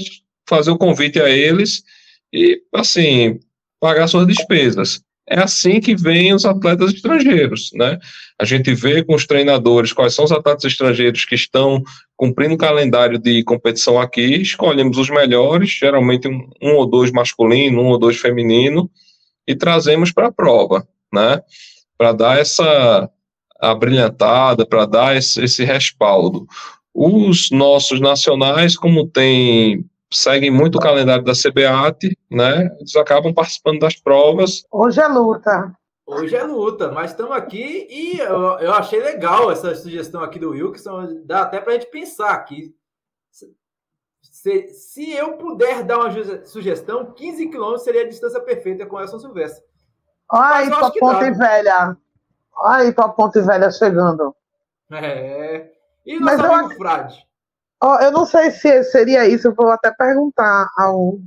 fazer 0.49 0.71
o 0.71 0.79
convite 0.79 1.21
a 1.21 1.29
eles 1.29 1.83
e, 2.33 2.61
assim, 2.73 3.41
pagar 3.81 4.07
suas 4.07 4.29
despesas. 4.29 5.01
É 5.29 5.41
assim 5.41 5.81
que 5.81 5.97
vêm 5.97 6.33
os 6.33 6.45
atletas 6.45 6.95
estrangeiros, 6.95 7.71
né? 7.75 7.99
A 8.41 8.45
gente 8.45 8.73
vê 8.75 9.03
com 9.03 9.17
os 9.17 9.27
treinadores 9.27 9.93
quais 9.93 10.15
são 10.15 10.25
os 10.25 10.33
atletas 10.33 10.65
estrangeiros 10.67 11.25
que 11.25 11.35
estão 11.35 11.83
cumprindo 12.23 12.55
o 12.55 12.59
calendário 12.59 13.19
de 13.19 13.43
competição 13.43 14.01
aqui, 14.01 14.43
escolhemos 14.43 14.97
os 14.97 15.11
melhores, 15.11 15.71
geralmente 15.71 16.29
um, 16.29 16.49
um 16.63 16.77
ou 16.77 16.87
dois 16.87 17.11
masculino, 17.11 17.83
um 17.83 17.89
ou 17.89 17.99
dois 17.99 18.17
feminino, 18.17 18.89
e 19.45 19.57
trazemos 19.57 20.13
para 20.13 20.29
a 20.29 20.33
prova, 20.33 20.87
né? 21.13 21.43
Para 21.99 22.13
dar 22.13 22.39
essa 22.39 23.11
abrilhantada, 23.61 24.65
para 24.65 24.87
dar 24.87 25.17
esse, 25.17 25.43
esse 25.43 25.65
respaldo. 25.65 26.47
Os 26.95 27.51
nossos 27.51 27.99
nacionais, 27.99 28.77
como 28.77 29.05
tem 29.09 29.85
seguem 30.09 30.51
muito 30.53 30.77
o 30.77 30.81
calendário 30.81 31.25
da 31.25 31.33
CBAT, 31.33 32.17
né? 32.31 32.71
Eles 32.79 32.95
acabam 32.95 33.35
participando 33.35 33.81
das 33.81 33.97
provas. 33.97 34.63
Hoje 34.71 35.01
é 35.01 35.09
luta. 35.09 35.73
Hoje 36.05 36.35
é 36.35 36.43
luta, 36.43 36.91
mas 36.91 37.13
estamos 37.13 37.33
aqui 37.33 37.87
e 37.89 38.19
eu, 38.19 38.59
eu, 38.59 38.73
achei 38.75 39.01
legal 39.01 39.51
essa 39.51 39.75
sugestão 39.75 40.23
aqui 40.23 40.39
do 40.39 40.51
Wilson. 40.51 41.23
Dá 41.25 41.43
até 41.43 41.61
para 41.61 41.73
a 41.73 41.75
gente 41.75 41.91
pensar 41.91 42.31
aqui. 42.31 42.75
Se, 44.21 44.69
se 44.71 45.13
eu 45.13 45.37
puder 45.37 45.85
dar 45.85 45.99
uma 45.99 46.45
sugestão, 46.45 47.13
15 47.13 47.49
quilômetros 47.49 47.85
seria 47.85 48.03
a 48.03 48.09
distância 48.09 48.41
perfeita 48.41 48.85
com 48.85 49.01
essa 49.01 49.19
Silvestre. 49.19 49.65
Olha 50.29 50.57
aí 50.57 50.69
tua 50.69 50.91
Ponte 50.91 51.31
dá. 51.31 51.39
Velha. 51.39 51.97
Olha 52.57 52.83
aí 52.85 52.93
tua 52.93 53.09
Ponte 53.11 53.41
Velha 53.41 53.71
chegando. 53.71 54.35
É. 54.91 55.71
E 56.05 56.19
nosso 56.19 56.25
Mas 56.25 56.41
amigo 56.41 56.73
eu... 56.73 56.77
Frade? 56.77 57.27
Oh, 57.85 57.97
eu 57.97 58.11
não 58.11 58.25
sei 58.25 58.51
se 58.51 58.85
seria 58.85 59.27
isso, 59.27 59.49
eu 59.49 59.55
vou 59.55 59.69
até 59.69 59.91
perguntar 59.91 60.69
ao, 60.77 61.19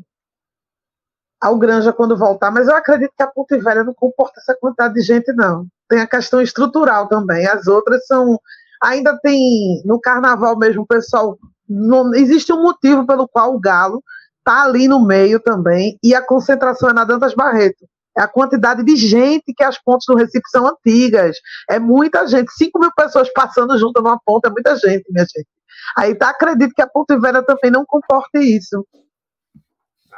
ao 1.46 1.60
Granja 1.60 1.94
quando 1.94 2.18
voltar, 2.18 2.50
mas 2.50 2.68
eu 2.68 2.76
acredito 2.76 3.14
que 3.16 3.22
a 3.22 3.28
Ponte 3.28 3.56
Velha 3.60 3.84
não 3.84 3.94
comporta 3.94 4.40
essa 4.40 4.58
quantidade 4.60 4.96
de 4.96 5.02
gente, 5.02 5.32
não. 5.34 5.68
Tem 5.88 6.00
a 6.00 6.08
questão 6.08 6.42
estrutural 6.42 7.08
também. 7.08 7.46
As 7.46 7.68
outras 7.68 8.04
são. 8.08 8.40
Ainda 8.82 9.16
tem. 9.22 9.80
No 9.86 10.02
carnaval 10.02 10.58
mesmo, 10.58 10.82
o 10.82 10.88
pessoal. 10.88 11.38
Não, 11.70 12.16
existe 12.16 12.52
um 12.52 12.64
motivo 12.64 13.06
pelo 13.06 13.28
qual 13.28 13.54
o 13.54 13.60
Galo 13.60 14.02
está 14.40 14.64
ali 14.64 14.88
no 14.88 15.06
meio 15.06 15.40
também, 15.40 16.00
e 16.04 16.16
a 16.16 16.22
concentração 16.22 16.90
é 16.90 16.94
na 16.94 17.04
Dantas 17.04 17.36
Barreto. 17.36 17.86
É 18.18 18.22
a 18.22 18.28
quantidade 18.28 18.84
de 18.84 18.96
gente 18.96 19.54
que 19.56 19.64
as 19.64 19.78
pontes 19.78 20.06
do 20.08 20.16
Recife 20.16 20.50
são 20.50 20.68
antigas. 20.68 21.38
É 21.70 21.78
muita 21.78 22.28
gente. 22.28 22.52
5 22.54 22.80
mil 22.80 22.92
pessoas 22.96 23.32
passando 23.34 23.78
junto 23.78 24.02
numa 24.02 24.20
ponta 24.26 24.48
é 24.48 24.52
muita 24.52 24.76
gente, 24.78 25.04
minha 25.12 25.26
gente. 25.26 25.48
Aí 25.96 26.16
tá, 26.16 26.30
acredito 26.30 26.74
que 26.74 26.82
a 26.82 26.88
Ponte 26.88 27.16
Velha 27.20 27.44
também 27.44 27.70
não 27.70 27.86
comporte 27.86 28.40
isso. 28.40 28.84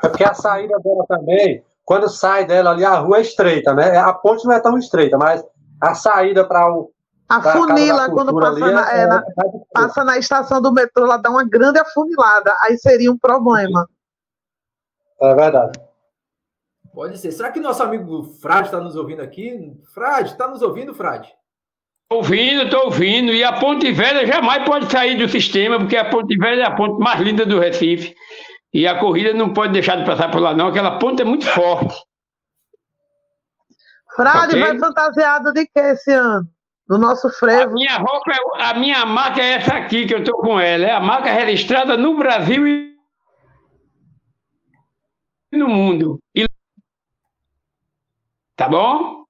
É 0.03 0.09
porque 0.09 0.23
a 0.23 0.33
saída 0.33 0.79
dela 0.79 1.05
também, 1.07 1.63
quando 1.83 2.09
sai 2.09 2.45
dela 2.45 2.71
ali, 2.71 2.83
a 2.83 2.95
rua 2.95 3.17
é 3.17 3.21
estreita, 3.21 3.73
né? 3.73 3.97
A 3.97 4.13
ponte 4.13 4.45
não 4.45 4.53
é 4.53 4.59
tão 4.59 4.77
estreita, 4.77 5.17
mas 5.17 5.43
a 5.81 5.93
saída 5.93 6.45
para 6.45 6.71
o. 6.71 6.91
A 7.29 7.41
funila, 7.41 8.09
quando 8.09 8.33
passa, 8.39 8.71
na, 8.71 8.93
é, 8.93 9.01
é, 9.01 9.07
na, 9.07 9.25
passa 9.73 10.03
na 10.03 10.17
estação 10.17 10.61
do 10.61 10.71
metrô, 10.71 11.03
ela 11.03 11.17
dá 11.17 11.29
uma 11.29 11.43
grande 11.43 11.77
afunilada. 11.77 12.55
Aí 12.61 12.77
seria 12.77 13.11
um 13.11 13.17
problema. 13.17 13.87
É 15.19 15.35
verdade. 15.35 15.79
Pode 16.93 17.17
ser. 17.17 17.31
Será 17.31 17.51
que 17.51 17.59
nosso 17.59 17.83
amigo 17.83 18.23
Frade 18.41 18.67
está 18.67 18.79
nos 18.79 18.95
ouvindo 18.95 19.21
aqui? 19.21 19.73
Frade, 19.93 20.31
está 20.31 20.47
nos 20.47 20.61
ouvindo, 20.61 20.95
Frade? 20.95 21.31
Ouvindo, 22.09 22.63
estou 22.63 22.85
ouvindo. 22.85 23.33
E 23.33 23.43
a 23.43 23.59
Ponte 23.59 23.91
Velha 23.91 24.25
jamais 24.25 24.65
pode 24.65 24.89
sair 24.89 25.17
do 25.17 25.27
sistema, 25.27 25.77
porque 25.77 25.97
a 25.97 26.09
Ponte 26.09 26.37
Velha 26.37 26.63
é 26.63 26.65
a 26.65 26.75
ponte 26.75 26.97
mais 26.99 27.19
linda 27.19 27.45
do 27.45 27.59
Recife. 27.59 28.15
E 28.73 28.87
a 28.87 28.99
corrida 28.99 29.33
não 29.33 29.53
pode 29.53 29.73
deixar 29.73 29.95
de 29.95 30.05
passar 30.05 30.29
por 30.29 30.41
lá, 30.41 30.53
não. 30.53 30.67
Aquela 30.67 30.99
ponte 30.99 31.21
é 31.21 31.25
muito 31.25 31.45
forte. 31.45 31.95
Frade 34.15 34.55
okay? 34.55 34.59
vai 34.59 34.79
fantasiado 34.79 35.53
de 35.53 35.65
que 35.65 35.79
esse 35.79 36.11
ano? 36.11 36.47
No 36.89 36.97
nosso 36.97 37.29
frevo. 37.29 37.71
A 37.71 37.73
minha 37.73 37.97
roupa, 37.97 38.31
é, 38.31 38.63
a 38.63 38.73
minha 38.73 39.05
marca 39.05 39.41
é 39.41 39.53
essa 39.53 39.75
aqui 39.75 40.05
que 40.05 40.13
eu 40.13 40.19
estou 40.19 40.37
com 40.37 40.59
ela. 40.59 40.85
É 40.85 40.91
a 40.91 40.99
marca 40.99 41.31
registrada 41.31 41.97
no 41.97 42.17
Brasil 42.17 42.65
e 42.67 42.97
no 45.51 45.67
mundo. 45.67 46.19
E... 46.35 46.45
Tá 48.55 48.67
bom? 48.67 49.25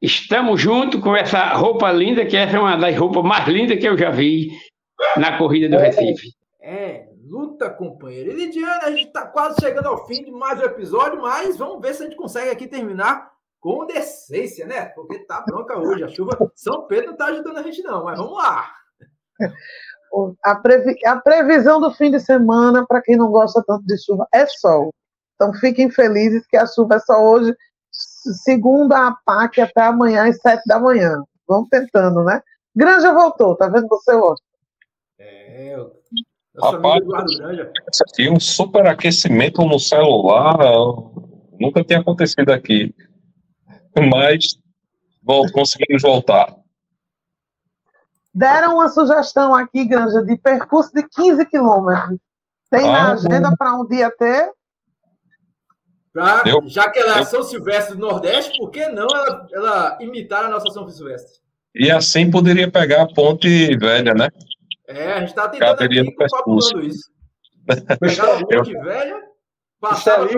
Estamos 0.00 0.60
juntos 0.60 1.00
com 1.00 1.16
essa 1.16 1.54
roupa 1.54 1.90
linda, 1.90 2.26
que 2.26 2.36
essa 2.36 2.56
é 2.56 2.60
uma 2.60 2.76
das 2.76 2.96
roupas 2.96 3.24
mais 3.24 3.48
lindas 3.48 3.78
que 3.78 3.88
eu 3.88 3.96
já 3.96 4.10
vi 4.10 4.50
na 5.16 5.38
corrida 5.38 5.68
do 5.68 5.82
Recife. 5.82 6.32
É, 6.60 7.05
luta, 7.26 7.68
companheiro. 7.68 8.30
E 8.30 8.34
Lidiana, 8.34 8.84
a 8.84 8.90
gente 8.90 9.08
está 9.08 9.26
quase 9.26 9.56
chegando 9.60 9.86
ao 9.86 10.06
fim 10.06 10.24
de 10.24 10.30
mais 10.30 10.58
um 10.60 10.64
episódio, 10.64 11.20
mas 11.20 11.56
vamos 11.56 11.80
ver 11.80 11.94
se 11.94 12.02
a 12.02 12.06
gente 12.06 12.16
consegue 12.16 12.50
aqui 12.50 12.68
terminar 12.68 13.32
com 13.60 13.84
decência, 13.84 14.64
né? 14.66 14.86
Porque 14.86 15.18
tá 15.20 15.40
bronca 15.40 15.76
hoje. 15.76 16.04
A 16.04 16.08
chuva. 16.08 16.52
São 16.54 16.86
Pedro 16.86 17.10
não 17.10 17.16
tá 17.16 17.26
ajudando 17.26 17.58
a 17.58 17.62
gente, 17.62 17.82
não, 17.82 18.04
mas 18.04 18.18
vamos 18.18 18.36
lá. 18.36 18.70
A, 20.44 20.54
previ... 20.54 21.04
a 21.04 21.16
previsão 21.16 21.80
do 21.80 21.92
fim 21.92 22.10
de 22.10 22.20
semana, 22.20 22.86
para 22.86 23.02
quem 23.02 23.16
não 23.16 23.30
gosta 23.30 23.62
tanto 23.66 23.84
de 23.84 23.98
chuva, 24.02 24.26
é 24.32 24.46
sol. 24.46 24.94
Então 25.34 25.52
fiquem 25.54 25.90
felizes 25.90 26.46
que 26.46 26.56
a 26.56 26.66
chuva 26.66 26.94
é 26.94 27.00
só 27.00 27.22
hoje 27.22 27.54
segunda 27.90 29.08
a 29.08 29.16
PAC 29.24 29.60
até 29.60 29.82
amanhã 29.82 30.28
às 30.28 30.40
sete 30.40 30.62
da 30.66 30.78
manhã. 30.78 31.22
Vamos 31.46 31.68
tentando, 31.68 32.22
né? 32.24 32.40
Granja 32.74 33.12
voltou, 33.12 33.56
tá 33.56 33.68
vendo 33.68 33.88
você 33.88 34.14
hoje? 34.14 34.40
É, 35.18 35.74
eu, 35.74 35.92
eu 36.56 36.62
Rapaz, 36.62 37.02
isso 37.92 38.02
aqui 38.08 38.30
um 38.30 38.40
superaquecimento 38.40 39.62
no 39.64 39.78
celular 39.78 40.56
nunca 41.60 41.84
tinha 41.84 42.00
acontecido 42.00 42.50
aqui. 42.50 42.94
Mas 44.10 44.58
volto, 45.22 45.52
conseguimos 45.52 46.02
voltar. 46.02 46.54
Deram 48.34 48.74
uma 48.74 48.88
sugestão 48.88 49.54
aqui, 49.54 49.84
Granja, 49.86 50.22
de 50.22 50.36
percurso 50.36 50.92
de 50.92 51.02
15 51.08 51.46
quilômetros. 51.46 52.18
Tem 52.70 52.86
ah, 52.88 52.92
na 52.92 53.12
agenda 53.12 53.54
para 53.56 53.74
um 53.74 53.86
dia 53.86 54.10
ter? 54.10 54.50
Pra, 56.12 56.42
eu, 56.46 56.62
já 56.66 56.90
que 56.90 56.98
ela 56.98 57.16
é 57.16 57.20
eu, 57.20 57.24
São 57.24 57.42
Silvestre 57.42 57.94
do 57.94 58.00
Nordeste, 58.00 58.58
por 58.58 58.70
que 58.70 58.86
não 58.88 59.06
ela, 59.06 59.46
ela 59.52 59.98
imitar 60.00 60.44
a 60.44 60.48
nossa 60.48 60.70
São 60.70 60.88
Silvestre? 60.88 61.40
E 61.74 61.90
assim 61.90 62.30
poderia 62.30 62.70
pegar 62.70 63.02
a 63.02 63.06
ponte 63.06 63.76
velha, 63.76 64.14
né? 64.14 64.28
É, 64.88 65.12
a 65.12 65.20
gente 65.20 65.28
está 65.28 65.48
tentando 65.48 65.82
aqui, 65.82 66.14
calculando 66.14 66.80
isso. 66.84 67.10
Pegar 68.00 68.36
a 68.36 68.46
ponte 68.46 68.72
eu... 68.72 68.82
velha, 68.82 69.22
passava, 69.80 70.26
é 70.26 70.36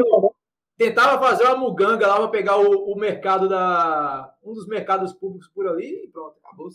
tentava 0.78 1.22
fazer 1.22 1.44
uma 1.44 1.56
muganga 1.56 2.06
lá 2.06 2.16
para 2.16 2.28
pegar 2.28 2.56
o, 2.58 2.92
o, 2.92 2.96
mercado 2.96 3.48
da. 3.48 4.32
um 4.42 4.54
dos 4.54 4.66
mercados 4.66 5.12
públicos 5.12 5.48
por 5.54 5.66
ali 5.66 6.04
e 6.04 6.08
pronto, 6.08 6.36
acabou. 6.42 6.68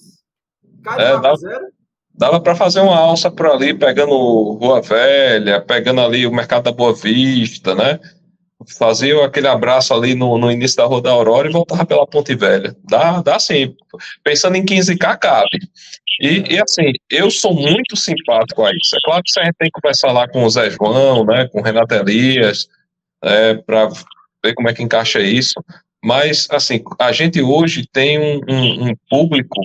Cai 0.84 1.00
é, 1.00 1.12
dava, 1.14 1.36
zero. 1.38 1.68
Dava 2.14 2.40
para 2.42 2.56
fazer 2.56 2.82
uma 2.82 2.98
alça 2.98 3.32
por 3.32 3.48
ali, 3.48 3.74
pegando 3.74 4.12
Rua 4.12 4.82
Velha, 4.82 5.62
pegando 5.62 6.02
ali 6.02 6.28
o 6.28 6.32
mercado 6.32 6.64
da 6.64 6.72
Boa 6.72 6.94
Vista, 6.94 7.74
né? 7.74 8.00
Fazia 8.78 9.26
aquele 9.26 9.48
abraço 9.48 9.94
ali 9.94 10.16
no, 10.16 10.38
no 10.38 10.52
início 10.52 10.78
da 10.78 10.86
Rua 10.86 11.02
da 11.02 11.12
Aurora 11.12 11.50
e 11.50 11.52
voltava 11.52 11.86
pela 11.86 12.08
Ponte 12.08 12.36
Velha. 12.36 12.76
Dá, 12.84 13.22
dá 13.22 13.40
sim. 13.40 13.76
Pensando 14.24 14.56
em 14.56 14.66
15K, 14.66 15.18
cabe. 15.18 15.60
E, 16.20 16.54
e, 16.54 16.62
assim, 16.62 16.94
eu 17.10 17.32
sou 17.32 17.54
muito 17.54 17.96
simpático 17.96 18.64
a 18.64 18.72
isso. 18.72 18.96
É 18.96 19.00
claro 19.04 19.24
que 19.24 19.40
a 19.40 19.44
gente 19.46 19.56
tem 19.58 19.70
que 19.70 19.82
conversar 19.82 20.12
lá 20.12 20.28
com 20.28 20.44
o 20.44 20.50
Zé 20.50 20.70
João, 20.70 21.26
né, 21.26 21.48
com 21.48 21.60
o 21.60 21.64
Renato 21.64 21.94
Elias, 21.96 22.68
é, 23.24 23.56
para 23.56 23.90
ver 24.44 24.54
como 24.54 24.70
é 24.70 24.74
que 24.74 24.84
encaixa 24.84 25.20
isso. 25.20 25.56
mas, 26.04 26.48
assim, 26.52 26.84
a 27.00 27.12
gente 27.12 27.42
hoje 27.42 27.88
tem 27.92 28.20
um, 28.20 28.42
um, 28.48 28.90
um 28.90 28.96
público 29.10 29.60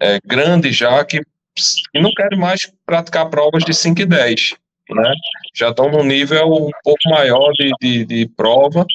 é, 0.00 0.18
grande 0.24 0.72
já 0.72 1.04
que, 1.04 1.20
que 1.20 2.00
não 2.00 2.10
quer 2.12 2.36
mais 2.36 2.70
praticar 2.84 3.28
provas 3.30 3.64
de 3.64 3.72
5 3.72 4.00
e 4.00 4.06
10, 4.06 4.54
né? 4.90 5.12
Já 5.54 5.70
estão 5.70 5.90
num 5.90 6.04
nível 6.04 6.46
um 6.46 6.70
pouco 6.82 7.10
maior 7.10 7.50
de, 7.52 7.70
de, 7.80 8.04
de 8.04 8.28
prova 8.36 8.86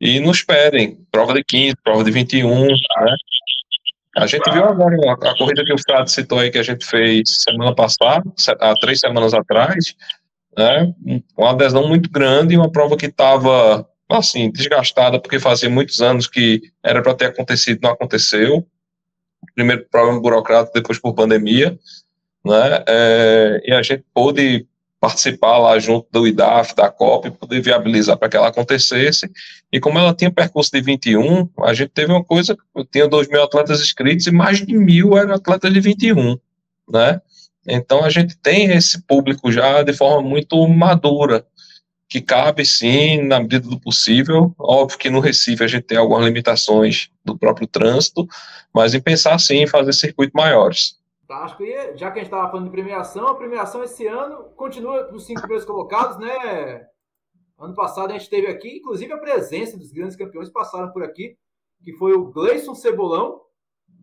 e 0.00 0.20
nos 0.20 0.42
pedem 0.42 0.98
prova 1.10 1.34
de 1.34 1.42
15, 1.44 1.76
prova 1.82 2.04
de 2.04 2.10
21, 2.10 2.66
né? 2.66 3.16
A 4.16 4.26
gente 4.26 4.50
viu 4.50 4.64
agora 4.64 4.96
a, 5.12 5.36
corrida 5.36 5.62
que 5.62 5.74
o 5.74 5.78
Frado 5.78 6.10
citou 6.10 6.38
aí 6.38 6.50
que 6.50 6.58
a 6.58 6.62
gente 6.62 6.86
fez 6.86 7.42
semana 7.42 7.74
passada, 7.74 8.24
há 8.60 8.74
três 8.80 8.98
semanas 8.98 9.34
atrás, 9.34 9.94
né? 10.56 10.94
Uma 11.36 11.50
adesão 11.50 11.86
muito 11.86 12.10
grande 12.10 12.56
uma 12.56 12.72
prova 12.72 12.96
que 12.96 13.06
estava 13.06 13.86
assim 14.08 14.50
desgastada 14.50 15.20
porque 15.20 15.38
fazia 15.38 15.68
muitos 15.68 16.00
anos 16.00 16.26
que 16.26 16.62
era 16.82 17.02
para 17.02 17.14
ter 17.14 17.26
acontecido, 17.26 17.80
não 17.82 17.90
aconteceu. 17.90 18.66
Primeiro 19.54 19.86
problema 19.90 20.20
burocrático, 20.20 20.72
depois 20.74 20.98
por 20.98 21.14
pandemia, 21.14 21.78
né? 22.42 22.84
É, 22.88 23.60
e 23.66 23.72
a 23.72 23.82
gente 23.82 24.02
pôde 24.14 24.66
participar 25.06 25.58
lá 25.58 25.78
junto 25.78 26.08
do 26.10 26.26
IDAF, 26.26 26.74
da 26.74 26.90
COP, 26.90 27.30
poder 27.30 27.60
viabilizar 27.60 28.16
para 28.16 28.28
que 28.28 28.36
ela 28.36 28.48
acontecesse. 28.48 29.30
E 29.72 29.78
como 29.78 30.00
ela 30.00 30.12
tinha 30.12 30.32
percurso 30.32 30.72
de 30.72 30.80
21, 30.80 31.48
a 31.62 31.72
gente 31.72 31.90
teve 31.90 32.10
uma 32.10 32.24
coisa, 32.24 32.56
tinha 32.90 33.06
2 33.06 33.28
mil 33.28 33.40
atletas 33.40 33.80
inscritos 33.80 34.26
e 34.26 34.32
mais 34.32 34.58
de 34.58 34.76
mil 34.76 35.16
eram 35.16 35.34
atletas 35.34 35.72
de 35.72 35.78
21, 35.78 36.36
né? 36.90 37.20
Então 37.68 38.04
a 38.04 38.10
gente 38.10 38.36
tem 38.36 38.72
esse 38.72 39.00
público 39.02 39.50
já 39.52 39.82
de 39.84 39.92
forma 39.92 40.28
muito 40.28 40.66
madura, 40.66 41.46
que 42.08 42.20
cabe 42.20 42.64
sim, 42.64 43.22
na 43.22 43.38
medida 43.38 43.68
do 43.68 43.78
possível. 43.78 44.52
Óbvio 44.58 44.98
que 44.98 45.10
no 45.10 45.20
Recife 45.20 45.62
a 45.62 45.68
gente 45.68 45.84
tem 45.84 45.98
algumas 45.98 46.24
limitações 46.24 47.10
do 47.24 47.38
próprio 47.38 47.68
trânsito, 47.68 48.26
mas 48.74 48.92
em 48.92 49.00
pensar 49.00 49.38
sim 49.38 49.62
em 49.62 49.66
fazer 49.68 49.92
circuitos 49.92 50.34
maiores. 50.34 50.96
Fantástico. 51.26 51.64
E 51.64 51.96
já 51.96 52.10
que 52.10 52.20
a 52.20 52.22
gente 52.22 52.32
estava 52.32 52.50
falando 52.50 52.66
de 52.66 52.70
premiação, 52.70 53.26
a 53.26 53.34
premiação 53.34 53.82
esse 53.82 54.06
ano 54.06 54.44
continua 54.56 55.10
nos 55.10 55.26
cinco 55.26 55.40
primeiros 55.40 55.66
colocados, 55.66 56.18
né? 56.18 56.88
Ano 57.58 57.74
passado 57.74 58.10
a 58.10 58.18
gente 58.18 58.30
teve 58.30 58.46
aqui, 58.46 58.78
inclusive 58.78 59.12
a 59.12 59.18
presença 59.18 59.76
dos 59.76 59.90
grandes 59.90 60.16
campeões 60.16 60.50
passaram 60.50 60.92
por 60.92 61.02
aqui, 61.02 61.36
que 61.82 61.92
foi 61.94 62.12
o 62.12 62.26
Gleison 62.30 62.74
Cebolão. 62.74 63.40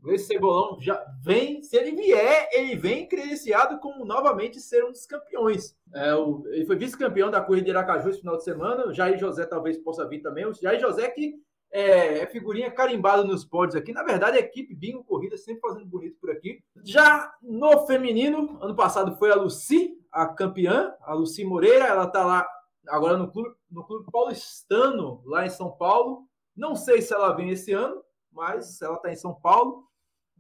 O 0.02 0.06
Gleison 0.06 0.26
Cebolão 0.26 0.78
já 0.82 1.02
vem, 1.24 1.62
se 1.62 1.78
ele 1.78 1.96
vier, 1.96 2.50
ele 2.52 2.76
vem 2.76 3.08
credenciado 3.08 3.80
como 3.80 4.04
novamente 4.04 4.60
ser 4.60 4.84
um 4.84 4.92
dos 4.92 5.06
campeões. 5.06 5.78
É, 5.94 6.14
o, 6.16 6.44
ele 6.48 6.66
foi 6.66 6.76
vice-campeão 6.76 7.32
da 7.32 7.42
corrida 7.42 7.66
de 7.66 7.72
Aracaju 7.72 8.10
esse 8.10 8.20
final 8.20 8.36
de 8.36 8.44
semana. 8.44 8.88
O 8.88 8.94
Jair 8.94 9.18
José 9.18 9.46
talvez 9.46 9.78
possa 9.78 10.08
vir 10.08 10.22
também. 10.22 10.46
O 10.46 10.54
Jair 10.54 10.80
José 10.80 11.10
que 11.10 11.36
é, 11.74 12.20
é, 12.20 12.28
figurinha 12.28 12.70
carimbada 12.70 13.24
nos 13.24 13.44
pódios 13.44 13.76
aqui. 13.76 13.92
Na 13.92 14.04
verdade, 14.04 14.38
a 14.38 14.42
equipe 14.42 14.76
Bingo 14.76 15.04
Corrida 15.04 15.36
sempre 15.36 15.60
fazendo 15.60 15.88
bonito 15.88 16.16
por 16.22 16.30
aqui. 16.30 16.64
Já 16.84 17.34
no 17.42 17.88
feminino, 17.88 18.60
ano 18.62 18.76
passado 18.76 19.18
foi 19.18 19.32
a 19.32 19.36
Luci, 19.36 20.00
a 20.12 20.28
campeã, 20.28 20.94
a 21.02 21.16
Luci 21.16 21.44
Moreira. 21.44 21.86
Ela 21.86 22.06
está 22.06 22.24
lá 22.24 22.48
agora 22.88 23.18
no 23.18 23.32
clube, 23.32 23.56
no 23.72 23.84
clube 23.84 24.06
paulistano, 24.12 25.24
lá 25.26 25.48
em 25.48 25.50
São 25.50 25.72
Paulo. 25.72 26.28
Não 26.56 26.76
sei 26.76 27.02
se 27.02 27.12
ela 27.12 27.34
vem 27.34 27.50
esse 27.50 27.74
ano, 27.74 28.04
mas 28.32 28.80
ela 28.80 28.98
está 28.98 29.12
em 29.12 29.16
São 29.16 29.34
Paulo. 29.34 29.88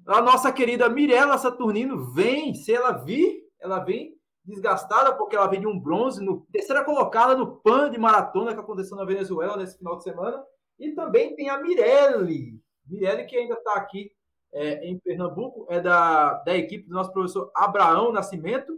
A 0.05 0.21
nossa 0.21 0.51
querida 0.51 0.87
Mirella 0.87 1.39
Saturnino 1.39 2.13
vem, 2.13 2.53
se 2.53 2.71
ela 2.71 2.91
vir, 2.91 3.41
ela 3.59 3.79
vem 3.79 4.15
desgastada, 4.45 5.15
porque 5.15 5.35
ela 5.35 5.47
vem 5.47 5.61
de 5.61 5.67
um 5.67 5.79
bronze, 5.79 6.23
no, 6.23 6.45
terceira 6.51 6.83
colocada 6.83 7.35
no 7.35 7.55
PAN 7.57 7.89
de 7.89 7.97
maratona 7.97 8.53
que 8.53 8.59
aconteceu 8.59 8.95
na 8.95 9.05
Venezuela 9.05 9.57
nesse 9.57 9.79
final 9.79 9.97
de 9.97 10.03
semana. 10.03 10.43
E 10.83 10.91
também 10.91 11.33
tem 11.33 11.49
a 11.49 11.57
Mirelle. 11.57 12.59
Mirelle, 12.85 13.25
que 13.25 13.37
ainda 13.37 13.53
está 13.53 13.75
aqui 13.75 14.11
é, 14.53 14.85
em 14.85 14.99
Pernambuco, 14.99 15.65
é 15.69 15.79
da, 15.79 16.33
da 16.43 16.57
equipe 16.57 16.89
do 16.89 16.93
nosso 16.93 17.13
professor 17.13 17.49
Abraão 17.55 18.11
Nascimento. 18.11 18.77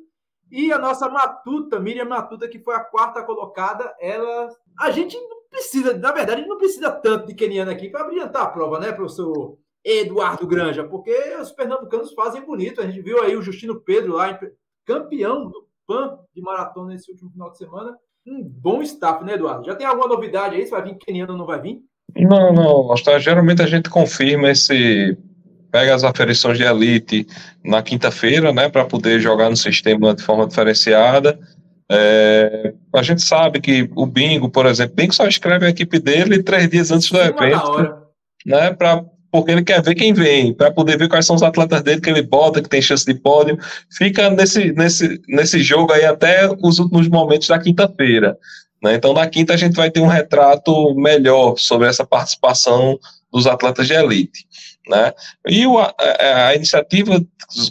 E 0.52 0.72
a 0.72 0.78
nossa 0.78 1.10
Matuta, 1.10 1.80
Miriam 1.80 2.06
Matuta, 2.06 2.48
que 2.48 2.60
foi 2.60 2.76
a 2.76 2.84
quarta 2.84 3.24
colocada, 3.24 3.96
ela. 4.00 4.50
A 4.80 4.92
gente 4.92 5.18
não 5.20 5.42
precisa, 5.50 5.98
na 5.98 6.12
verdade, 6.12 6.34
a 6.34 6.38
gente 6.38 6.50
não 6.50 6.60
precisa 6.60 6.92
tanto 6.92 7.26
de 7.26 7.34
Keniana 7.34 7.72
aqui 7.72 7.90
para 7.90 8.04
brilhantar 8.04 8.44
a 8.44 8.50
prova, 8.50 8.80
né, 8.80 8.92
professor 8.92 9.58
Eduardo 9.84 10.46
Granja? 10.46 10.84
Porque 10.84 11.12
os 11.42 11.52
pernambucanos 11.52 12.14
fazem 12.14 12.46
bonito. 12.46 12.80
A 12.82 12.86
gente 12.86 13.02
viu 13.02 13.24
aí 13.24 13.36
o 13.36 13.42
Justino 13.42 13.82
Pedro 13.82 14.14
lá, 14.14 14.40
campeão 14.86 15.50
do 15.50 15.68
PAN 15.88 16.20
de 16.36 16.42
maratona 16.42 16.94
nesse 16.94 17.10
último 17.10 17.32
final 17.32 17.50
de 17.50 17.58
semana 17.58 17.98
um 18.26 18.44
bom 18.44 18.82
staff, 18.82 19.24
né, 19.24 19.34
Eduardo? 19.34 19.66
Já 19.66 19.76
tem 19.76 19.86
alguma 19.86 20.08
novidade 20.08 20.56
aí? 20.56 20.66
Se 20.66 20.72
vai 20.72 20.82
vir 20.82 20.98
keniano 20.98 21.34
ou 21.34 21.38
não 21.38 21.46
vai 21.46 21.62
vir? 21.62 21.84
Não, 22.16 22.54
não. 22.54 22.96
Tá, 23.04 23.20
geralmente 23.20 23.62
a 23.62 23.68
gente 23.68 23.90
confirma 23.90 24.50
esse. 24.50 25.18
Pega 25.72 25.94
as 25.94 26.04
aferições 26.06 26.58
de 26.58 26.64
elite 26.64 27.28
na 27.64 27.82
quinta-feira, 27.82 28.54
né, 28.54 28.70
para 28.70 28.86
poder 28.86 29.20
jogar 29.20 29.50
no 29.50 29.58
sistema 29.58 30.16
de 30.16 30.24
forma 30.24 30.48
diferenciada. 30.48 31.38
É, 31.92 32.74
a 32.96 33.04
gente 33.04 33.22
sabe 33.22 33.60
que 33.60 33.90
o 33.94 34.06
Bingo, 34.06 34.50
por 34.50 34.66
exemplo, 34.66 34.94
o 34.94 34.96
Bingo 34.96 35.14
só 35.14 35.28
escreve 35.28 35.66
a 35.66 35.70
equipe 35.70 36.00
dele 36.00 36.42
três 36.42 36.70
dias 36.70 36.92
antes 36.92 37.12
do 37.12 37.20
evento, 37.20 37.94
né, 38.46 38.72
para 38.74 39.04
porque 39.36 39.52
ele 39.52 39.64
quer 39.64 39.82
ver 39.82 39.96
quem 39.96 40.14
vem, 40.14 40.54
para 40.54 40.72
poder 40.72 40.98
ver 40.98 41.10
quais 41.10 41.26
são 41.26 41.36
os 41.36 41.44
atletas 41.44 41.82
dele 41.82 42.00
que 42.00 42.10
ele 42.10 42.22
bota, 42.22 42.62
que 42.62 42.70
tem 42.70 42.82
chance 42.82 43.06
de 43.06 43.14
pódio. 43.14 43.60
Fica 43.92 44.30
nesse, 44.30 44.72
nesse, 44.72 45.22
nesse 45.28 45.62
jogo 45.62 45.92
aí 45.92 46.06
até 46.06 46.50
os 46.64 46.80
últimos 46.80 47.10
momentos 47.10 47.50
da 47.50 47.60
quinta-feira. 47.60 48.38
Né? 48.86 48.96
Então, 48.96 49.14
na 49.14 49.28
quinta, 49.28 49.54
a 49.54 49.58
gente 49.58 49.76
vai 49.76 49.92
ter 49.92 50.00
um 50.00 50.08
retrato 50.08 50.96
melhor 50.96 51.58
sobre 51.58 51.88
essa 51.88 52.06
participação 52.06 52.98
dos 53.32 53.48
atletas 53.48 53.88
de 53.88 53.94
elite. 53.94 54.46
Né? 54.88 55.12
E 55.48 55.66
o, 55.66 55.80
a, 55.80 55.94
a, 56.48 56.56
iniciativa, 56.56 57.20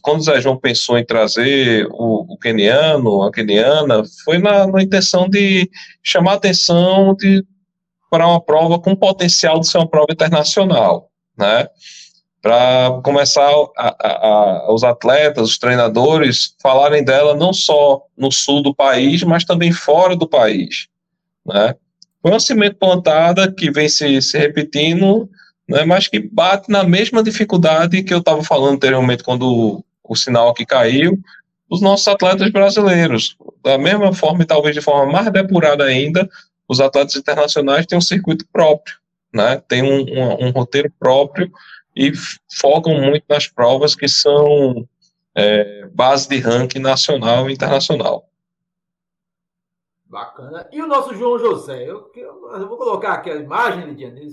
quando 0.02 0.20
o 0.20 0.24
Zé 0.24 0.40
João 0.40 0.58
pensou 0.58 0.98
em 0.98 1.06
trazer 1.06 1.86
o, 1.90 2.34
o 2.34 2.38
keniano, 2.38 3.22
a 3.22 3.30
keniana, 3.30 4.02
foi 4.24 4.38
na, 4.38 4.66
na 4.66 4.82
intenção 4.82 5.28
de 5.28 5.70
chamar 6.02 6.34
atenção 6.34 7.16
para 8.10 8.26
uma 8.26 8.40
prova 8.40 8.78
com 8.78 8.94
potencial 8.94 9.60
de 9.60 9.68
ser 9.68 9.78
uma 9.78 9.88
prova 9.88 10.12
internacional 10.12 11.10
né? 11.36 11.66
Para 12.40 13.00
começar 13.02 13.50
a, 13.76 13.96
a, 14.06 14.72
os 14.72 14.84
atletas, 14.84 15.50
os 15.50 15.58
treinadores 15.58 16.54
falarem 16.62 17.02
dela 17.02 17.34
não 17.34 17.52
só 17.52 18.02
no 18.16 18.30
sul 18.30 18.62
do 18.62 18.74
país, 18.74 19.22
mas 19.22 19.44
também 19.44 19.72
fora 19.72 20.14
do 20.14 20.28
país, 20.28 20.86
né? 21.46 21.74
Foi 22.22 22.30
uma 22.30 22.40
semente 22.40 22.76
plantada 22.76 23.52
que 23.52 23.70
vem 23.70 23.88
se, 23.88 24.20
se 24.22 24.38
repetindo, 24.38 25.28
né, 25.68 25.84
mas 25.84 26.08
que 26.08 26.18
bate 26.18 26.70
na 26.70 26.82
mesma 26.82 27.22
dificuldade 27.22 28.02
que 28.02 28.14
eu 28.14 28.18
estava 28.18 28.42
falando 28.42 28.76
anteriormente 28.76 29.22
quando 29.22 29.46
o, 29.46 29.84
o 30.02 30.16
sinal 30.16 30.48
aqui 30.48 30.64
caiu, 30.64 31.18
os 31.68 31.82
nossos 31.82 32.08
atletas 32.08 32.50
brasileiros. 32.50 33.36
Da 33.62 33.76
mesma 33.76 34.12
forma 34.12 34.42
e 34.42 34.46
talvez 34.46 34.74
de 34.74 34.80
forma 34.80 35.12
mais 35.12 35.30
depurada 35.30 35.84
ainda, 35.84 36.28
os 36.66 36.80
atletas 36.80 37.16
internacionais 37.16 37.84
têm 37.84 37.98
um 37.98 38.02
circuito 38.02 38.46
próprio 38.50 38.96
né, 39.34 39.60
tem 39.66 39.82
um, 39.82 40.02
um, 40.02 40.46
um 40.46 40.50
roteiro 40.50 40.90
próprio 40.98 41.50
e 41.94 42.12
focam 42.56 42.94
muito 43.00 43.24
nas 43.28 43.48
provas 43.48 43.96
que 43.96 44.06
são 44.06 44.86
é, 45.34 45.86
base 45.92 46.28
de 46.28 46.38
ranking 46.38 46.78
nacional 46.78 47.50
e 47.50 47.52
internacional. 47.52 48.28
Bacana. 50.14 50.68
E 50.70 50.80
o 50.80 50.86
nosso 50.86 51.12
João 51.12 51.40
José? 51.40 51.82
Eu, 51.82 52.08
eu, 52.14 52.52
eu 52.52 52.68
vou 52.68 52.78
colocar 52.78 53.14
aqui 53.14 53.30
a 53.30 53.34
imagem, 53.34 53.84
Lidiane. 53.84 54.28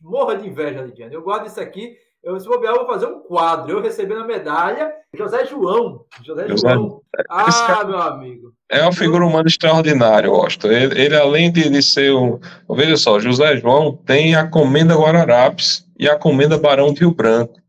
Morra 0.00 0.36
de 0.36 0.48
inveja, 0.48 0.80
Lidiane. 0.80 1.14
Eu 1.14 1.20
gosto 1.20 1.44
disso 1.44 1.60
aqui. 1.60 1.94
Eu, 2.24 2.40
se 2.40 2.48
bobear, 2.48 2.72
eu 2.72 2.78
vou 2.78 2.86
fazer 2.86 3.04
um 3.04 3.20
quadro. 3.20 3.70
Eu 3.70 3.82
recebendo 3.82 4.22
a 4.22 4.26
medalha. 4.26 4.90
José 5.14 5.44
João. 5.44 6.06
José, 6.22 6.48
José 6.48 6.72
João. 6.72 7.02
Ah, 7.28 7.84
meu 7.84 8.00
amigo. 8.00 8.54
É 8.70 8.80
uma 8.80 8.92
figura 8.92 9.26
humana 9.26 9.46
extraordinária, 9.46 10.30
Austin. 10.30 10.68
Ele, 10.68 10.98
ele, 10.98 11.16
além 11.16 11.52
de, 11.52 11.68
de 11.68 11.82
ser 11.82 12.14
um. 12.14 12.40
Veja 12.70 12.96
só, 12.96 13.20
José 13.20 13.58
João 13.58 13.94
tem 13.94 14.34
a 14.34 14.48
Comenda 14.48 14.94
Guararapes 14.94 15.86
e 15.98 16.08
a 16.08 16.18
Comenda 16.18 16.56
Barão 16.56 16.94
de 16.94 17.00
Rio 17.00 17.14
Branco. 17.14 17.60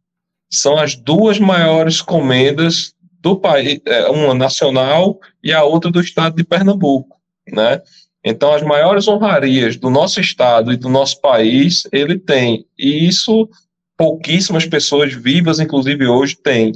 São 0.50 0.78
as 0.78 0.96
duas 0.96 1.38
maiores 1.38 2.02
comendas 2.02 2.94
do 3.22 3.38
país, 3.38 3.80
é, 3.86 4.10
uma 4.10 4.34
nacional 4.34 5.20
e 5.44 5.54
a 5.54 5.64
outra 5.64 5.92
do 5.92 6.02
estado 6.02 6.36
de 6.36 6.44
Pernambuco, 6.44 7.21
né? 7.48 7.82
Então, 8.24 8.54
as 8.54 8.62
maiores 8.62 9.08
honrarias 9.08 9.78
do 9.78 9.90
nosso 9.90 10.20
estado 10.20 10.72
e 10.72 10.78
do 10.78 10.90
nosso 10.90 11.20
país, 11.20 11.88
ele 11.92 12.20
tem. 12.20 12.66
E 12.78 13.08
isso 13.08 13.50
pouquíssimas 13.98 14.66
pessoas 14.66 15.14
vivas, 15.14 15.60
inclusive 15.60 16.08
hoje, 16.08 16.36
têm, 16.36 16.72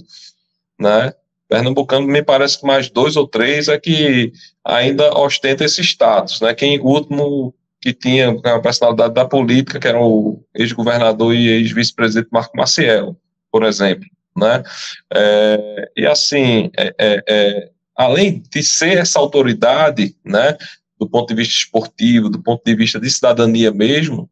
né? 0.79 1.13
Pernambucano, 1.47 2.07
me 2.07 2.23
parece 2.23 2.59
que 2.59 2.65
mais 2.65 2.89
dois 2.89 3.15
ou 3.15 3.27
três 3.27 3.67
é 3.67 3.79
que 3.79 4.31
ainda 4.63 5.15
ostenta 5.17 5.63
esse 5.63 5.81
status, 5.81 6.41
né? 6.41 6.53
Quem 6.53 6.79
o 6.79 6.85
último 6.85 7.53
que 7.81 7.93
tinha 7.93 8.29
a 8.29 8.59
personalidade 8.59 9.13
da 9.13 9.25
política, 9.25 9.79
que 9.79 9.87
era 9.87 9.99
o 9.99 10.43
ex-governador 10.55 11.35
e 11.35 11.49
ex-vice-presidente 11.49 12.29
Marco 12.31 12.57
Maciel, 12.57 13.15
por 13.51 13.63
exemplo, 13.63 14.05
né? 14.35 14.63
É, 15.13 15.91
e 15.95 16.05
assim, 16.07 16.71
é, 16.77 16.95
é, 16.97 17.23
é, 17.27 17.69
além 17.95 18.43
de 18.51 18.63
ser 18.63 18.97
essa 18.97 19.19
autoridade, 19.19 20.15
né? 20.23 20.57
Do 20.99 21.09
ponto 21.09 21.27
de 21.29 21.35
vista 21.35 21.59
esportivo, 21.59 22.29
do 22.29 22.41
ponto 22.41 22.63
de 22.65 22.75
vista 22.75 22.99
de 22.99 23.09
cidadania 23.09 23.71
mesmo, 23.71 24.29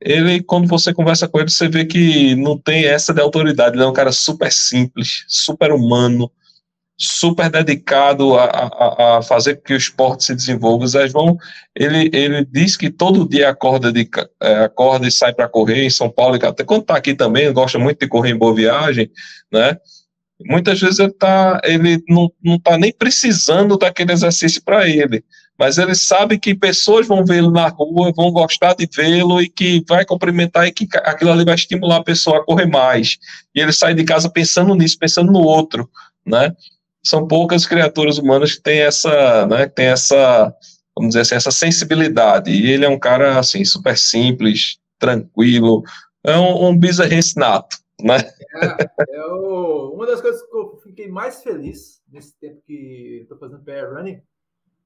ele, 0.00 0.42
quando 0.42 0.68
você 0.68 0.94
conversa 0.94 1.26
com 1.26 1.40
ele, 1.40 1.50
você 1.50 1.68
vê 1.68 1.84
que 1.84 2.34
não 2.36 2.56
tem 2.56 2.84
essa 2.84 3.12
de 3.12 3.20
autoridade, 3.20 3.76
ele 3.76 3.82
é 3.82 3.86
um 3.86 3.92
cara 3.92 4.12
super 4.12 4.52
simples, 4.52 5.24
super 5.26 5.72
humano, 5.72 6.30
super 6.96 7.50
dedicado 7.50 8.36
a, 8.36 8.44
a, 8.44 9.18
a 9.18 9.22
fazer 9.22 9.56
com 9.56 9.62
que 9.62 9.74
o 9.74 9.76
esporte 9.76 10.24
se 10.24 10.34
desenvolva. 10.34 10.84
O 10.84 10.88
Zé 10.88 11.08
João, 11.08 11.36
ele, 11.74 12.10
ele 12.12 12.44
diz 12.44 12.76
que 12.76 12.90
todo 12.90 13.28
dia 13.28 13.48
acorda, 13.48 13.92
de, 13.92 14.08
é, 14.42 14.64
acorda 14.64 15.06
e 15.06 15.10
sai 15.10 15.32
para 15.32 15.48
correr 15.48 15.84
em 15.84 15.90
São 15.90 16.10
Paulo, 16.10 16.38
até 16.44 16.64
quando 16.64 16.82
está 16.82 16.96
aqui 16.96 17.14
também, 17.14 17.52
gosta 17.52 17.78
muito 17.78 18.00
de 18.00 18.08
correr 18.08 18.30
em 18.30 18.38
Boa 18.38 18.54
Viagem, 18.54 19.10
né? 19.52 19.76
Muitas 20.44 20.80
vezes 20.80 20.98
ele, 20.98 21.12
tá, 21.12 21.60
ele 21.64 22.02
não 22.08 22.30
está 22.56 22.78
nem 22.78 22.92
precisando 22.92 23.76
daquele 23.76 24.12
exercício 24.12 24.62
para 24.62 24.88
ele, 24.88 25.24
mas 25.58 25.76
ele 25.76 25.94
sabe 25.96 26.38
que 26.38 26.54
pessoas 26.54 27.08
vão 27.08 27.24
vê-lo 27.24 27.50
na 27.50 27.66
rua, 27.66 28.12
vão 28.14 28.30
gostar 28.30 28.74
de 28.74 28.88
vê-lo 28.94 29.42
e 29.42 29.48
que 29.48 29.82
vai 29.88 30.04
cumprimentar 30.04 30.68
e 30.68 30.72
que 30.72 30.86
aquilo 30.98 31.32
ali 31.32 31.44
vai 31.44 31.56
estimular 31.56 31.96
a 31.96 32.04
pessoa 32.04 32.38
a 32.38 32.44
correr 32.44 32.66
mais. 32.66 33.18
E 33.52 33.60
ele 33.60 33.72
sai 33.72 33.92
de 33.94 34.04
casa 34.04 34.30
pensando 34.30 34.72
nisso, 34.76 34.96
pensando 34.96 35.32
no 35.32 35.40
outro, 35.40 35.90
né? 36.24 36.54
São 37.02 37.26
poucas 37.26 37.66
criaturas 37.66 38.18
humanas 38.18 38.54
que 38.54 38.62
têm 38.62 38.80
essa, 38.80 39.46
né, 39.46 39.66
que 39.66 39.74
têm 39.74 39.86
essa, 39.86 40.54
vamos 40.96 41.10
dizer 41.10 41.22
assim, 41.22 41.34
essa 41.34 41.50
sensibilidade. 41.50 42.52
E 42.52 42.70
ele 42.70 42.84
é 42.84 42.88
um 42.88 42.98
cara, 42.98 43.40
assim, 43.40 43.64
super 43.64 43.98
simples, 43.98 44.78
tranquilo, 44.98 45.82
é 46.24 46.36
um, 46.36 46.68
um 46.68 46.78
bizarrense 46.78 47.36
nato, 47.36 47.78
né? 48.02 48.16
É, 49.08 49.16
é 49.16 49.26
o, 49.26 49.92
uma 49.92 50.06
das 50.06 50.20
coisas 50.20 50.42
que 50.42 50.56
eu 50.56 50.78
fiquei 50.82 51.08
mais 51.08 51.42
feliz 51.42 52.02
nesse 52.08 52.38
tempo 52.38 52.62
que 52.62 53.20
estou 53.22 53.38
fazendo 53.38 53.64
PR 53.64 53.92
Running 53.92 54.22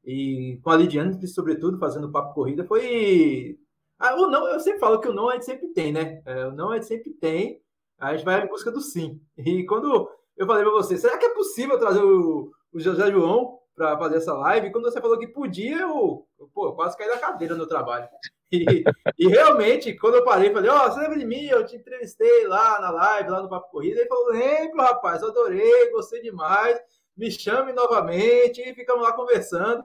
e 0.04 0.58
com 0.62 0.70
a 0.70 0.76
Lidiane, 0.76 1.26
sobretudo, 1.28 1.78
fazendo 1.78 2.10
papo 2.10 2.34
corrida, 2.34 2.64
foi. 2.64 3.58
Ah, 3.98 4.16
o 4.16 4.28
não, 4.28 4.48
eu 4.48 4.58
sempre 4.58 4.80
falo 4.80 5.00
que 5.00 5.08
o 5.08 5.14
não 5.14 5.28
a 5.28 5.34
gente 5.34 5.44
sempre 5.44 5.68
tem, 5.68 5.92
né? 5.92 6.20
É, 6.26 6.46
o 6.46 6.52
não 6.52 6.70
a 6.70 6.74
gente 6.74 6.86
sempre 6.86 7.12
tem, 7.12 7.62
a 7.98 8.14
gente 8.16 8.24
vai 8.24 8.44
em 8.44 8.48
busca 8.48 8.72
do 8.72 8.80
sim. 8.80 9.20
E 9.38 9.64
quando 9.64 10.10
eu 10.36 10.46
falei 10.46 10.64
para 10.64 10.72
você, 10.72 10.96
será 10.96 11.16
que 11.18 11.26
é 11.26 11.34
possível 11.34 11.78
trazer 11.78 12.02
o, 12.02 12.50
o 12.72 12.80
José 12.80 13.10
João 13.12 13.58
para 13.87 13.99
fazer 13.99 14.16
essa 14.16 14.35
live? 14.35 14.70
Quando 14.70 14.85
você 14.85 15.01
falou 15.01 15.18
que 15.18 15.26
podia, 15.26 15.80
eu, 15.80 16.26
pô, 16.55 16.72
quase 16.72 16.97
caí 16.97 17.09
da 17.09 17.18
cadeira 17.18 17.55
no 17.55 17.66
trabalho. 17.66 18.09
E, 18.51 18.85
e, 19.18 19.28
realmente, 19.28 19.95
quando 19.95 20.16
eu 20.16 20.24
parei, 20.24 20.53
falei, 20.53 20.70
ó, 20.70 20.87
oh, 20.87 20.91
você 20.91 21.01
lembra 21.01 21.18
de 21.18 21.24
mim? 21.24 21.47
Eu 21.47 21.64
te 21.64 21.74
entrevistei 21.74 22.47
lá 22.47 22.80
na 22.80 22.91
live, 22.91 23.30
lá 23.30 23.43
no 23.43 23.49
Papo 23.49 23.70
Corrida. 23.70 24.01
Ele 24.01 24.09
falou, 24.09 24.28
lembro, 24.28 24.83
rapaz, 24.83 25.22
adorei, 25.22 25.91
gostei 25.91 26.20
demais. 26.20 26.78
Me 27.16 27.30
chame 27.30 27.72
novamente 27.72 28.61
e 28.61 28.74
ficamos 28.74 29.03
lá 29.03 29.12
conversando. 29.12 29.83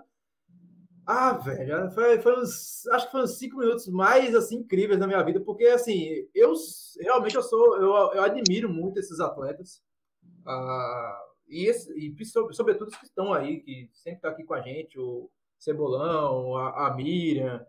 Ah, 1.05 1.31
velho, 1.31 1.89
foi, 1.91 2.19
foi 2.19 2.37
uns, 2.37 2.85
acho 2.87 3.05
que 3.05 3.11
foram 3.13 3.27
cinco 3.27 3.57
minutos 3.57 3.87
mais 3.87 4.35
assim 4.35 4.57
incríveis 4.57 4.99
na 4.99 5.07
minha 5.07 5.23
vida, 5.23 5.39
porque 5.39 5.65
assim, 5.67 6.27
eu 6.35 6.53
realmente 6.99 7.33
eu 7.33 7.41
sou, 7.41 7.77
eu, 7.77 8.13
eu 8.13 8.23
admiro 8.23 8.67
muito 8.67 8.99
esses 8.99 9.21
atletas. 9.21 9.81
Ah, 10.45 11.26
e, 11.47 11.65
esse, 11.65 11.91
e 11.97 12.13
sobretudo 12.53 12.89
os 12.89 12.95
que 12.95 13.05
estão 13.05 13.33
aí, 13.33 13.59
que 13.59 13.89
sempre 13.93 14.21
tá 14.21 14.29
aqui 14.29 14.43
com 14.43 14.53
a 14.53 14.61
gente, 14.61 14.99
o 14.99 15.29
Cebolão, 15.57 16.55
a, 16.55 16.87
a 16.87 16.93
Miriam, 16.95 17.65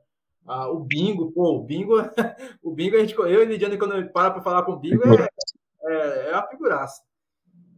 ah, 0.47 0.70
o 0.70 0.81
Bingo, 0.81 1.31
pô, 1.33 1.57
o 1.57 1.62
Bingo, 1.64 1.97
o 2.62 2.72
Bingo, 2.72 2.97
a 2.97 3.01
gente, 3.01 3.14
eu 3.14 3.43
e 3.43 3.45
Lidiane, 3.45 3.79
quando 3.79 4.11
para 4.11 4.31
para 4.31 4.43
falar 4.43 4.62
com 4.62 4.72
o 4.72 4.79
Bingo, 4.79 5.03
é, 5.07 5.29
é, 5.83 6.31
é 6.31 6.35
a 6.35 6.47
figuraça. 6.47 7.03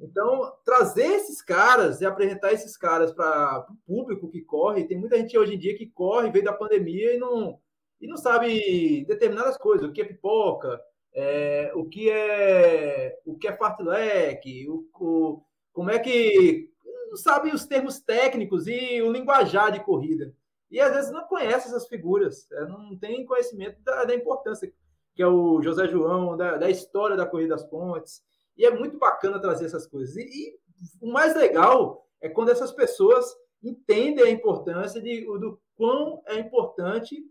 Então, 0.01 0.51
trazer 0.65 1.05
esses 1.05 1.43
caras 1.43 2.01
e 2.01 2.07
apresentar 2.07 2.53
esses 2.53 2.77
caras 2.77 3.13
para 3.13 3.67
o 3.69 3.77
público 3.87 4.31
que 4.31 4.41
corre, 4.41 4.87
tem 4.87 4.97
muita 4.97 5.19
gente 5.19 5.37
hoje 5.37 5.55
em 5.55 5.59
dia 5.59 5.77
que 5.77 5.87
corre, 5.87 6.31
veio 6.31 6.45
da 6.45 6.55
pandemia 6.55 7.15
e 7.15 7.19
não, 7.19 7.59
e 8.01 8.07
não 8.07 8.17
sabe 8.17 9.05
determinadas 9.07 9.59
coisas, 9.59 9.87
o 9.87 9.93
que 9.93 10.01
é 10.01 10.05
pipoca, 10.05 10.81
é, 11.13 11.71
o 11.75 11.85
que 11.85 12.09
é 12.09 13.19
o 13.27 13.37
que 13.37 13.47
é 13.47 13.57
fartlek, 13.57 14.69
o, 14.69 14.89
o, 14.95 15.43
como 15.73 15.91
é 15.91 15.99
que 15.99 16.71
não 17.09 17.17
sabe 17.17 17.51
os 17.51 17.67
termos 17.67 18.01
técnicos 18.01 18.67
e 18.67 19.03
o 19.03 19.11
linguajar 19.11 19.73
de 19.73 19.85
corrida 19.85 20.33
e 20.71 20.81
às 20.81 20.95
vezes 20.95 21.11
não 21.11 21.25
conhece 21.25 21.69
essas 21.69 21.89
figuras, 21.89 22.51
é, 22.53 22.65
não 22.67 22.97
tem 22.97 23.27
conhecimento 23.27 23.83
da, 23.83 24.05
da, 24.05 24.15
importância 24.15 24.73
que 25.15 25.23
é 25.23 25.27
o 25.27 25.61
José 25.61 25.89
João, 25.89 26.37
da, 26.37 26.57
da, 26.57 26.71
história 26.71 27.17
da 27.17 27.27
Corrida 27.27 27.57
das 27.57 27.65
Pontes, 27.65 28.23
e 28.57 28.65
é 28.65 28.71
muito 28.71 28.97
bacana 28.97 29.41
trazer 29.41 29.67
essas 29.67 29.87
coisas. 29.87 30.17
E, 30.17 30.21
e 30.23 30.59
o 31.01 31.13
mais 31.13 31.35
legal 31.35 32.07
é 32.21 32.29
quando 32.29 32.51
essas 32.51 32.71
pessoas 32.71 33.27
entendem 33.63 34.25
a 34.25 34.31
importância 34.31 35.01
de, 35.01 35.25
do 35.25 35.61
quão 35.77 36.23
é 36.27 36.39
importante 36.39 37.23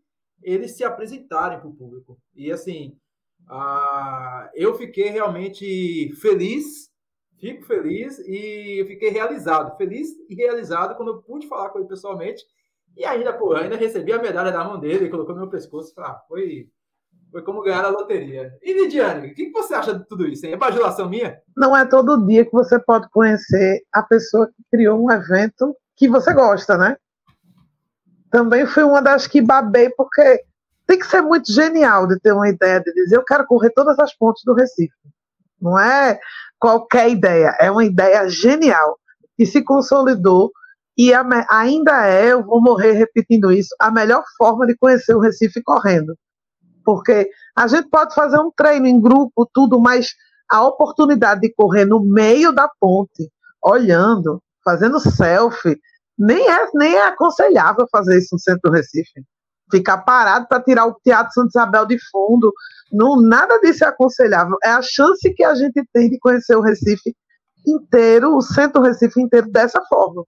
eles 0.44 0.72
se 0.72 0.84
apresentarem 0.84 1.60
para 1.60 1.70
o 1.70 1.74
público. 1.74 2.20
E 2.36 2.52
assim, 2.52 2.98
ah, 3.48 4.52
eu 4.54 4.76
fiquei 4.76 5.10
realmente 5.10 6.14
feliz, 6.16 6.89
fico 7.40 7.66
feliz 7.66 8.20
e 8.20 8.84
fiquei 8.88 9.10
realizado, 9.10 9.76
feliz 9.78 10.10
e 10.30 10.36
realizado 10.36 10.96
quando 10.96 11.12
eu 11.12 11.22
pude 11.22 11.48
falar 11.48 11.70
com 11.70 11.80
ele 11.80 11.88
pessoalmente 11.88 12.44
e 12.96 13.06
ainda, 13.06 13.32
pô, 13.34 13.56
ainda 13.56 13.78
recebi 13.78 14.12
a 14.12 14.22
medalha 14.22 14.52
da 14.52 14.64
mão 14.64 14.80
dele, 14.80 15.10
colocou 15.10 15.34
no 15.34 15.42
meu 15.42 15.50
pescoço. 15.50 15.94
Ah, 15.98 16.22
foi, 16.28 16.70
foi 17.32 17.42
como 17.44 17.62
ganhar 17.62 17.86
a 17.86 17.90
loteria. 17.90 18.54
E 18.62 18.74
Lidiane, 18.74 19.32
o 19.32 19.34
que 19.34 19.52
você 19.52 19.74
acha 19.74 19.94
de 19.98 20.06
tudo 20.06 20.28
isso? 20.28 20.46
É 20.46 20.56
bajulação 20.58 21.10
minha? 21.10 21.40
Não 21.56 21.76
é 21.76 21.86
todo 21.86 22.26
dia 22.26 22.46
que 22.46 22.52
você 22.52 22.78
pode 22.78 23.10
conhecer 23.10 23.84
a 23.94 24.04
pessoa 24.04 24.48
que 24.48 24.64
criou 24.70 25.02
um 25.02 25.12
evento 25.12 25.76
que 25.96 26.10
você 26.10 26.34
gosta, 26.34 26.78
né? 26.78 26.98
Também 28.30 28.66
fui 28.66 28.84
uma 28.84 29.02
das 29.02 29.28
que 29.28 29.42
babei, 29.42 29.90
porque 29.92 30.44
tem 30.86 31.00
que 31.00 31.08
ser 31.08 31.22
muito 31.22 31.52
genial 31.52 32.06
de 32.06 32.20
ter 32.20 32.32
uma 32.32 32.50
ideia 32.50 32.82
de 32.82 32.94
dizer 32.94 33.16
eu 33.16 33.24
quero 33.24 33.46
correr 33.46 33.70
todas 33.72 33.98
as 33.98 34.14
pontes 34.14 34.44
do 34.44 34.54
Recife. 34.54 34.94
Não 35.62 35.80
é 35.80 36.20
qualquer 36.60 37.10
ideia, 37.10 37.56
é 37.60 37.72
uma 37.72 37.86
ideia 37.86 38.28
genial 38.28 38.98
que 39.38 39.46
se 39.46 39.64
consolidou 39.64 40.52
e 40.98 41.14
a, 41.14 41.24
ainda 41.50 42.06
é, 42.06 42.34
eu 42.34 42.44
vou 42.44 42.62
morrer 42.62 42.92
repetindo 42.92 43.52
isso, 43.52 43.74
a 43.80 43.90
melhor 43.90 44.24
forma 44.38 44.68
de 44.68 44.76
conhecer 44.76 45.16
o 45.16 45.20
Recife 45.20 45.64
correndo. 45.64 46.14
Porque 46.84 47.30
a 47.56 47.68
gente 47.68 47.90
pode 47.90 48.14
fazer 48.14 48.38
um 48.38 48.52
treino 48.52 48.86
em 48.86 49.00
grupo, 49.00 49.50
tudo, 49.54 49.80
mas 49.80 50.10
a 50.52 50.62
oportunidade 50.66 51.42
de 51.42 51.54
correr 51.54 51.86
no 51.86 52.02
meio 52.02 52.52
da 52.52 52.70
ponte, 52.80 53.32
olhando, 53.64 54.42
fazendo 54.64 55.00
selfie, 55.00 55.80
nem 56.18 56.50
é, 56.50 56.68
nem 56.74 56.96
é 56.96 57.08
aconselhável 57.08 57.88
fazer 57.90 58.18
isso 58.18 58.30
no 58.34 58.40
centro 58.40 58.70
do 58.70 58.72
Recife. 58.72 59.24
Ficar 59.72 60.00
parado 60.00 60.48
para 60.48 60.62
tirar 60.62 60.86
o 60.86 60.96
Teatro 61.04 61.34
Santa 61.34 61.50
Isabel 61.50 61.86
de 61.86 61.98
fundo, 62.10 62.52
não, 62.92 63.22
nada 63.22 63.60
disso 63.60 63.84
é 63.84 63.88
aconselhável. 63.88 64.58
É 64.64 64.70
a 64.70 64.82
chance 64.82 65.34
que 65.34 65.44
a 65.44 65.54
gente 65.54 65.84
tem 65.94 66.10
de 66.10 66.18
conhecer 66.20 66.56
o 66.56 66.62
Recife 66.62 67.16
inteiro, 67.68 68.36
o 68.36 68.42
centro 68.42 68.82
Recife 68.82 69.22
inteiro 69.22 69.50
dessa 69.52 69.82
forma. 69.88 70.24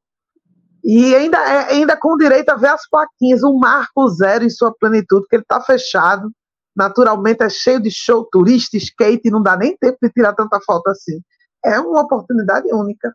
E 0.84 1.16
ainda, 1.16 1.38
é, 1.38 1.74
ainda 1.74 1.96
com 1.96 2.18
direito 2.18 2.50
a 2.50 2.56
ver 2.56 2.70
as 2.70 2.88
plaquinhas, 2.90 3.44
um 3.44 3.58
marco 3.58 4.08
zero 4.10 4.44
em 4.44 4.50
sua 4.50 4.74
plenitude, 4.74 5.28
que 5.30 5.36
ele 5.36 5.44
está 5.44 5.62
fechado. 5.62 6.32
Naturalmente 6.76 7.44
é 7.44 7.50
cheio 7.50 7.82
de 7.82 7.92
show, 7.92 8.28
turista, 8.32 8.78
skate, 8.78 9.30
não 9.30 9.44
dá 9.44 9.58
nem 9.58 9.78
tempo 9.78 9.98
de 10.02 10.10
tirar 10.10 10.34
tanta 10.34 10.60
foto 10.66 10.88
assim. 10.88 11.20
É 11.64 11.80
uma 11.80 12.02
oportunidade 12.02 12.68
única. 12.74 13.14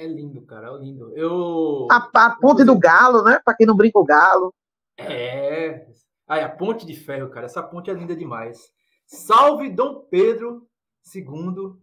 É 0.00 0.06
lindo, 0.06 0.40
cara, 0.42 0.68
é 0.68 0.78
lindo. 0.78 1.12
Eu... 1.14 1.86
A, 1.90 1.96
a 1.96 2.36
ponte 2.36 2.64
do 2.64 2.78
Galo, 2.78 3.22
né? 3.22 3.38
Para 3.44 3.54
quem 3.54 3.66
não 3.66 3.76
brinca 3.76 3.98
o 3.98 4.04
Galo. 4.04 4.54
É. 4.96 5.86
Ai, 6.26 6.42
a 6.42 6.48
ponte 6.48 6.86
de 6.86 6.94
ferro, 6.94 7.28
cara. 7.28 7.46
Essa 7.46 7.62
ponte 7.62 7.90
é 7.90 7.92
linda 7.92 8.16
demais. 8.16 8.70
Salve 9.06 9.68
Dom 9.68 10.06
Pedro 10.10 10.66
II, 11.14 11.74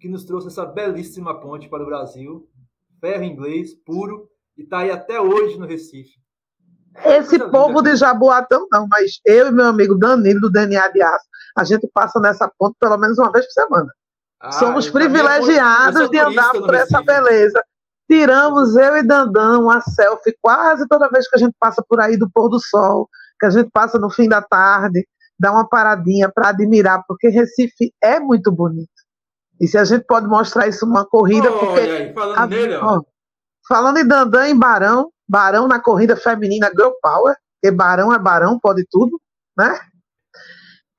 que 0.00 0.08
nos 0.08 0.24
trouxe 0.24 0.48
essa 0.48 0.64
belíssima 0.64 1.38
ponte 1.38 1.68
para 1.68 1.82
o 1.82 1.86
Brasil 1.86 2.48
ferro 3.00 3.24
inglês 3.24 3.74
puro, 3.84 4.28
e 4.56 4.62
está 4.62 4.78
aí 4.78 4.90
até 4.90 5.20
hoje 5.20 5.58
no 5.58 5.66
Recife. 5.66 6.14
Esse 7.04 7.38
povo 7.50 7.82
de 7.82 7.94
Jaboatão 7.94 8.66
não, 8.72 8.86
mas 8.88 9.20
eu 9.24 9.48
e 9.48 9.52
meu 9.52 9.66
amigo 9.66 9.94
Danilo, 9.94 10.40
do 10.40 10.50
DNA 10.50 10.88
de 10.88 11.02
Aço, 11.02 11.26
a 11.54 11.62
gente 11.62 11.86
passa 11.92 12.18
nessa 12.18 12.50
ponte 12.58 12.74
pelo 12.80 12.96
menos 12.96 13.18
uma 13.18 13.30
vez 13.30 13.44
por 13.44 13.52
semana. 13.52 13.92
Ah, 14.40 14.52
Somos 14.52 14.90
privilegiados 14.90 16.10
de 16.10 16.18
andar 16.18 16.52
por 16.52 16.74
essa 16.74 17.02
beleza. 17.02 17.62
Tiramos 18.08 18.76
eu 18.76 18.96
e 18.96 19.02
Dandão 19.02 19.64
uma 19.64 19.80
selfie 19.80 20.36
quase 20.40 20.86
toda 20.86 21.08
vez 21.08 21.28
que 21.28 21.36
a 21.36 21.38
gente 21.38 21.54
passa 21.58 21.84
por 21.88 22.00
aí 22.00 22.16
do 22.16 22.30
pôr 22.30 22.48
do 22.48 22.60
sol, 22.60 23.08
que 23.40 23.46
a 23.46 23.50
gente 23.50 23.68
passa 23.72 23.98
no 23.98 24.10
fim 24.10 24.28
da 24.28 24.40
tarde, 24.40 25.06
dá 25.38 25.50
uma 25.50 25.68
paradinha 25.68 26.30
para 26.32 26.50
admirar, 26.50 27.02
porque 27.08 27.28
Recife 27.28 27.92
é 28.02 28.20
muito 28.20 28.52
bonito. 28.52 28.88
E 29.60 29.66
se 29.66 29.76
a 29.78 29.84
gente 29.84 30.04
pode 30.04 30.26
mostrar 30.26 30.68
isso 30.68 30.86
numa 30.86 31.04
corrida, 31.04 31.50
oh, 31.50 31.58
porque. 31.58 31.80
Aí, 31.80 32.12
falando 32.12 32.38
a, 32.38 32.46
nele, 32.46 32.76
ó. 32.76 33.02
Falando 33.66 33.98
em 33.98 34.06
Dandan 34.06 34.48
e 34.48 34.54
Barão, 34.54 35.10
Barão 35.28 35.66
na 35.66 35.80
corrida 35.80 36.16
feminina 36.16 36.68
Girl 36.68 36.92
Power, 37.02 37.34
porque 37.60 37.74
Barão 37.74 38.12
é 38.12 38.18
Barão, 38.18 38.60
pode 38.60 38.84
tudo, 38.88 39.20
né? 39.56 39.80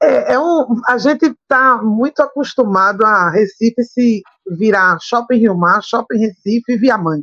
É, 0.02 0.34
é 0.34 0.39
um, 0.39 0.80
a 0.86 0.98
gente 0.98 1.26
está 1.26 1.82
muito 1.82 2.22
acostumado 2.22 3.04
a 3.04 3.30
Recife 3.30 3.84
se 3.84 4.22
virar 4.48 4.98
Shopping 5.02 5.38
Rio 5.38 5.58
Mar, 5.58 5.82
Shopping 5.82 6.20
Recife 6.20 6.74
e 6.74 6.78
Viamãe. 6.78 7.22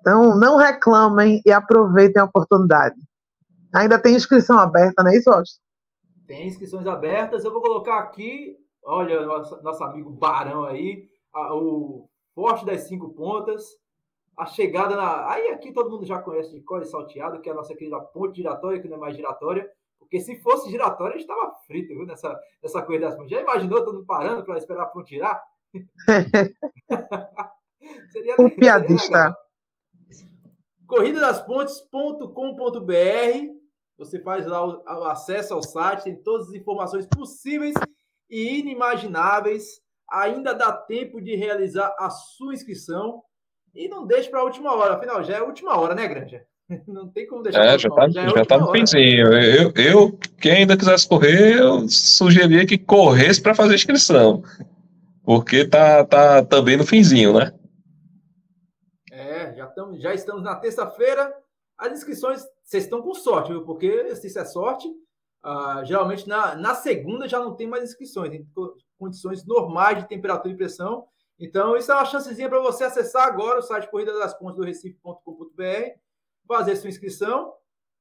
Então, 0.00 0.36
não 0.36 0.56
reclamem 0.56 1.40
e 1.46 1.52
aproveitem 1.52 2.20
a 2.20 2.24
oportunidade. 2.24 2.96
Ainda 3.72 3.98
tem 3.98 4.16
inscrição 4.16 4.58
aberta, 4.58 5.02
não 5.02 5.12
é 5.12 5.16
isso, 5.16 5.30
Austin? 5.30 5.60
Tem 6.26 6.46
inscrições 6.46 6.86
abertas. 6.86 7.44
Eu 7.44 7.52
vou 7.52 7.62
colocar 7.62 7.98
aqui, 7.98 8.56
olha, 8.84 9.24
nosso, 9.24 9.62
nosso 9.62 9.84
amigo 9.84 10.10
Barão 10.10 10.64
aí, 10.64 11.08
a, 11.32 11.54
o 11.54 12.08
Forte 12.34 12.66
das 12.66 12.82
Cinco 12.82 13.14
Pontas, 13.14 13.64
a 14.36 14.46
chegada 14.46 14.96
na. 14.96 15.30
Aí 15.30 15.48
aqui 15.50 15.72
todo 15.72 15.90
mundo 15.90 16.04
já 16.04 16.18
conhece 16.18 16.50
de 16.50 16.62
Core 16.62 16.86
Salteado, 16.86 17.40
que 17.40 17.48
é 17.48 17.52
a 17.52 17.54
nossa 17.54 17.74
querida 17.74 18.00
ponte 18.00 18.36
giratória, 18.36 18.80
que 18.80 18.88
não 18.88 18.96
é 18.96 19.00
mais 19.00 19.16
giratória. 19.16 19.70
Porque 20.12 20.26
se 20.26 20.36
fosse 20.42 20.70
giratória, 20.70 21.14
a 21.14 21.18
gente 21.18 21.26
estava 21.26 21.54
frito, 21.66 21.94
viu, 21.94 22.04
nessa, 22.04 22.38
nessa 22.62 22.82
corrida 22.82 23.06
das 23.06 23.16
pontes. 23.16 23.30
Já 23.30 23.40
imaginou 23.40 23.82
todo 23.82 23.94
mundo 23.94 24.04
parando 24.04 24.44
para 24.44 24.58
esperar 24.58 24.82
a 24.82 24.86
ponte 24.86 25.08
girar? 25.08 25.42
seria, 28.12 28.34
o 28.36 28.50
piadista. 28.50 29.34
Corridadaspontes.com.br 30.86 33.54
Você 33.96 34.20
faz 34.20 34.46
lá 34.46 34.62
o, 34.62 34.84
o 34.84 35.04
acesso 35.04 35.54
ao 35.54 35.62
site, 35.62 36.04
tem 36.04 36.22
todas 36.22 36.48
as 36.48 36.54
informações 36.54 37.06
possíveis 37.06 37.72
e 38.28 38.58
inimagináveis. 38.58 39.80
Ainda 40.10 40.52
dá 40.52 40.74
tempo 40.74 41.22
de 41.22 41.34
realizar 41.34 41.96
a 41.98 42.10
sua 42.10 42.52
inscrição. 42.52 43.22
E 43.74 43.88
não 43.88 44.06
deixe 44.06 44.28
para 44.28 44.40
a 44.40 44.44
última 44.44 44.74
hora. 44.74 44.92
Afinal, 44.92 45.24
já 45.24 45.36
é 45.36 45.38
a 45.38 45.44
última 45.44 45.80
hora, 45.80 45.94
né, 45.94 46.06
Granja? 46.06 46.46
Não 46.86 47.08
tem 47.08 47.26
como 47.26 47.42
deixar. 47.42 47.64
É, 47.64 47.78
já 47.78 47.90
tá, 47.90 48.08
já, 48.08 48.22
é 48.22 48.28
já 48.28 48.44
tá 48.44 48.58
no 48.58 48.70
finzinho. 48.70 49.32
Eu, 49.32 49.72
eu, 49.76 50.18
quem 50.40 50.52
ainda 50.52 50.76
quisesse 50.76 51.08
correr, 51.08 51.58
eu 51.58 51.88
sugeria 51.88 52.66
que 52.66 52.78
corresse 52.78 53.40
para 53.40 53.54
fazer 53.54 53.74
inscrição. 53.74 54.42
Porque 55.24 55.66
tá, 55.66 56.04
tá 56.04 56.44
também 56.44 56.76
no 56.76 56.86
finzinho, 56.86 57.38
né? 57.38 57.52
É, 59.10 59.54
já, 59.54 59.66
tamo, 59.66 59.98
já 60.00 60.12
estamos 60.14 60.42
na 60.42 60.56
terça-feira. 60.56 61.32
As 61.78 61.92
inscrições, 61.92 62.42
vocês 62.64 62.84
estão 62.84 63.02
com 63.02 63.14
sorte, 63.14 63.52
viu? 63.52 63.64
Porque 63.64 64.14
se 64.16 64.26
isso 64.26 64.38
é 64.38 64.44
sorte, 64.44 64.88
uh, 65.44 65.84
geralmente 65.84 66.28
na, 66.28 66.54
na 66.54 66.74
segunda 66.74 67.28
já 67.28 67.38
não 67.38 67.54
tem 67.54 67.66
mais 67.66 67.84
inscrições, 67.84 68.30
tem 68.30 68.46
condições 68.98 69.44
normais 69.44 69.98
de 69.98 70.08
temperatura 70.08 70.52
e 70.52 70.56
pressão. 70.56 71.06
Então, 71.38 71.76
isso 71.76 71.90
é 71.90 71.94
uma 71.94 72.04
chancezinha 72.04 72.48
para 72.48 72.60
você 72.60 72.84
acessar 72.84 73.26
agora 73.26 73.58
o 73.58 73.62
site 73.62 73.90
Corrida 73.90 74.16
das 74.16 74.32
Pontes 74.32 74.56
do 74.56 74.64
Recife.com.br, 74.64 75.62
fazer 76.52 76.76
sua 76.76 76.90
inscrição 76.90 77.52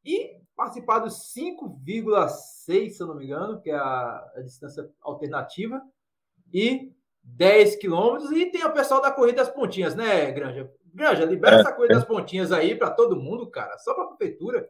e 0.04 0.38
participar 0.56 1.00
dos 1.00 1.34
5,6, 1.36 2.90
se 2.90 3.02
eu 3.02 3.08
não 3.08 3.16
me 3.16 3.26
engano, 3.26 3.62
que 3.62 3.70
é 3.70 3.76
a, 3.76 4.32
a 4.36 4.42
distância 4.42 4.88
alternativa, 5.02 5.82
e 6.54 6.92
10 7.24 7.78
quilômetros. 7.78 8.32
E 8.32 8.48
tem 8.48 8.64
o 8.66 8.74
pessoal 8.74 9.02
da 9.02 9.12
Corrida 9.12 9.44
das 9.44 9.54
Pontinhas, 9.54 9.96
né, 9.96 10.32
Granja? 10.32 10.70
Granja, 10.94 11.26
libera 11.26 11.58
é, 11.58 11.60
essa 11.62 11.72
Corrida 11.72 11.94
é. 11.94 11.98
das 11.98 12.06
Pontinhas 12.06 12.52
aí 12.52 12.76
para 12.76 12.90
todo 12.92 13.16
mundo, 13.16 13.48
cara, 13.48 13.78
só 13.78 13.94
para 13.94 14.04
a 14.04 14.08
prefeitura. 14.08 14.70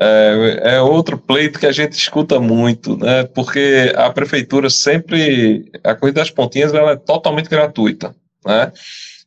É, 0.00 0.74
é, 0.74 0.80
outro 0.80 1.16
pleito 1.16 1.58
que 1.58 1.66
a 1.66 1.72
gente 1.72 1.92
escuta 1.92 2.40
muito, 2.40 2.96
né? 2.96 3.24
Porque 3.26 3.92
a 3.94 4.10
prefeitura 4.10 4.68
sempre, 4.68 5.70
a 5.84 5.94
corrida 5.94 6.20
das 6.20 6.30
pontinhas, 6.32 6.74
ela 6.74 6.92
é 6.92 6.96
totalmente 6.96 7.48
gratuita, 7.48 8.14
né? 8.44 8.72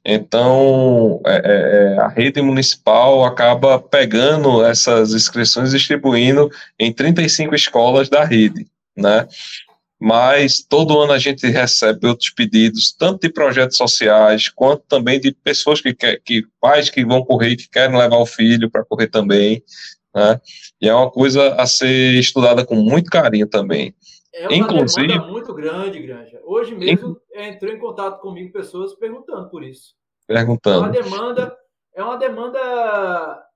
Então, 0.10 1.20
é, 1.26 1.36
é, 1.36 1.96
é 1.96 2.00
a 2.00 2.08
rede 2.08 2.42
municipal 2.42 3.26
acaba 3.26 3.78
pegando 3.78 4.64
essas 4.64 5.14
inscrições 5.14 5.74
e 5.74 5.78
distribuindo 5.78 6.50
em 6.80 6.94
35 6.94 7.54
escolas 7.54 8.08
da 8.08 8.24
rede, 8.24 8.66
né? 8.96 9.28
Mas 10.00 10.62
todo 10.62 10.98
ano 10.98 11.12
a 11.12 11.20
gente 11.20 11.46
recebe 11.48 12.08
outros 12.08 12.30
pedidos, 12.30 12.96
tanto 12.98 13.28
de 13.28 13.34
projetos 13.34 13.76
sociais, 13.76 14.48
quanto 14.48 14.84
também 14.88 15.20
de 15.20 15.34
pessoas 15.34 15.82
que, 15.82 15.94
quer, 15.94 16.22
que 16.24 16.46
pais 16.62 16.90
que 16.90 17.04
vão 17.04 17.26
correr, 17.26 17.58
que 17.58 17.68
querem 17.68 17.98
levar 17.98 18.18
o 18.18 18.26
filho 18.26 18.72
para 18.72 18.86
correr 18.86 19.08
também. 19.08 19.62
Né? 20.16 20.40
E 20.80 20.88
é 20.88 20.94
uma 20.94 21.12
coisa 21.12 21.54
a 21.56 21.66
ser 21.66 22.14
estudada 22.18 22.66
com 22.66 22.76
muito 22.76 23.10
carinho 23.10 23.48
também. 23.48 23.94
É 24.34 24.48
uma 24.48 24.56
Inclusive, 24.56 25.08
demanda 25.08 25.32
muito 25.32 25.54
grande, 25.54 26.00
Granja. 26.00 26.42
Hoje 26.44 26.76
mesmo 26.76 27.20
entrou 27.34 27.74
em 27.74 27.80
contato 27.80 28.20
comigo 28.20 28.52
pessoas 28.52 28.94
perguntando 28.94 29.50
por 29.50 29.64
isso. 29.64 29.96
Perguntando. 30.28 30.78
É 30.78 30.80
uma 30.80 30.90
demanda, 30.90 31.58
é 31.96 32.04
uma 32.04 32.18
demanda 32.18 33.48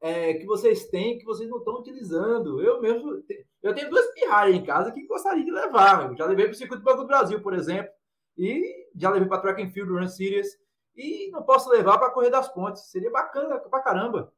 é, 0.00 0.34
que 0.34 0.44
vocês 0.44 0.86
têm 0.86 1.18
que 1.18 1.24
vocês 1.24 1.48
não 1.48 1.58
estão 1.58 1.78
utilizando. 1.78 2.60
Eu 2.60 2.80
mesmo, 2.80 3.22
eu 3.62 3.74
tenho 3.74 3.88
duas 3.88 4.12
pirralhas 4.12 4.56
em 4.56 4.64
casa 4.64 4.92
que 4.92 5.06
gostaria 5.06 5.44
de 5.44 5.50
levar. 5.50 6.10
Eu 6.10 6.16
já 6.16 6.26
levei 6.26 6.46
para 6.46 6.52
o 6.52 6.56
Circuito 6.56 6.82
Banco 6.82 7.02
do 7.02 7.06
Brasil, 7.06 7.40
por 7.40 7.54
exemplo, 7.54 7.90
e 8.36 8.86
já 8.94 9.10
levei 9.10 9.28
para 9.28 9.40
Track 9.40 9.62
and 9.62 9.70
Field 9.70 9.90
Run 9.90 10.08
Series, 10.08 10.48
e 10.96 11.30
não 11.30 11.42
posso 11.42 11.68
levar 11.70 11.98
para 11.98 12.10
Correr 12.10 12.30
das 12.30 12.48
Pontes. 12.48 12.90
Seria 12.90 13.10
bacana 13.10 13.58
pra 13.58 13.80
caramba. 13.80 14.32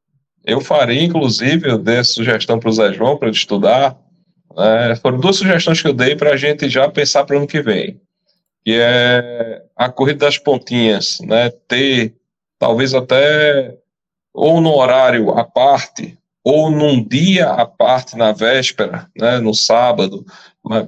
Eu 0.44 0.60
faria, 0.60 1.02
inclusive, 1.02 1.68
eu 1.68 1.78
dei 1.78 2.02
sugestão 2.04 2.58
para 2.58 2.68
o 2.68 2.72
Zé 2.72 2.92
João 2.92 3.16
para 3.16 3.28
ele 3.28 3.36
estudar. 3.36 3.98
É, 4.58 4.96
foram 4.96 5.20
duas 5.20 5.36
sugestões 5.36 5.80
que 5.80 5.88
eu 5.88 5.92
dei 5.92 6.16
para 6.16 6.32
a 6.32 6.36
gente 6.36 6.68
já 6.68 6.88
pensar 6.90 7.24
para 7.24 7.36
o 7.36 7.38
ano 7.38 7.46
que 7.46 7.62
vem. 7.62 8.00
Que 8.64 8.78
é 8.80 9.62
a 9.76 9.88
corrida 9.88 10.26
das 10.26 10.36
pontinhas, 10.36 11.18
né? 11.20 11.50
Ter 11.68 12.14
talvez 12.58 12.92
até 12.92 13.76
ou 14.34 14.60
no 14.60 14.74
horário 14.74 15.30
à 15.30 15.44
parte, 15.44 16.18
ou 16.44 16.70
num 16.70 17.02
dia 17.02 17.50
à 17.50 17.66
parte 17.66 18.16
na 18.16 18.32
véspera, 18.32 19.10
né, 19.16 19.38
no 19.38 19.52
sábado, 19.52 20.24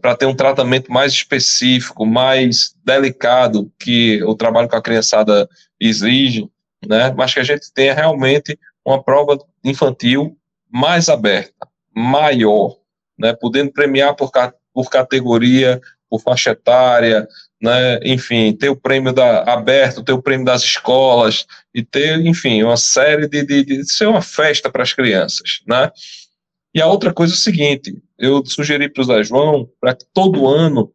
para 0.01 0.17
ter 0.17 0.27
um 0.27 0.35
tratamento 0.35 0.93
mais 0.93 1.13
específico, 1.13 2.07
mais 2.07 2.75
delicado 2.85 3.71
que 3.79 4.23
o 4.23 4.35
trabalho 4.35 4.69
com 4.69 4.77
a 4.77 4.83
criançada 4.83 5.49
exige, 5.81 6.49
né, 6.87 7.13
mas 7.17 7.35
que 7.35 7.41
a 7.41 7.45
gente 7.45 7.73
tenha 7.73 7.93
realmente 7.93 8.59
uma 8.85 9.03
prova 9.03 9.39
infantil 9.65 10.37
mais 10.71 11.09
aberta, 11.09 11.69
maior, 11.95 12.77
né, 13.21 13.35
podendo 13.39 13.73
premiar 13.73 14.15
por, 14.17 14.31
por 14.73 14.91
categoria, 14.91 15.81
por 16.09 16.21
faixa 16.21 16.51
etária, 16.51 17.29
né, 17.63 18.01
enfim, 18.03 18.53
ter 18.53 18.71
o 18.71 18.77
prêmio 18.77 19.13
da, 19.13 19.43
aberto, 19.43 20.03
ter 20.03 20.13
o 20.13 20.23
prêmio 20.23 20.47
das 20.47 20.63
escolas, 20.63 21.47
e 21.75 21.85
ter, 21.85 22.19
enfim, 22.27 22.63
uma 22.63 22.77
série 22.77 23.29
de, 23.29 23.45
de, 23.45 23.65
de 23.65 23.93
ser 23.93 24.07
uma 24.07 24.23
festa 24.23 24.71
para 24.71 24.83
as 24.83 24.93
crianças, 24.93 25.61
né. 25.67 25.91
E 26.75 26.81
a 26.81 26.87
outra 26.87 27.13
coisa 27.13 27.35
é 27.35 27.37
o 27.37 27.39
seguinte, 27.39 27.97
eu 28.19 28.45
sugeri 28.47 28.89
para 28.89 29.03
o 29.03 29.05
Zé 29.05 29.23
João 29.25 29.69
para 29.81 29.95
que 29.95 30.05
todo 30.15 30.49
ano 30.49 30.91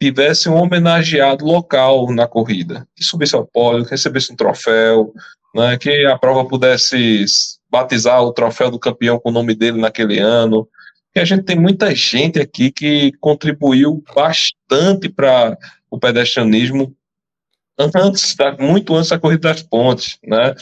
tivesse 0.00 0.48
um 0.48 0.56
homenageado 0.56 1.44
local 1.44 2.12
na 2.12 2.26
corrida, 2.26 2.86
que 2.96 3.04
subisse 3.04 3.36
ao 3.36 3.46
pódio, 3.46 3.84
que 3.84 3.92
recebesse 3.92 4.32
um 4.32 4.36
troféu, 4.36 5.12
né, 5.54 5.78
que 5.78 6.04
a 6.06 6.18
prova 6.18 6.44
pudesse 6.44 7.24
batizar 7.70 8.20
o 8.22 8.32
troféu 8.32 8.70
do 8.70 8.80
campeão 8.80 9.18
com 9.18 9.30
o 9.30 9.32
nome 9.32 9.54
dele 9.54 9.80
naquele 9.80 10.18
ano. 10.18 10.68
Que 11.12 11.20
a 11.20 11.24
gente 11.24 11.44
tem 11.44 11.58
muita 11.58 11.94
gente 11.94 12.40
aqui 12.40 12.70
que 12.70 13.12
contribuiu 13.20 14.02
bastante 14.14 15.08
para 15.08 15.56
o 15.90 15.98
pedestrianismo 15.98 16.94
antes, 17.78 18.36
muito 18.58 18.94
antes 18.94 19.10
da 19.10 19.18
corrida 19.18 19.48
das 19.48 19.62
pontes, 19.62 20.18
né? 20.24 20.54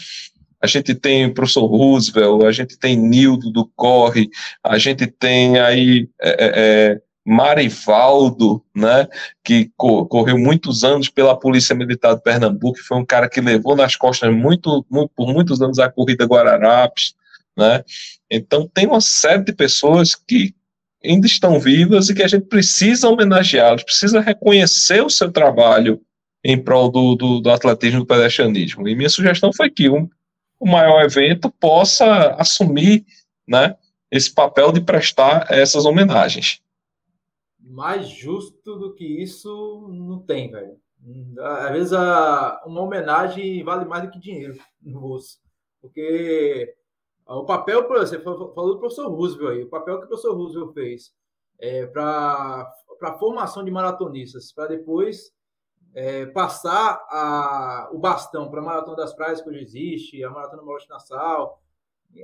A 0.63 0.67
gente 0.67 0.95
tem 0.95 1.27
o 1.27 1.33
professor 1.33 1.65
Roosevelt, 1.67 2.45
a 2.45 2.53
gente 2.53 2.79
tem 2.79 2.95
Nildo 2.95 3.51
do 3.51 3.71
Corre, 3.75 4.29
a 4.63 4.77
gente 4.77 5.07
tem 5.07 5.59
aí 5.59 6.09
é, 6.21 6.31
é, 6.31 6.53
é 6.95 7.01
Marivaldo, 7.25 8.63
né, 8.75 9.07
que 9.45 9.71
correu 9.77 10.39
muitos 10.39 10.83
anos 10.83 11.09
pela 11.09 11.39
Polícia 11.39 11.75
Militar 11.75 12.15
de 12.15 12.23
Pernambuco, 12.23 12.79
foi 12.83 12.99
um 12.99 13.05
cara 13.05 13.29
que 13.29 13.41
levou 13.41 13.77
nas 13.77 13.95
costas 13.95 14.35
muito, 14.35 14.85
muito, 14.91 15.11
por 15.15 15.33
muitos 15.33 15.61
anos 15.61 15.79
a 15.79 15.91
corrida 15.91 16.25
Guararapes, 16.25 17.15
né? 17.57 17.85
Então 18.31 18.69
tem 18.73 18.87
uma 18.87 19.01
série 19.01 19.45
de 19.45 19.53
pessoas 19.53 20.15
que 20.15 20.55
ainda 21.05 21.27
estão 21.27 21.59
vivas 21.59 22.09
e 22.09 22.15
que 22.15 22.23
a 22.23 22.29
gente 22.29 22.47
precisa 22.47 23.09
homenageá-los, 23.09 23.83
precisa 23.83 24.21
reconhecer 24.21 25.03
o 25.03 25.11
seu 25.11 25.33
trabalho 25.33 26.01
em 26.45 26.63
prol 26.63 26.91
do, 26.91 27.15
do, 27.15 27.41
do 27.41 27.51
atletismo 27.51 27.99
e 27.99 28.01
do 28.01 28.07
pedestrianismo. 28.07 28.89
E 28.89 28.95
minha 28.95 29.09
sugestão 29.09 29.53
foi 29.53 29.71
que 29.71 29.89
um, 29.89 30.09
o 30.59 30.67
maior 30.67 31.03
evento 31.03 31.51
possa 31.59 32.35
assumir, 32.39 33.05
né, 33.47 33.75
esse 34.11 34.33
papel 34.33 34.73
de 34.73 34.81
prestar 34.81 35.47
essas 35.51 35.85
homenagens 35.85 36.61
mais 37.71 38.09
justo 38.09 38.77
do 38.77 38.95
que 38.95 39.05
isso 39.05 39.89
não 39.91 40.21
tem, 40.21 40.51
velho. 40.51 40.77
Às 41.39 41.71
vezes 41.73 41.93
a, 41.93 42.63
uma 42.67 42.83
homenagem 42.83 43.63
vale 43.63 43.85
mais 43.85 44.05
do 44.05 44.11
que 44.11 44.19
dinheiro 44.19 44.59
no 44.83 45.01
bolso. 45.01 45.39
Porque 45.81 46.75
o 47.39 47.45
papel, 47.45 47.89
você 47.89 48.19
falou 48.21 48.75
do 48.75 48.79
professor 48.79 49.09
Roosevelt 49.09 49.53
aí, 49.53 49.63
o 49.65 49.69
papel 49.69 49.99
que 49.99 50.05
o 50.05 50.09
professor 50.09 50.35
Roosevelt 50.35 50.73
fez 50.73 51.13
é, 51.59 51.87
para 51.87 52.73
a 53.03 53.19
formação 53.19 53.65
de 53.65 53.71
maratonistas, 53.71 54.53
para 54.53 54.69
depois 54.69 55.33
é, 55.95 56.27
passar 56.27 57.05
a, 57.09 57.89
o 57.93 57.99
bastão 57.99 58.51
para 58.51 58.61
a 58.61 58.65
Maratona 58.65 58.97
das 58.97 59.15
Praias, 59.15 59.41
que 59.41 59.49
hoje 59.49 59.61
existe, 59.61 60.25
a 60.25 60.31
Maratona 60.31 60.63
Morote 60.63 60.89
Nassau, 60.89 61.61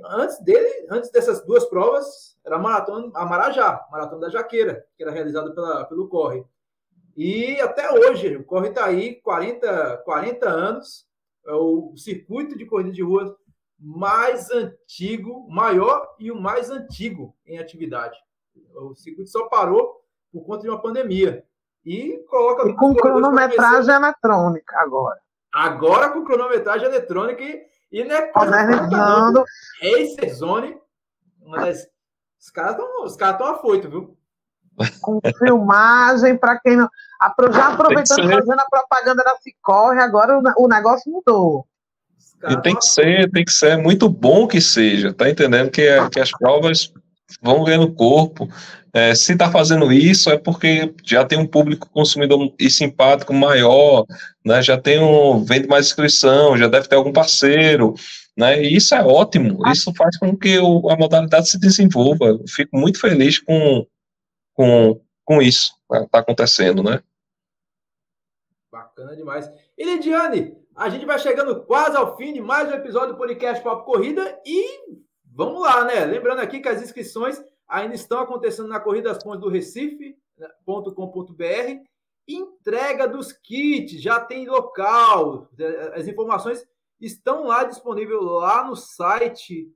Antes 0.05 0.39
dele, 0.43 0.87
antes 0.89 1.09
dessas 1.11 1.45
duas 1.45 1.65
provas, 1.65 2.37
era 2.45 2.57
a 2.57 2.59
maratona, 2.59 3.09
a 3.15 3.25
Marajá, 3.25 3.85
maratona 3.89 4.21
da 4.21 4.29
Jaqueira, 4.29 4.85
que 4.95 5.03
era 5.03 5.11
realizada 5.11 5.51
pela, 5.53 5.85
pelo 5.85 6.07
Corre. 6.07 6.43
E 7.15 7.59
até 7.61 7.91
hoje, 7.91 8.35
o 8.35 8.43
Corre 8.43 8.69
está 8.69 8.85
aí, 8.85 9.15
40, 9.21 9.97
40 10.03 10.49
anos, 10.49 11.07
é 11.45 11.53
o 11.53 11.93
circuito 11.95 12.57
de 12.57 12.65
corrida 12.65 12.91
de 12.91 13.01
rua 13.01 13.37
mais 13.79 14.49
antigo, 14.49 15.47
maior 15.49 16.15
e 16.19 16.31
o 16.31 16.39
mais 16.39 16.69
antigo 16.69 17.35
em 17.45 17.59
atividade. 17.59 18.17
O 18.75 18.95
circuito 18.95 19.29
só 19.29 19.47
parou 19.47 20.01
por 20.31 20.45
conta 20.45 20.63
de 20.63 20.69
uma 20.69 20.81
pandemia. 20.81 21.45
E 21.85 22.17
coloca. 22.29 22.67
E 22.67 22.75
com 22.75 22.93
cronometragem 22.95 23.95
eletrônica 23.95 24.77
agora. 24.77 25.19
Agora 25.53 26.09
com 26.09 26.25
cronometragem 26.25 26.87
eletrônica 26.87 27.41
e, 27.41 27.65
e 27.91 28.03
não 28.03 28.15
é 28.15 28.31
Modernizando. 28.35 29.43
Racer 29.81 30.35
Zone, 30.35 30.77
uma 31.41 31.59
das. 31.59 31.87
Os 32.39 32.49
caras 32.51 32.71
estão 32.71 33.03
os 33.03 33.15
caras 33.15 33.41
afoitos, 33.41 33.89
viu? 33.89 34.17
Com 35.01 35.19
filmagem, 35.39 36.37
para 36.37 36.59
quem 36.59 36.75
não. 36.75 36.89
Já 37.51 37.73
aproveitando, 37.73 38.29
fazendo 38.29 38.59
a 38.59 38.69
propaganda 38.69 39.23
da 39.23 39.35
Cicorre, 39.37 39.99
agora 39.99 40.39
o 40.57 40.67
negócio 40.67 41.11
mudou. 41.11 41.65
E 42.43 42.61
tem 42.61 42.75
que 42.75 42.85
ser, 42.85 43.31
tem 43.31 43.43
que 43.43 43.51
ser 43.51 43.77
muito 43.77 44.07
bom 44.07 44.47
que 44.47 44.61
seja, 44.61 45.13
tá 45.13 45.29
entendendo? 45.29 45.71
Que, 45.71 45.81
é, 45.81 46.09
que 46.09 46.19
as 46.19 46.31
provas 46.31 46.93
vão 47.41 47.63
ganhando 47.63 47.93
corpo. 47.93 48.47
É, 48.93 49.13
se 49.13 49.33
está 49.33 49.51
fazendo 49.51 49.91
isso 49.91 50.29
é 50.29 50.37
porque 50.37 50.93
já 51.03 51.25
tem 51.25 51.37
um 51.37 51.45
público 51.45 51.89
consumidor 51.89 52.53
e 52.59 52.69
simpático 52.69 53.33
maior, 53.33 54.05
né? 54.45 54.61
Já 54.61 54.79
tem 54.79 54.99
um 54.99 55.43
vende 55.43 55.67
mais 55.67 55.87
inscrição, 55.87 56.57
já 56.57 56.67
deve 56.67 56.87
ter 56.87 56.95
algum 56.95 57.11
parceiro, 57.11 57.93
né? 58.35 58.63
E 58.63 58.75
isso 58.75 58.95
é 58.95 59.03
ótimo. 59.03 59.59
Isso 59.71 59.93
faz 59.93 60.17
com 60.17 60.35
que 60.35 60.57
o, 60.59 60.89
a 60.89 60.95
modalidade 60.95 61.49
se 61.49 61.59
desenvolva. 61.59 62.25
Eu 62.25 62.43
fico 62.47 62.77
muito 62.77 62.99
feliz 62.99 63.39
com 63.39 63.85
com, 64.53 64.99
com 65.23 65.41
isso 65.41 65.73
que 65.89 65.97
está 65.97 66.19
acontecendo, 66.19 66.81
né? 66.81 67.01
Bacana 68.71 69.15
demais. 69.15 69.49
E 69.77 69.85
Lidiane, 69.85 70.57
a 70.77 70.89
gente 70.89 71.05
vai 71.07 71.17
chegando 71.17 71.63
quase 71.65 71.97
ao 71.97 72.15
fim 72.15 72.31
de 72.31 72.39
mais 72.39 72.69
um 72.69 72.73
episódio 72.73 73.13
do 73.13 73.17
podcast 73.17 73.63
Papo 73.63 73.83
Corrida 73.83 74.39
e 74.45 75.01
vamos 75.25 75.59
lá, 75.59 75.83
né? 75.83 76.05
Lembrando 76.05 76.39
aqui 76.39 76.59
que 76.59 76.69
as 76.69 76.83
inscrições 76.83 77.43
ainda 77.67 77.95
estão 77.95 78.19
acontecendo 78.19 78.67
na 78.69 78.79
Corrida 78.79 79.09
das 79.09 79.23
Pontes 79.23 79.41
do 79.41 79.49
Recife.com.br. 79.49 80.13
Entrega 82.27 83.07
dos 83.07 83.31
kits, 83.31 83.99
já 83.99 84.19
tem 84.19 84.47
local. 84.47 85.49
As 85.95 86.07
informações 86.07 86.63
estão 87.01 87.47
lá 87.47 87.63
disponíveis 87.63 88.21
lá 88.21 88.63
no 88.63 88.75
site 88.75 89.73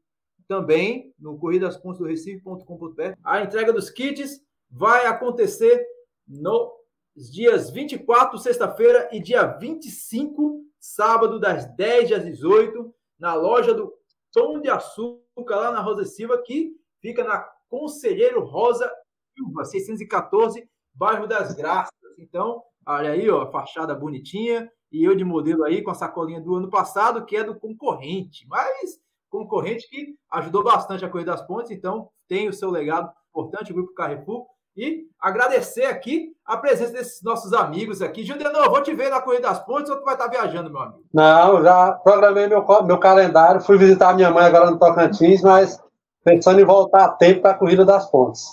também, 0.47 1.16
no 1.18 1.36
Pontes 1.39 1.97
do 1.97 2.06
Recife.com.br. 2.06 3.16
A 3.24 3.41
entrega 3.41 3.74
dos 3.74 3.89
kits 3.89 4.39
vai 4.70 5.08
acontecer 5.08 5.84
nos 6.28 7.32
dias 7.32 7.72
24, 7.72 8.38
sexta-feira, 8.38 9.10
e 9.12 9.20
dia 9.20 9.47
25, 9.47 10.62
sábado, 10.82 11.39
das 11.39 11.73
10 11.75 12.11
às 12.11 12.25
18, 12.25 12.93
na 13.19 13.36
loja 13.36 13.73
do 13.73 13.93
Pão 14.34 14.59
de 14.59 14.69
Açúcar, 14.69 15.21
lá 15.55 15.71
na 15.71 15.79
Rosa 15.79 16.03
Silva, 16.05 16.41
que 16.41 16.75
fica 16.99 17.23
na 17.23 17.39
Conselheiro 17.69 18.43
Rosa 18.43 18.91
Silva, 19.38 19.63
614, 19.63 20.67
bairro 20.93 21.27
das 21.27 21.53
Graças. 21.53 21.93
Então, 22.17 22.63
olha 22.86 23.11
aí, 23.11 23.29
ó, 23.29 23.49
fachada 23.51 23.93
bonitinha, 23.93 24.69
e 24.91 25.03
eu 25.03 25.15
de 25.15 25.23
modelo 25.23 25.63
aí 25.63 25.82
com 25.84 25.91
a 25.91 25.95
sacolinha 25.95 26.41
do 26.41 26.55
ano 26.55 26.69
passado, 26.69 27.25
que 27.25 27.38
é 27.38 27.43
do 27.43 27.57
concorrente, 27.57 28.45
mas 28.47 28.99
concorrente 29.29 29.88
que 29.88 30.15
ajudou 30.32 30.63
bastante 30.63 31.05
a 31.05 31.09
Corrida 31.09 31.32
das 31.32 31.45
Pontes, 31.47 31.71
então 31.71 32.09
tem 32.27 32.49
o 32.49 32.53
seu 32.53 32.69
legado 32.69 33.09
importante, 33.29 33.71
o 33.71 33.75
Grupo 33.75 33.93
Carrefour, 33.93 34.45
e 34.76 35.05
agradecer 35.19 35.86
aqui 35.86 36.32
a 36.45 36.57
presença 36.57 36.93
desses 36.93 37.22
nossos 37.22 37.53
amigos 37.53 38.01
aqui. 38.01 38.24
Juliano, 38.24 38.69
vou 38.69 38.82
te 38.82 38.93
ver 38.93 39.09
na 39.09 39.22
Corrida 39.22 39.49
das 39.49 39.63
Pontes 39.65 39.89
ou 39.89 39.97
tu 39.97 40.05
vai 40.05 40.13
estar 40.13 40.28
viajando, 40.28 40.69
meu 40.69 40.82
amigo? 40.82 41.03
Não, 41.13 41.63
já 41.63 41.91
programei 41.93 42.47
meu, 42.47 42.65
meu 42.84 42.97
calendário, 42.97 43.61
fui 43.61 43.78
visitar 43.78 44.15
minha 44.15 44.32
mãe 44.32 44.45
agora 44.45 44.72
no 44.72 44.80
Tocantins, 44.80 45.41
mas 45.41 45.82
pensando 46.24 46.61
em 46.61 46.65
voltar 46.65 47.05
a 47.05 47.09
tempo 47.09 47.41
para 47.41 47.51
a 47.51 47.57
Corrida 47.57 47.84
das 47.84 48.09
Pontes. 48.09 48.45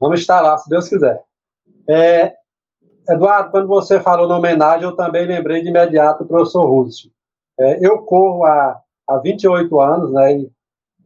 Vamos 0.00 0.20
estar 0.20 0.40
lá, 0.40 0.56
se 0.56 0.68
Deus 0.68 0.88
quiser. 0.88 1.22
É, 1.88 2.34
Eduardo, 3.08 3.50
quando 3.50 3.66
você 3.66 4.00
falou 4.00 4.28
na 4.28 4.36
homenagem, 4.36 4.84
eu 4.84 4.96
também 4.96 5.26
lembrei 5.26 5.62
de 5.62 5.68
imediato 5.68 6.24
o 6.24 6.26
professor 6.26 6.64
Rússio. 6.66 7.10
É, 7.58 7.84
eu 7.84 8.02
corro 8.02 8.44
há, 8.44 8.80
há 9.06 9.18
28 9.18 9.80
anos, 9.80 10.12
né, 10.12 10.38
e 10.38 10.50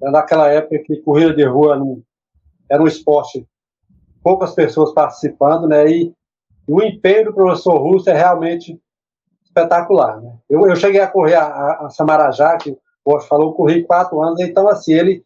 naquela 0.00 0.48
época 0.48 0.78
que 0.80 0.96
corrida 0.96 1.34
de 1.34 1.44
rua 1.44 1.76
não, 1.76 2.02
era 2.68 2.82
um 2.82 2.86
esporte 2.86 3.46
poucas 4.22 4.54
pessoas 4.54 4.92
participando, 4.92 5.66
né? 5.66 5.90
E 5.90 6.14
o 6.66 6.82
empenho 6.82 7.26
do 7.26 7.34
professor 7.34 7.76
Russo 7.78 8.08
é 8.08 8.14
realmente 8.14 8.80
espetacular, 9.44 10.20
né? 10.20 10.34
Eu, 10.48 10.66
eu 10.66 10.76
cheguei 10.76 11.00
a 11.00 11.06
correr 11.06 11.34
a, 11.34 11.86
a 11.86 11.90
Samarajá, 11.90 12.56
que 12.56 12.76
o 13.04 13.20
falou, 13.20 13.54
corri 13.54 13.82
quatro 13.82 14.22
anos, 14.22 14.40
então, 14.40 14.68
assim, 14.68 14.92
ele, 14.92 15.24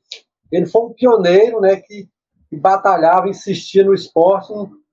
ele 0.51 0.67
foi 0.67 0.83
um 0.83 0.93
pioneiro, 0.95 1.61
né, 1.61 1.77
que, 1.77 2.09
que 2.49 2.57
batalhava, 2.57 3.29
insistia 3.29 3.85
no 3.85 3.93
esporte 3.93 4.53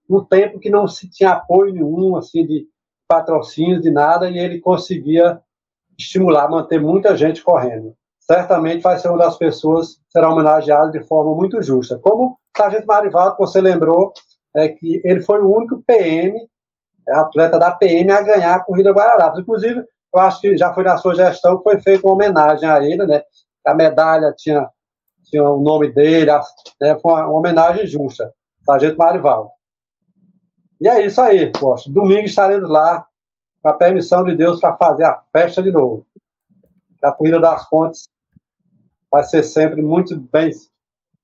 no 0.10 0.26
tempo 0.26 0.60
que 0.60 0.70
não 0.70 0.88
se 0.88 1.10
tinha 1.10 1.32
apoio 1.32 1.74
nenhum, 1.74 2.16
assim, 2.18 2.46
de 2.46 2.68
patrocínio, 3.08 3.82
de 3.82 3.90
nada, 3.90 4.30
e 4.30 4.38
ele 4.38 4.60
conseguia 4.60 5.42
estimular, 5.98 6.50
manter 6.50 6.82
muita 6.82 7.16
gente 7.16 7.42
correndo. 7.42 7.96
Certamente 8.26 8.82
vai 8.82 8.98
ser 8.98 9.10
uma 9.10 9.18
das 9.18 9.38
pessoas 9.38 9.96
que 9.96 10.12
será 10.12 10.30
homenageada 10.30 10.92
de 10.92 11.04
forma 11.04 11.36
muito 11.36 11.62
justa. 11.62 12.00
Como 12.00 12.38
Sargento 12.56 12.88
Marivaldo, 12.88 13.36
você 13.38 13.60
lembrou 13.60 14.14
é, 14.56 14.70
que 14.70 15.02
ele 15.04 15.22
foi 15.22 15.42
o 15.42 15.54
único 15.54 15.84
PM, 15.86 16.40
atleta 17.10 17.60
da 17.60 17.72
PM, 17.72 18.12
a 18.12 18.22
ganhar 18.22 18.56
a 18.56 18.64
corrida 18.64 18.92
Guararapes. 18.92 19.42
Inclusive, 19.42 19.84
eu 20.14 20.20
acho 20.20 20.40
que 20.40 20.58
já 20.58 20.74
foi 20.74 20.84
na 20.84 20.98
sua 20.98 21.16
gestão 21.16 21.58
que 21.58 21.64
foi 21.64 21.82
feita 21.82 22.08
uma 22.08 22.14
homenagem 22.14 22.70
a 22.70 22.82
ele, 22.82 23.06
né? 23.06 23.24
A 23.66 23.74
medalha 23.74 24.34
tinha, 24.38 24.70
tinha 25.26 25.44
o 25.44 25.60
nome 25.60 25.92
dele, 25.92 26.32
né? 26.80 26.98
foi 27.02 27.12
uma, 27.12 27.28
uma 27.28 27.40
homenagem 27.40 27.86
justa. 27.88 28.34
Sargento 28.66 28.98
Marivaldo. 28.98 29.50
E 30.80 30.88
é 30.88 31.06
isso 31.06 31.22
aí, 31.22 31.52
poxa. 31.52 31.92
Domingo 31.92 32.26
estaremos 32.26 32.70
lá, 32.70 33.06
com 33.62 33.70
a 33.70 33.74
permissão 33.74 34.24
de 34.24 34.36
Deus, 34.36 34.62
para 34.62 34.78
fazer 34.78 35.04
a 35.04 35.22
festa 35.32 35.62
de 35.62 35.72
novo. 35.72 36.06
A 37.04 37.12
Corrida 37.12 37.40
das 37.40 37.68
Fontes 37.68 38.13
vai 39.14 39.24
ser 39.24 39.44
sempre 39.44 39.80
muito 39.80 40.20
bem 40.20 40.50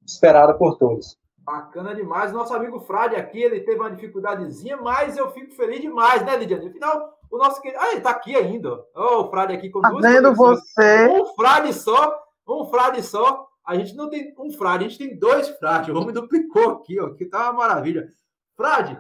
esperada 0.06 0.54
por 0.54 0.78
todos. 0.78 1.18
Bacana 1.40 1.96
demais. 1.96 2.32
Nosso 2.32 2.54
amigo 2.54 2.80
Frade 2.82 3.16
aqui, 3.16 3.42
ele 3.42 3.62
teve 3.62 3.80
uma 3.80 3.90
dificuldadezinha, 3.90 4.78
mas 4.78 5.18
eu 5.18 5.32
fico 5.32 5.56
feliz 5.56 5.82
demais, 5.82 6.24
né, 6.24 6.38
Lidiane? 6.38 6.68
Afinal, 6.68 7.12
o 7.32 7.38
nosso 7.40 7.60
querido. 7.60 7.82
Ah, 7.82 7.92
ele 7.92 8.02
tá 8.02 8.12
aqui 8.12 8.36
ainda. 8.36 8.80
Oh, 8.96 9.22
o 9.22 9.30
Frade 9.32 9.54
aqui 9.54 9.72
com 9.72 9.82
tá 9.82 9.90
duas. 9.90 10.06
Vendo 10.06 10.36
você. 10.36 11.08
Um 11.08 11.26
Frade 11.34 11.74
só, 11.74 12.16
um 12.48 12.66
Frade 12.66 13.02
só. 13.02 13.48
A 13.66 13.76
gente 13.76 13.96
não 13.96 14.08
tem 14.08 14.36
um 14.38 14.52
Frade, 14.52 14.86
a 14.86 14.88
gente 14.88 15.00
tem 15.00 15.18
dois 15.18 15.50
Frade. 15.58 15.92
O 15.92 15.98
homem 15.98 16.14
duplicou 16.14 16.70
aqui, 16.70 17.00
ó, 17.00 17.10
que 17.16 17.26
tá 17.26 17.50
uma 17.50 17.54
maravilha. 17.54 18.08
Frade, 18.56 18.96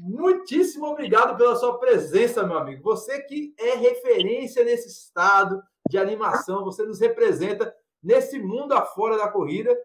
muitíssimo 0.00 0.86
obrigado 0.86 1.36
pela 1.36 1.56
sua 1.56 1.78
presença, 1.78 2.42
meu 2.42 2.56
amigo. 2.56 2.82
Você 2.84 3.20
que 3.20 3.54
é 3.58 3.74
referência 3.74 4.64
nesse 4.64 4.88
estado 4.88 5.62
de 5.90 5.98
animação, 5.98 6.64
você 6.64 6.84
nos 6.84 7.00
representa 7.00 7.74
nesse 8.02 8.38
mundo 8.38 8.72
afora 8.72 9.16
da 9.16 9.28
corrida. 9.28 9.76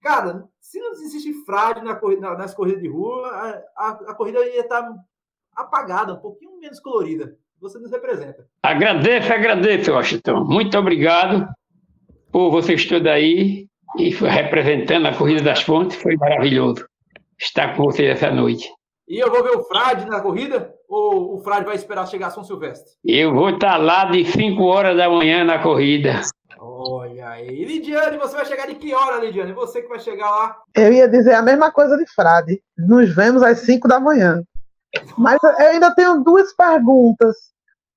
Cara, 0.00 0.44
se 0.60 0.78
não 0.78 0.92
existe 0.92 1.32
frade 1.44 1.82
na 1.82 1.94
corrida, 1.96 2.36
nas 2.36 2.54
corridas 2.54 2.82
de 2.82 2.88
rua, 2.88 3.28
a, 3.28 3.62
a, 3.76 3.88
a 4.08 4.14
corrida 4.14 4.44
ia 4.46 4.60
estar 4.60 4.82
tá 4.82 4.94
apagada, 5.54 6.14
um 6.14 6.20
pouquinho 6.20 6.58
menos 6.58 6.80
colorida. 6.80 7.36
Você 7.60 7.78
nos 7.78 7.90
representa. 7.90 8.46
Agradeço, 8.62 9.32
agradeço, 9.32 9.92
Washington. 9.92 10.44
Muito 10.44 10.78
obrigado 10.78 11.48
por 12.30 12.50
você 12.50 12.74
estar 12.74 13.06
aí 13.08 13.66
e 13.96 14.10
representando 14.10 15.06
a 15.06 15.14
Corrida 15.14 15.42
das 15.42 15.64
Pontes. 15.64 15.96
Foi 15.96 16.16
maravilhoso 16.16 16.86
estar 17.38 17.74
com 17.74 17.84
você 17.84 18.06
essa 18.06 18.30
noite. 18.30 18.68
E 19.08 19.18
eu 19.18 19.30
vou 19.30 19.42
ver 19.42 19.56
o 19.56 19.64
Frade 19.64 20.06
na 20.06 20.20
corrida? 20.20 20.74
Ou 20.88 21.36
o 21.36 21.40
Frade 21.40 21.64
vai 21.64 21.76
esperar 21.76 22.06
chegar 22.06 22.30
São 22.30 22.44
Silvestre? 22.44 22.92
Eu 23.04 23.32
vou 23.32 23.50
estar 23.50 23.76
lá 23.76 24.04
de 24.06 24.24
5 24.24 24.62
horas 24.62 24.96
da 24.96 25.08
manhã 25.08 25.44
na 25.44 25.60
corrida. 25.60 26.20
Olha 26.68 27.28
aí. 27.28 27.64
Lidiane, 27.64 28.18
você 28.18 28.34
vai 28.34 28.44
chegar 28.44 28.66
de 28.66 28.74
que 28.74 28.92
hora, 28.92 29.24
Lidiane? 29.24 29.52
Você 29.52 29.82
que 29.82 29.88
vai 29.88 30.00
chegar 30.00 30.28
lá? 30.28 30.56
Eu 30.74 30.92
ia 30.92 31.08
dizer 31.08 31.34
a 31.34 31.42
mesma 31.42 31.70
coisa 31.70 31.96
de 31.96 32.04
Frade. 32.12 32.60
Nos 32.76 33.14
vemos 33.14 33.40
às 33.44 33.60
5 33.60 33.86
da 33.86 34.00
manhã. 34.00 34.42
Mas 35.16 35.38
eu 35.44 35.68
ainda 35.68 35.94
tenho 35.94 36.24
duas 36.24 36.52
perguntas. 36.52 37.36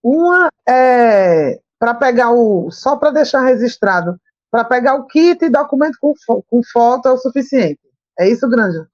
Uma 0.04 0.50
é 0.68 1.60
para 1.80 1.96
pegar 1.96 2.30
o. 2.32 2.70
Só 2.70 2.96
para 2.96 3.10
deixar 3.10 3.42
registrado. 3.42 4.20
Para 4.52 4.64
pegar 4.64 4.96
o 4.96 5.08
kit 5.08 5.44
e 5.44 5.50
documento 5.50 5.98
com, 6.00 6.14
com 6.48 6.62
foto 6.72 7.08
é 7.08 7.12
o 7.12 7.18
suficiente. 7.18 7.80
É 8.20 8.30
isso, 8.30 8.48
Granja? 8.48 8.88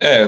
É, 0.00 0.26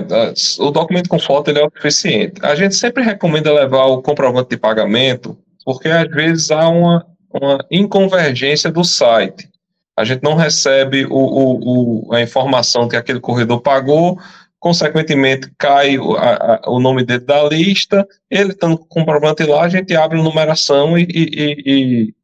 o 0.60 0.70
documento 0.70 1.08
com 1.08 1.18
foto 1.18 1.50
ele 1.50 1.60
é 1.60 1.66
o 1.66 1.70
suficiente. 1.74 2.40
A 2.44 2.54
gente 2.54 2.76
sempre 2.76 3.02
recomenda 3.02 3.52
levar 3.52 3.86
o 3.86 4.00
comprovante 4.00 4.50
de 4.50 4.56
pagamento, 4.56 5.36
porque 5.64 5.88
às 5.88 6.08
vezes 6.08 6.50
há 6.50 6.68
uma 6.68 7.04
uma 7.30 7.64
inconvergência 7.70 8.70
do 8.70 8.84
site. 8.84 9.48
A 9.96 10.04
gente 10.04 10.22
não 10.22 10.34
recebe 10.34 11.06
o, 11.06 11.12
o, 11.12 12.08
o, 12.08 12.14
a 12.14 12.22
informação 12.22 12.88
que 12.88 12.96
aquele 12.96 13.20
corredor 13.20 13.60
pagou, 13.60 14.18
consequentemente 14.60 15.50
cai 15.58 15.98
o, 15.98 16.16
a, 16.16 16.60
o 16.66 16.78
nome 16.78 17.04
dele 17.04 17.24
da 17.24 17.42
lista, 17.44 18.06
ele 18.30 18.50
estando 18.50 18.78
com 18.78 18.86
comprovante 18.86 19.44
lá, 19.44 19.64
a 19.64 19.68
gente 19.68 19.94
abre 19.96 20.18
a 20.18 20.22
numeração 20.22 20.96
e, 20.96 21.02
e, 21.02 21.62
e, 21.66 22.14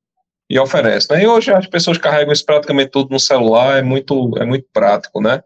e 0.50 0.59
oferece. 0.59 1.11
Né? 1.11 1.22
E 1.22 1.26
hoje 1.26 1.52
as 1.52 1.66
pessoas 1.66 1.98
carregam 1.98 2.32
isso 2.32 2.44
praticamente 2.44 2.90
tudo 2.90 3.11
no 3.11 3.20
celular, 3.20 3.78
é 3.78 3.82
muito, 3.82 4.36
é 4.38 4.44
muito 4.44 4.66
prático, 4.72 5.20
né? 5.20 5.42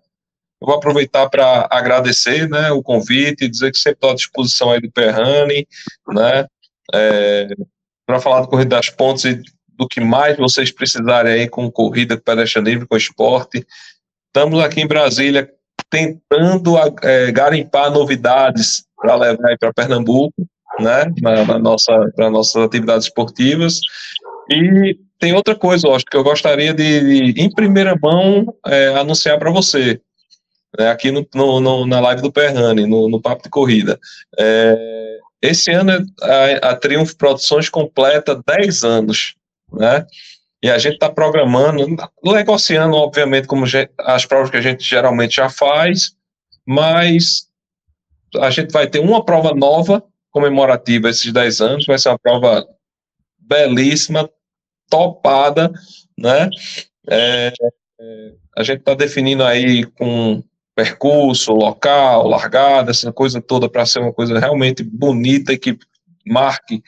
Eu 0.61 0.67
vou 0.67 0.77
aproveitar 0.77 1.29
para 1.31 1.69
agradecer 1.71 2.49
né, 2.49 2.73
o 2.73 2.83
convite, 2.83 3.49
dizer 3.49 3.71
que 3.71 3.79
sempre 3.79 3.99
estou 3.99 4.11
à 4.11 4.15
disposição 4.15 4.73
aí 4.73 4.81
do 4.81 4.91
Perrani, 4.91 5.69
né, 6.09 6.47
é, 6.93 7.47
para 8.09 8.19
falar 8.19 8.41
do 8.41 8.49
Corrida 8.49 8.75
das 8.77 8.89
Pontes 8.89 9.27
e 9.27 9.43
do 9.77 9.87
que 9.87 10.01
mais 10.01 10.39
vocês 10.39 10.73
precisarem 10.73 11.35
aí 11.35 11.49
com 11.49 11.71
corrida, 11.71 12.17
com 12.17 12.23
pedestre 12.23 12.63
livre, 12.63 12.89
com 12.89 12.97
esporte. 12.97 13.67
Estamos 14.29 14.65
aqui 14.65 14.81
em 14.81 14.87
Brasília 14.87 15.47
tentando 15.91 16.75
é, 17.03 17.31
garimpar 17.31 17.91
novidades 17.91 18.83
para 18.97 19.15
levar 19.15 19.59
para 19.61 19.75
Pernambuco, 19.75 20.33
né, 20.81 21.13
na, 21.21 21.59
nossa, 21.59 21.93
para 22.17 22.31
nossas 22.31 22.63
atividades 22.63 23.09
esportivas. 23.09 23.79
E 24.51 24.97
tem 25.19 25.35
outra 25.35 25.55
coisa, 25.55 25.89
acho 25.91 26.07
que 26.07 26.17
eu 26.17 26.25
gostaria 26.25 26.73
de, 26.73 27.33
de 27.35 27.43
em 27.43 27.51
primeira 27.51 27.95
mão, 28.03 28.55
é, 28.67 28.89
anunciar 28.89 29.39
para 29.39 29.51
você, 29.51 30.01
né, 30.79 30.91
aqui 30.91 31.11
no, 31.11 31.27
no, 31.35 31.61
no, 31.61 31.87
na 31.87 32.01
live 32.01 32.23
do 32.23 32.33
Perrani, 32.33 32.87
no, 32.87 33.07
no 33.11 33.21
Papo 33.21 33.43
de 33.43 33.51
Corrida. 33.51 34.01
É, 34.39 35.19
esse 35.43 35.71
ano 35.71 35.93
a, 36.21 36.71
a 36.71 36.77
Triunfo 36.77 37.17
Produções 37.17 37.69
completa 37.69 38.41
10 38.47 38.85
anos, 38.85 39.35
né? 39.73 40.07
E 40.63 40.69
a 40.69 40.79
gente 40.79 40.95
está 40.95 41.09
programando, 41.09 41.87
negociando, 42.25 42.97
obviamente, 42.97 43.47
como 43.47 43.65
as 43.99 44.27
provas 44.27 44.51
que 44.51 44.57
a 44.57 44.61
gente 44.61 44.83
geralmente 44.83 45.37
já 45.37 45.49
faz, 45.49 46.17
mas 46.67 47.49
a 48.37 48.51
gente 48.51 48.73
vai 48.73 48.89
ter 48.89 48.99
uma 48.99 49.25
prova 49.25 49.55
nova 49.55 50.05
comemorativa 50.31 51.09
esses 51.09 51.33
10 51.33 51.61
anos, 51.61 51.87
vai 51.87 51.99
ser 51.99 52.09
uma 52.09 52.19
prova 52.19 52.67
belíssima, 53.39 54.29
topada, 54.91 55.71
né? 56.19 56.51
É, 57.09 57.53
é, 58.01 58.33
a 58.57 58.63
gente 58.63 58.81
está 58.81 58.95
definindo 58.95 59.45
aí 59.45 59.85
com 59.85 60.43
percurso, 60.79 61.53
local, 61.53 62.29
largada, 62.29 62.93
essa 62.93 63.13
coisa 63.13 63.43
toda 63.43 63.69
para 63.69 63.85
ser 63.85 63.99
uma 63.99 64.13
coisa 64.13 64.39
realmente 64.39 64.81
bonita 64.85 65.53
e 65.53 65.59
que 65.59 65.77
marque 66.25 66.85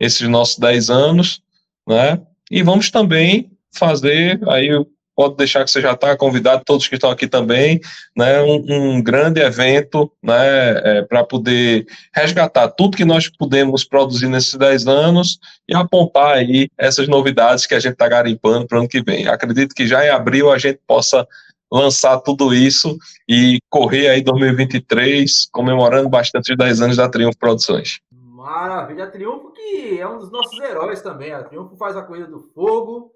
esses 0.00 0.26
nossos 0.26 0.58
10 0.58 0.88
anos, 0.88 1.42
né? 1.86 2.18
E 2.50 2.62
vamos 2.62 2.90
também 2.90 3.50
fazer 3.70 4.40
aí 4.48 4.70
pode 5.14 5.36
deixar 5.36 5.64
que 5.64 5.70
você 5.70 5.82
já 5.82 5.92
está 5.92 6.16
convidado, 6.16 6.62
todos 6.64 6.88
que 6.88 6.94
estão 6.94 7.10
aqui 7.10 7.26
também, 7.26 7.80
né, 8.14 8.40
um, 8.42 8.96
um 8.96 9.02
grande 9.02 9.40
evento 9.40 10.12
né, 10.22 10.98
é, 10.98 11.02
para 11.02 11.24
poder 11.24 11.86
resgatar 12.14 12.68
tudo 12.68 12.98
que 12.98 13.04
nós 13.04 13.26
pudemos 13.28 13.82
produzir 13.82 14.28
nesses 14.28 14.54
10 14.54 14.86
anos 14.86 15.38
e 15.66 15.74
apontar 15.74 16.36
aí 16.36 16.68
essas 16.76 17.08
novidades 17.08 17.66
que 17.66 17.74
a 17.74 17.80
gente 17.80 17.94
está 17.94 18.06
garimpando 18.06 18.66
para 18.66 18.76
o 18.76 18.80
ano 18.80 18.88
que 18.88 19.02
vem. 19.02 19.26
Acredito 19.26 19.74
que 19.74 19.86
já 19.86 20.04
em 20.04 20.10
abril 20.10 20.52
a 20.52 20.58
gente 20.58 20.80
possa 20.86 21.26
lançar 21.70 22.20
tudo 22.20 22.54
isso 22.54 22.96
e 23.28 23.58
correr 23.68 24.08
aí 24.08 24.22
2023, 24.22 25.48
comemorando 25.50 26.08
bastante 26.08 26.52
os 26.52 26.58
10 26.58 26.80
anos 26.82 26.96
da 26.96 27.08
Triunfo 27.08 27.38
Produções. 27.38 28.00
Maravilha, 28.10 29.04
a 29.04 29.10
Triunfo 29.10 29.52
que 29.52 30.00
é 30.00 30.08
um 30.08 30.18
dos 30.18 30.30
nossos 30.30 30.58
heróis 30.60 31.02
também. 31.02 31.32
A 31.32 31.42
Triunfo 31.42 31.76
faz 31.76 31.96
a 31.96 32.02
Corrida 32.02 32.28
do 32.28 32.40
Fogo, 32.54 33.12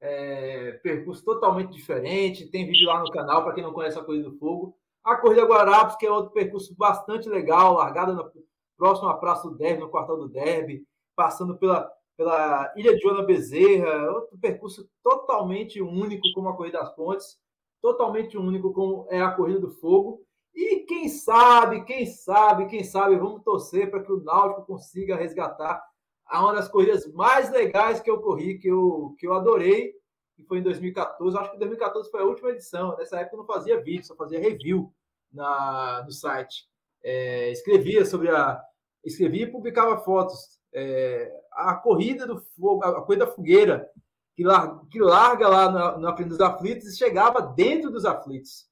é, 0.00 0.72
percurso 0.82 1.24
totalmente 1.24 1.72
diferente. 1.72 2.46
Tem 2.50 2.66
vídeo 2.66 2.86
lá 2.86 3.00
no 3.00 3.10
canal 3.10 3.42
para 3.42 3.54
quem 3.54 3.64
não 3.64 3.72
conhece 3.72 3.98
a 3.98 4.04
Corrida 4.04 4.28
do 4.28 4.38
Fogo. 4.38 4.76
A 5.02 5.16
Corrida 5.16 5.44
Guarapes, 5.44 5.96
que 5.96 6.06
é 6.06 6.10
outro 6.10 6.32
percurso 6.32 6.74
bastante 6.76 7.28
legal, 7.28 7.74
largada 7.74 8.12
na, 8.12 8.28
próximo 8.76 9.08
à 9.08 9.14
Praça 9.14 9.48
do 9.48 9.56
Derby, 9.56 9.80
no 9.80 9.88
quartal 9.88 10.18
do 10.18 10.28
Derby, 10.28 10.84
passando 11.14 11.56
pela, 11.56 11.90
pela 12.16 12.72
Ilha 12.76 12.94
de 12.94 13.00
Joana 13.00 13.22
Bezerra, 13.22 14.10
outro 14.10 14.36
percurso 14.36 14.86
totalmente 15.02 15.80
único 15.80 16.30
como 16.34 16.48
a 16.48 16.56
Corrida 16.56 16.80
das 16.80 16.94
Pontes 16.94 17.38
totalmente 17.86 18.36
único 18.36 18.72
como 18.72 19.06
é 19.08 19.20
a 19.20 19.30
Corrida 19.30 19.60
do 19.60 19.70
Fogo. 19.70 20.20
E 20.52 20.80
quem 20.80 21.08
sabe, 21.08 21.84
quem 21.84 22.04
sabe, 22.04 22.66
quem 22.66 22.82
sabe, 22.82 23.16
vamos 23.16 23.44
torcer 23.44 23.88
para 23.90 24.02
que 24.02 24.10
o 24.10 24.24
Náutico 24.24 24.66
consiga 24.66 25.14
resgatar 25.14 25.80
uma 26.32 26.52
das 26.52 26.66
corridas 26.66 27.06
mais 27.12 27.48
legais 27.48 28.00
que 28.00 28.10
eu 28.10 28.20
corri, 28.20 28.58
que 28.58 28.66
eu, 28.66 29.14
que 29.20 29.24
eu 29.24 29.34
adorei, 29.34 29.92
que 30.34 30.42
foi 30.42 30.58
em 30.58 30.62
2014. 30.62 31.38
Acho 31.38 31.52
que 31.52 31.58
2014 31.58 32.10
foi 32.10 32.20
a 32.20 32.24
última 32.24 32.50
edição. 32.50 32.96
Nessa 32.96 33.20
época 33.20 33.36
eu 33.36 33.38
não 33.38 33.46
fazia 33.46 33.80
vídeo, 33.80 34.04
só 34.04 34.16
fazia 34.16 34.40
review 34.40 34.92
na, 35.32 36.02
no 36.04 36.10
site. 36.10 36.64
É, 37.04 37.52
escrevia 37.52 38.04
sobre 38.04 38.30
a. 38.30 38.60
Escrevia 39.04 39.44
e 39.44 39.52
publicava 39.52 39.98
fotos. 39.98 40.58
É, 40.74 41.32
a 41.52 41.76
corrida 41.76 42.26
do 42.26 42.40
fogo, 42.58 42.82
a 42.82 43.00
corrida 43.02 43.26
da 43.26 43.32
fogueira, 43.32 43.88
que, 44.36 44.44
larga, 44.44 44.80
que 44.90 45.00
larga 45.00 45.48
lá 45.48 45.72
na, 45.72 45.98
na 45.98 46.14
frente 46.14 46.28
dos 46.28 46.40
aflitos 46.40 46.86
e 46.86 46.96
chegava 46.96 47.40
dentro 47.40 47.90
dos 47.90 48.04
aflitos. 48.04 48.66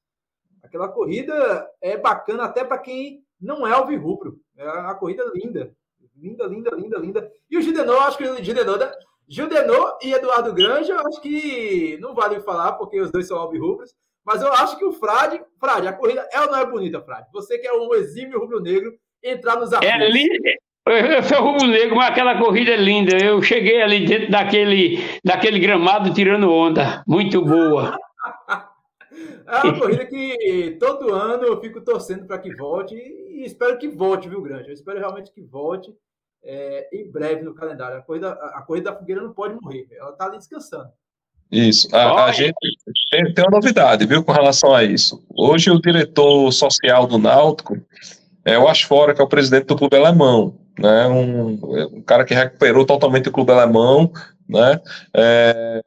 Aquela 0.63 0.87
corrida 0.87 1.67
é 1.81 1.97
bacana 1.97 2.43
até 2.43 2.63
para 2.63 2.77
quem 2.77 3.23
não 3.41 3.65
é 3.65 3.73
alvirrubro. 3.73 4.39
É 4.55 4.69
uma 4.69 4.95
corrida 4.95 5.23
linda. 5.33 5.75
Linda, 6.15 6.45
linda, 6.45 6.69
linda, 6.75 6.97
linda. 6.97 7.31
E 7.49 7.57
o 7.57 7.61
Gidenô, 7.61 7.99
acho 8.01 8.17
que 8.17 8.23
o 8.23 8.43
Gidenô, 8.43 8.77
Gidenô 9.27 9.97
e 10.01 10.13
Eduardo 10.13 10.53
Granja, 10.53 10.93
eu 10.93 11.07
acho 11.07 11.19
que 11.19 11.97
não 11.99 12.13
vale 12.13 12.39
falar, 12.39 12.73
porque 12.73 13.01
os 13.01 13.11
dois 13.11 13.27
são 13.27 13.37
alvirrubros. 13.37 13.93
Mas 14.23 14.41
eu 14.41 14.51
acho 14.53 14.77
que 14.77 14.85
o 14.85 14.93
Frade, 14.93 15.43
Frade, 15.59 15.87
a 15.87 15.93
corrida 15.93 16.27
é 16.31 16.41
ou 16.41 16.47
não 16.47 16.57
é 16.57 16.65
bonita, 16.65 17.01
Frade? 17.01 17.27
Você 17.33 17.57
que 17.57 17.67
é 17.67 17.73
um 17.73 17.93
exímio 17.93 18.39
rubro-negro, 18.39 18.97
entrar 19.21 19.59
nos 19.59 19.71
é 19.71 19.77
aflitos. 19.77 20.01
É, 20.01 20.09
li, 20.09 20.57
eu 20.87 21.23
sou 21.23 21.41
rubro-negro, 21.41 21.95
mas 21.95 22.11
aquela 22.11 22.37
corrida 22.37 22.71
é 22.71 22.77
linda. 22.77 23.17
Eu 23.17 23.41
cheguei 23.41 23.81
ali 23.81 24.05
dentro 24.05 24.29
daquele, 24.29 24.99
daquele 25.23 25.59
gramado 25.59 26.13
tirando 26.13 26.51
onda. 26.51 27.03
Muito 27.07 27.43
boa. 27.43 27.97
É 29.47 29.67
uma 29.67 29.79
corrida 29.79 30.05
que 30.07 30.75
todo 30.79 31.13
ano 31.13 31.43
eu 31.43 31.61
fico 31.61 31.79
torcendo 31.79 32.25
para 32.25 32.39
que 32.39 32.53
volte 32.55 32.95
e 32.95 33.43
espero 33.45 33.77
que 33.77 33.87
volte, 33.87 34.27
viu, 34.27 34.41
Grande? 34.41 34.69
Eu 34.69 34.73
espero 34.73 34.97
realmente 34.97 35.31
que 35.31 35.41
volte 35.41 35.93
é, 36.43 36.89
em 36.91 37.09
breve 37.09 37.43
no 37.43 37.53
calendário. 37.53 37.97
A 37.97 38.01
corrida, 38.01 38.31
a 38.31 38.61
corrida 38.63 38.91
da 38.91 38.97
fogueira 38.97 39.21
não 39.21 39.33
pode 39.33 39.53
morrer, 39.61 39.87
ela 39.91 40.09
está 40.09 40.25
ali 40.25 40.37
descansando. 40.37 40.89
Isso. 41.51 41.95
A, 41.95 42.25
a 42.25 42.31
gente 42.31 42.55
tem, 43.11 43.33
tem, 43.35 43.45
uma 43.45 43.59
novidade, 43.59 44.07
viu, 44.07 44.23
com 44.23 44.31
relação 44.31 44.73
a 44.73 44.83
isso. 44.83 45.23
Hoje 45.29 45.69
o 45.69 45.79
diretor 45.79 46.51
social 46.51 47.05
do 47.05 47.19
Náutico 47.19 47.79
é 48.43 48.57
o 48.57 48.67
Asfora, 48.67 49.13
que 49.13 49.21
é 49.21 49.23
o 49.23 49.29
presidente 49.29 49.67
do 49.67 49.77
clube 49.77 49.95
alemão 49.95 50.64
né? 50.77 51.07
Um, 51.07 51.59
um 51.97 52.01
cara 52.01 52.25
que 52.25 52.33
recuperou 52.33 52.85
totalmente 52.85 53.29
o 53.29 53.31
clube 53.31 53.51
alemão, 53.51 54.11
né? 54.47 54.81
É, 55.15 55.81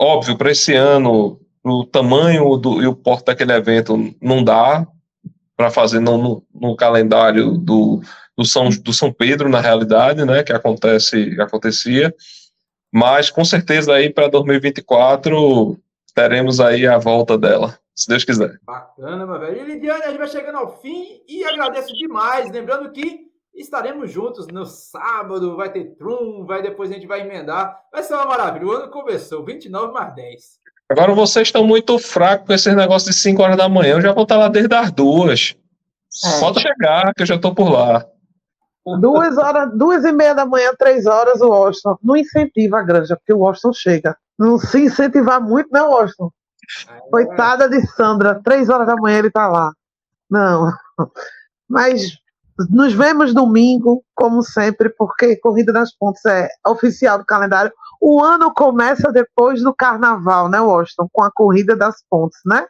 óbvio, 0.00 0.36
para 0.36 0.50
esse 0.50 0.74
ano, 0.74 1.40
o 1.64 1.84
tamanho 1.84 2.56
do, 2.56 2.82
e 2.82 2.86
o 2.86 2.94
porte 2.94 3.26
daquele 3.26 3.52
evento 3.52 4.14
não 4.20 4.42
dá 4.42 4.86
para 5.56 5.70
fazer 5.70 6.00
no, 6.00 6.16
no, 6.16 6.46
no, 6.54 6.76
calendário 6.76 7.52
do, 7.58 8.00
do, 8.36 8.44
São, 8.44 8.68
do 8.68 8.92
São 8.92 9.12
Pedro, 9.12 9.48
na 9.48 9.60
realidade, 9.60 10.24
né? 10.24 10.42
Que 10.42 10.52
acontece, 10.52 11.36
acontecia. 11.40 12.14
Mas 12.92 13.30
com 13.30 13.44
certeza 13.44 13.94
aí 13.94 14.10
para 14.10 14.28
2024 14.28 15.78
teremos 16.14 16.60
aí 16.60 16.86
a 16.86 16.98
volta 16.98 17.38
dela 17.38 17.78
se 18.00 18.08
Deus 18.08 18.24
quiser. 18.24 18.58
Bacana, 18.64 19.26
meu 19.26 19.38
velho. 19.38 19.60
E 19.60 19.74
Lidiane, 19.74 20.02
a 20.04 20.08
gente 20.08 20.18
vai 20.18 20.28
chegando 20.28 20.56
ao 20.56 20.80
fim 20.80 21.20
e 21.28 21.44
agradeço 21.44 21.94
demais. 21.94 22.50
Lembrando 22.50 22.90
que 22.90 23.29
Estaremos 23.54 24.10
juntos 24.10 24.46
no 24.46 24.64
sábado, 24.64 25.56
vai 25.56 25.70
ter 25.70 25.96
Trum, 25.96 26.44
vai 26.46 26.62
depois 26.62 26.90
a 26.90 26.94
gente 26.94 27.06
vai 27.06 27.20
emendar. 27.20 27.76
Vai 27.92 28.02
ser 28.02 28.14
uma 28.14 28.26
maravilha. 28.26 28.66
O 28.66 28.72
ano 28.72 28.90
começou, 28.90 29.44
29 29.44 29.92
mais 29.92 30.14
10. 30.14 30.60
Agora 30.90 31.14
vocês 31.14 31.48
estão 31.48 31.64
muito 31.64 31.98
fracos 31.98 32.46
com 32.46 32.52
esses 32.52 32.74
negócios 32.74 33.14
de 33.14 33.20
5 33.20 33.42
horas 33.42 33.56
da 33.56 33.68
manhã. 33.68 33.94
Eu 33.94 34.00
já 34.00 34.12
vou 34.12 34.24
estar 34.24 34.36
lá 34.36 34.48
desde 34.48 34.74
as 34.74 34.90
duas. 34.90 35.56
É. 36.24 36.40
Pode 36.40 36.60
chegar, 36.60 37.14
que 37.14 37.22
eu 37.22 37.26
já 37.26 37.36
estou 37.36 37.54
por 37.54 37.70
lá. 37.70 38.04
Duas 38.98 39.36
horas, 39.36 39.70
duas 39.74 40.04
e 40.04 40.12
meia 40.12 40.34
da 40.34 40.46
manhã, 40.46 40.70
três 40.78 41.06
horas, 41.06 41.40
o 41.40 41.48
Washington. 41.48 41.98
Não 42.02 42.16
incentiva 42.16 42.78
a 42.78 42.82
granja, 42.82 43.16
porque 43.16 43.32
o 43.32 43.38
Washington 43.38 43.72
chega. 43.72 44.16
Não 44.38 44.58
se 44.58 44.80
incentivar 44.80 45.40
muito, 45.40 45.68
não, 45.70 45.90
Washington. 45.90 46.30
Coitada 47.10 47.68
de 47.68 47.86
Sandra, 47.88 48.40
três 48.42 48.68
horas 48.68 48.86
da 48.86 48.96
manhã 48.96 49.18
ele 49.18 49.28
está 49.28 49.48
lá. 49.48 49.72
Não. 50.30 50.72
Mas 51.68 52.18
nos 52.68 52.92
vemos 52.92 53.32
domingo, 53.32 54.02
como 54.14 54.42
sempre, 54.42 54.90
porque 54.90 55.36
Corrida 55.36 55.72
das 55.72 55.94
Pontes 55.96 56.24
é 56.26 56.48
oficial 56.66 57.18
do 57.18 57.24
calendário. 57.24 57.72
O 58.00 58.22
ano 58.22 58.52
começa 58.52 59.12
depois 59.12 59.62
do 59.62 59.74
carnaval, 59.74 60.48
né, 60.48 60.60
Washington? 60.60 61.08
Com 61.12 61.22
a 61.22 61.30
Corrida 61.32 61.76
das 61.76 61.96
Pontes, 62.08 62.38
né? 62.44 62.66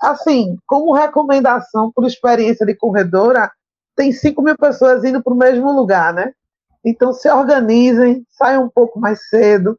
Assim, 0.00 0.56
como 0.66 0.94
recomendação 0.94 1.92
por 1.94 2.06
experiência 2.06 2.66
de 2.66 2.74
corredora, 2.74 3.50
tem 3.94 4.12
5 4.12 4.42
mil 4.42 4.56
pessoas 4.56 5.04
indo 5.04 5.22
para 5.22 5.32
o 5.32 5.36
mesmo 5.36 5.70
lugar, 5.72 6.12
né? 6.14 6.32
Então 6.84 7.12
se 7.12 7.30
organizem, 7.30 8.24
saiam 8.30 8.64
um 8.64 8.70
pouco 8.70 8.98
mais 8.98 9.28
cedo. 9.28 9.78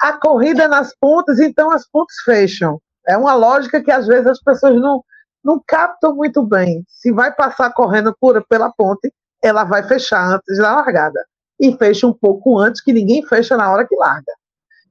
A 0.00 0.12
corrida 0.12 0.68
nas 0.68 0.94
pontes, 0.98 1.40
então 1.40 1.70
as 1.70 1.86
pontes 1.88 2.16
fecham. 2.24 2.80
É 3.06 3.16
uma 3.16 3.34
lógica 3.34 3.82
que 3.82 3.90
às 3.90 4.06
vezes 4.06 4.26
as 4.26 4.40
pessoas 4.40 4.80
não, 4.80 5.02
não 5.46 5.62
captam 5.64 6.12
muito 6.12 6.42
bem. 6.42 6.84
Se 6.88 7.12
vai 7.12 7.32
passar 7.32 7.72
correndo 7.72 8.12
por, 8.20 8.44
pela 8.48 8.68
ponte, 8.72 9.12
ela 9.40 9.62
vai 9.62 9.86
fechar 9.86 10.34
antes 10.34 10.58
da 10.58 10.74
largada. 10.74 11.24
E 11.60 11.72
fecha 11.76 12.04
um 12.04 12.12
pouco 12.12 12.58
antes, 12.58 12.82
que 12.82 12.92
ninguém 12.92 13.24
fecha 13.24 13.56
na 13.56 13.70
hora 13.70 13.86
que 13.86 13.94
larga. 13.94 14.32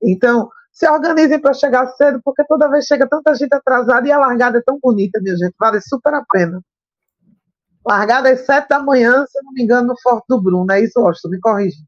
Então, 0.02 0.50
se 0.72 0.90
organizem 0.90 1.42
para 1.42 1.54
chegar 1.54 1.88
cedo, 1.88 2.22
porque 2.24 2.46
toda 2.46 2.70
vez 2.70 2.86
chega 2.86 3.06
tanta 3.06 3.36
gente 3.36 3.54
atrasada 3.54 4.08
e 4.08 4.12
a 4.14 4.18
largada 4.18 4.60
é 4.60 4.62
tão 4.62 4.80
bonita, 4.82 5.20
minha 5.22 5.36
gente, 5.36 5.54
vale 5.60 5.82
super 5.82 6.14
a 6.14 6.24
pena. 6.32 6.62
Largada 7.86 8.32
às 8.32 8.46
sete 8.46 8.70
da 8.70 8.80
manhã, 8.80 9.26
se 9.28 9.44
não 9.44 9.52
me 9.52 9.62
engano, 9.62 9.90
no 9.90 10.02
Forte 10.02 10.26
do 10.30 10.42
Bruno, 10.42 10.72
é 10.72 10.82
isso, 10.82 11.00
Austin? 11.00 11.30
Me 11.30 11.40
corrige. 11.40 11.84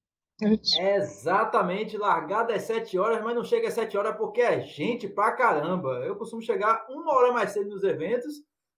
É 0.80 0.98
exatamente, 0.98 1.98
largada 1.98 2.54
às 2.54 2.62
7 2.64 3.00
horas, 3.00 3.24
mas 3.24 3.36
não 3.36 3.44
chega 3.44 3.70
às 3.70 3.74
7 3.74 3.98
horas 3.98 4.16
porque 4.16 4.40
é 4.40 4.62
gente 4.62 5.08
pra 5.08 5.32
caramba. 5.32 6.06
Eu 6.06 6.16
costumo 6.16 6.44
chegar 6.44 6.86
uma 6.90 7.12
hora 7.16 7.34
mais 7.34 7.52
cedo 7.52 7.72
nos 7.72 7.84
eventos, 7.84 8.36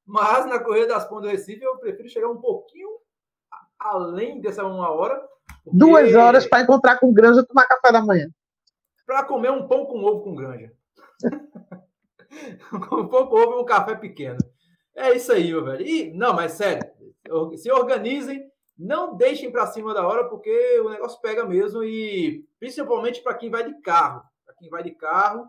mas 0.10 0.48
na 0.48 0.58
Correia 0.58 0.88
das 0.88 1.08
Pontes 1.08 1.30
do 1.30 1.30
Recife 1.30 1.64
eu 1.64 1.78
prefiro 1.78 2.10
chegar 2.10 2.30
um 2.30 2.42
pouquinho 2.42 2.90
além 3.78 4.42
dessa 4.42 4.66
uma 4.66 4.90
hora. 4.90 5.24
Duas 5.64 6.16
horas 6.16 6.48
para 6.48 6.64
encontrar 6.64 7.00
com 7.00 7.10
o 7.10 7.14
Granja 7.14 7.42
e 7.42 7.46
tomar 7.46 7.66
café 7.66 7.92
da 7.92 8.02
manhã. 8.02 8.28
Para 9.06 9.24
comer 9.24 9.52
um 9.52 9.68
pão 9.68 9.86
com 9.86 10.04
ovo 10.04 10.24
com 10.24 10.36
Granja. 10.36 10.74
um 12.74 13.08
pão 13.08 13.28
com 13.28 13.36
ovo 13.36 13.60
e 13.60 13.62
um 13.62 13.66
café 13.66 13.94
pequeno. 13.94 14.40
É 14.96 15.16
isso 15.16 15.32
aí, 15.32 15.52
meu 15.52 15.64
velho. 15.64 15.86
E, 15.86 16.12
não, 16.12 16.34
mas 16.34 16.54
sério, 16.54 16.92
se 17.56 17.72
organizem 17.72 18.50
não 18.76 19.16
deixem 19.16 19.52
para 19.52 19.68
cima 19.68 19.94
da 19.94 20.08
hora, 20.08 20.28
porque 20.28 20.80
o 20.80 20.90
negócio 20.90 21.22
pega 21.22 21.46
mesmo 21.46 21.84
e 21.84 22.46
principalmente 22.60 23.22
para 23.22 23.36
quem 23.36 23.50
vai 23.50 23.64
de 23.64 23.80
carro. 23.82 24.24
Para 24.44 24.56
quem 24.56 24.70
vai 24.70 24.82
de 24.82 24.92
carro, 24.92 25.48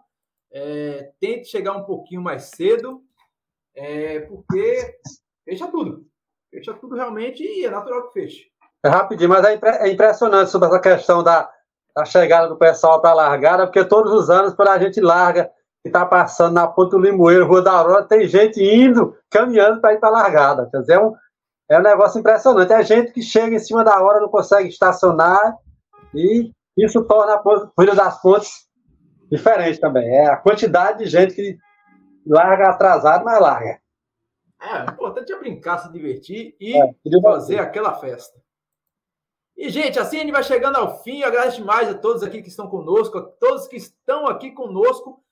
é, 0.52 1.12
tente 1.18 1.48
chegar 1.48 1.76
um 1.76 1.84
pouquinho 1.84 2.20
mais 2.20 2.50
cedo, 2.56 3.02
é, 3.76 4.20
porque 4.20 4.96
fecha 5.44 5.66
tudo. 5.68 6.04
Fecha 6.52 6.74
tudo 6.74 6.96
realmente 6.96 7.42
e 7.42 7.64
é 7.64 7.70
natural 7.70 8.08
que 8.08 8.20
feche. 8.20 8.44
É 8.84 8.88
rapidinho, 8.88 9.28
mas 9.28 9.44
é, 9.44 9.54
impre 9.54 9.70
é 9.70 9.88
impressionante 9.88 10.50
sobre 10.50 10.68
essa 10.68 10.80
questão 10.80 11.22
da, 11.22 11.50
da 11.94 12.04
chegada 12.04 12.48
do 12.48 12.56
pessoal 12.56 13.00
para 13.00 13.10
a 13.10 13.14
largada, 13.14 13.66
porque 13.66 13.84
todos 13.84 14.12
os 14.12 14.30
anos, 14.30 14.54
quando 14.54 14.68
a 14.68 14.78
gente 14.78 15.00
larga, 15.00 15.50
que 15.82 15.88
está 15.88 16.04
passando 16.04 16.54
na 16.54 16.66
Ponta 16.66 16.96
do 16.96 17.02
Limoeiro, 17.02 17.46
Rua 17.46 17.62
da 17.62 17.72
Aurora, 17.72 18.04
tem 18.04 18.26
gente 18.28 18.62
indo, 18.62 19.16
caminhando 19.30 19.80
para 19.80 19.94
ir 19.94 20.00
para 20.00 20.08
a 20.10 20.12
largada. 20.12 20.68
Quer 20.70 20.80
dizer, 20.80 20.94
é 20.94 21.00
um, 21.00 21.14
é 21.70 21.78
um 21.78 21.82
negócio 21.82 22.18
impressionante. 22.18 22.72
É 22.72 22.82
gente 22.82 23.12
que 23.12 23.22
chega 23.22 23.54
em 23.54 23.58
cima 23.58 23.82
da 23.82 24.00
hora, 24.02 24.20
não 24.20 24.28
consegue 24.28 24.68
estacionar, 24.68 25.56
e 26.14 26.50
isso 26.76 27.02
torna 27.04 27.34
a 27.34 27.38
Corrida 27.38 27.94
das 27.94 28.20
Pontes 28.20 28.68
diferente 29.30 29.80
também. 29.80 30.08
É 30.08 30.26
a 30.26 30.36
quantidade 30.36 30.98
de 30.98 31.06
gente 31.06 31.34
que 31.34 31.56
larga 32.26 32.70
atrasado, 32.70 33.24
mas 33.24 33.40
larga. 33.40 33.80
É, 34.60 34.90
o 34.90 34.92
importante 34.92 35.32
é 35.32 35.38
brincar, 35.38 35.78
se 35.78 35.90
divertir 35.90 36.54
e 36.60 36.76
é, 36.76 36.94
fazer 37.22 37.58
aquela 37.58 37.94
festa. 37.94 38.38
E, 39.56 39.68
gente, 39.68 39.98
assim 39.98 40.16
a 40.16 40.20
gente 40.20 40.32
vai 40.32 40.42
chegando 40.42 40.76
ao 40.76 41.02
fim. 41.02 41.20
Eu 41.20 41.28
agradeço 41.28 41.58
demais 41.58 41.88
a 41.88 41.94
todos 41.94 42.22
aqui 42.22 42.42
que 42.42 42.48
estão 42.48 42.66
conosco, 42.68 43.18
a 43.18 43.22
todos 43.22 43.68
que 43.68 43.76
estão 43.76 44.26
aqui 44.26 44.52
conosco 44.52 45.22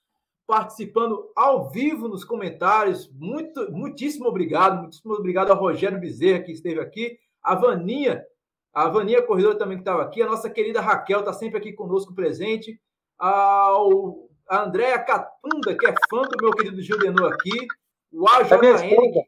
participando 0.47 1.31
ao 1.37 1.71
vivo 1.71 2.09
nos 2.09 2.25
comentários. 2.25 3.11
Muito, 3.13 3.71
muitíssimo 3.71 4.27
obrigado. 4.27 4.81
Muitíssimo 4.81 5.15
obrigado 5.15 5.51
ao 5.51 5.59
Rogério 5.59 6.01
Bezerra, 6.01 6.43
que 6.43 6.53
esteve 6.53 6.81
aqui. 6.81 7.19
A 7.43 7.55
Vaninha, 7.55 8.25
a 8.73 8.89
Vaninha 8.89 9.23
Corredor 9.23 9.57
também 9.57 9.77
que 9.77 9.83
estava 9.83 10.03
aqui. 10.03 10.23
A 10.23 10.27
nossa 10.27 10.51
querida 10.51 10.81
Raquel 10.81 11.21
está 11.21 11.33
sempre 11.33 11.59
aqui 11.59 11.73
conosco 11.73 12.15
presente. 12.15 12.81
Ao, 13.19 14.28
a 14.49 14.63
Andréa 14.63 14.99
Catunda, 14.99 15.77
que 15.77 15.87
é 15.87 15.95
fã 16.09 16.23
do 16.23 16.37
meu 16.41 16.53
querido 16.53 16.81
Gildenor 16.81 17.33
aqui. 17.33 17.67
O 18.13 18.27
AJN. 18.29 19.25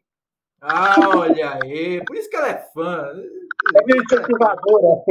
Ah, 0.63 0.97
olha 1.17 1.59
aí. 1.63 2.03
Por 2.05 2.17
isso 2.17 2.29
que 2.31 2.37
ela 2.37 2.49
é 2.49 2.59
fã. 2.73 3.13
É 3.75 3.85
minha 3.85 4.03
incentivadora. 4.03 5.03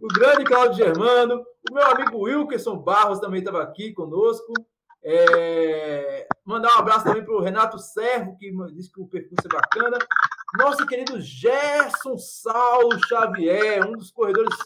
o 0.00 0.08
grande 0.08 0.44
Claudio 0.44 0.74
Germano, 0.74 1.44
o 1.70 1.74
meu 1.74 1.86
amigo 1.86 2.18
Wilkerson 2.18 2.76
Barros 2.78 3.20
também 3.20 3.40
estava 3.40 3.62
aqui 3.62 3.92
conosco. 3.92 4.52
É... 5.02 6.26
Mandar 6.44 6.76
um 6.76 6.78
abraço 6.78 7.04
também 7.04 7.24
para 7.24 7.34
o 7.34 7.40
Renato 7.40 7.78
Servo, 7.78 8.36
que 8.38 8.50
disse 8.72 8.92
que 8.92 9.00
o 9.00 9.06
percurso 9.06 9.46
é 9.46 9.54
bacana. 9.54 9.98
Nosso 10.56 10.86
querido 10.86 11.20
Gerson 11.20 12.16
Saulo 12.16 12.98
Xavier, 13.06 13.86
um 13.86 13.92
dos 13.92 14.10
corredores 14.10 14.56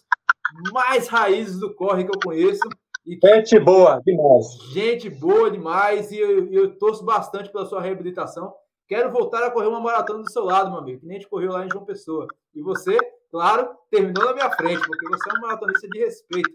mais 0.73 1.09
raízes 1.09 1.59
do 1.59 1.75
corre 1.75 2.05
que 2.05 2.11
eu 2.11 2.21
conheço. 2.23 2.69
E. 3.09 3.19
Gente 3.27 3.59
boa 3.59 4.03
demais. 4.05 4.47
Gente 4.71 5.09
boa 5.09 5.51
demais. 5.51 6.13
E 6.13 6.19
eu, 6.19 6.53
eu 6.53 6.79
torço 6.79 7.03
bastante 7.03 7.51
pela 7.51 7.65
sua 7.65 7.81
reabilitação. 7.81 8.55
Quero 8.87 9.11
voltar 9.11 9.43
a 9.43 9.51
correr 9.51 9.67
uma 9.67 9.81
maratona 9.81 10.23
do 10.23 10.31
seu 10.31 10.45
lado, 10.45 10.71
meu 10.71 10.79
amigo, 10.79 11.01
que 11.01 11.07
nem 11.07 11.17
a 11.17 11.21
gente 11.21 11.31
correu 11.31 11.53
lá 11.53 11.65
em 11.65 11.71
João 11.71 11.87
Pessoa. 11.87 12.27
E 12.55 12.63
você, 12.63 12.99
claro, 13.31 13.71
terminou 13.91 14.25
na 14.27 14.35
minha 14.35 14.51
frente, 14.51 14.87
porque 14.87 15.09
você 15.09 15.31
é 15.31 15.33
um 15.35 15.41
maratonista 15.41 15.89
de 15.89 15.99
respeito. 15.99 16.51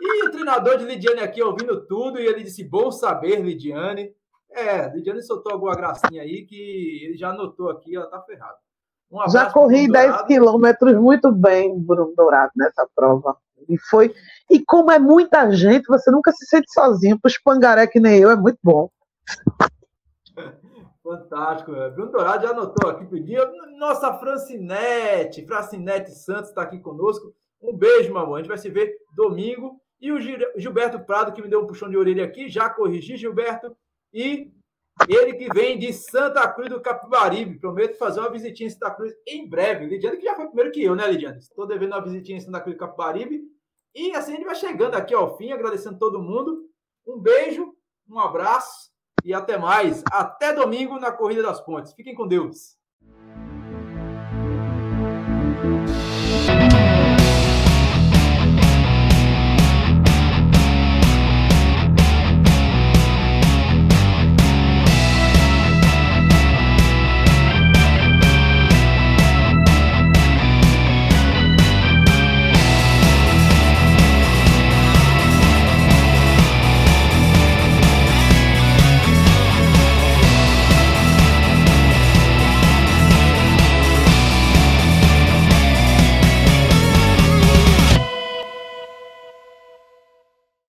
E 0.00 0.26
o 0.26 0.30
treinador 0.30 0.76
de 0.76 0.84
Lidiane 0.84 1.20
aqui 1.20 1.42
ouvindo 1.42 1.86
tudo, 1.86 2.20
e 2.20 2.26
ele 2.26 2.42
disse: 2.42 2.62
Bom 2.64 2.90
saber, 2.90 3.40
Lidiane. 3.40 4.14
É, 4.50 4.88
Lidiane 4.94 5.22
soltou 5.22 5.52
alguma 5.52 5.74
gracinha 5.74 6.22
aí 6.22 6.44
que 6.46 7.04
ele 7.04 7.16
já 7.16 7.30
anotou 7.30 7.70
aqui, 7.70 7.96
ela 7.96 8.06
tá 8.06 8.20
ferrada. 8.22 8.56
Um 9.10 9.28
já 9.30 9.50
corri 9.50 9.90
10 9.90 10.22
quilômetros 10.22 10.94
muito 10.96 11.32
bem, 11.32 11.78
Bruno 11.78 12.12
Dourado, 12.14 12.52
nessa 12.56 12.86
prova. 12.94 13.36
E 13.68 13.78
foi. 13.78 14.14
E 14.50 14.62
como 14.64 14.90
é 14.90 14.98
muita 14.98 15.50
gente, 15.52 15.86
você 15.86 16.10
nunca 16.10 16.30
se 16.32 16.46
sente 16.46 16.70
sozinho. 16.72 17.18
Para 17.20 17.28
os 17.28 17.38
pangaré 17.38 17.86
que 17.86 18.00
nem 18.00 18.18
eu, 18.18 18.30
é 18.30 18.36
muito 18.36 18.58
bom. 18.62 18.90
Fantástico. 21.02 21.72
Bruno 21.94 22.12
Dourado 22.12 22.46
já 22.46 22.52
anotou 22.52 22.90
aqui 22.90 23.06
pedindo. 23.06 23.50
Nossa 23.78 24.12
Francinete, 24.18 25.46
Francinete 25.46 26.10
Santos 26.10 26.50
está 26.50 26.62
aqui 26.62 26.78
conosco. 26.78 27.32
Um 27.62 27.74
beijo, 27.74 28.12
mamãe. 28.12 28.34
A 28.34 28.38
gente 28.38 28.48
vai 28.48 28.58
se 28.58 28.68
ver 28.68 28.94
domingo. 29.14 29.80
E 30.00 30.12
o 30.12 30.20
Gilberto 30.20 31.00
Prado, 31.00 31.32
que 31.32 31.42
me 31.42 31.48
deu 31.48 31.62
um 31.62 31.66
puxão 31.66 31.88
de 31.88 31.96
orelha 31.96 32.24
aqui, 32.24 32.48
já 32.48 32.68
corrigi, 32.68 33.16
Gilberto. 33.16 33.74
E 34.12 34.52
ele 35.06 35.34
que 35.34 35.52
vem 35.52 35.78
de 35.78 35.92
Santa 35.92 36.48
Cruz 36.48 36.70
do 36.70 36.80
Capibaribe. 36.80 37.58
Prometo 37.58 37.98
fazer 37.98 38.20
uma 38.20 38.30
visitinha 38.30 38.66
em 38.66 38.70
Santa 38.70 38.90
Cruz 38.90 39.12
em 39.26 39.48
breve. 39.48 39.86
Lidiane, 39.86 40.16
que 40.16 40.24
já 40.24 40.34
foi 40.34 40.46
primeiro 40.46 40.72
que 40.72 40.82
eu, 40.82 40.94
né, 40.94 41.06
Lidiane? 41.06 41.38
Estou 41.38 41.66
devendo 41.66 41.92
uma 41.92 42.02
visitinha 42.02 42.38
em 42.38 42.40
Santa 42.40 42.60
Cruz 42.60 42.76
do 42.76 42.80
Capibaribe. 42.80 43.42
E 43.94 44.12
assim 44.12 44.32
a 44.32 44.36
gente 44.36 44.46
vai 44.46 44.54
chegando 44.54 44.94
aqui 44.94 45.14
ao 45.14 45.36
fim, 45.36 45.52
agradecendo 45.52 45.98
todo 45.98 46.22
mundo. 46.22 46.68
Um 47.06 47.18
beijo, 47.18 47.74
um 48.08 48.18
abraço 48.18 48.90
e 49.24 49.34
até 49.34 49.58
mais. 49.58 50.02
Até 50.10 50.52
domingo 50.52 50.98
na 50.98 51.12
Corrida 51.12 51.42
das 51.42 51.60
Pontes. 51.60 51.92
Fiquem 51.92 52.14
com 52.14 52.26
Deus. 52.26 52.77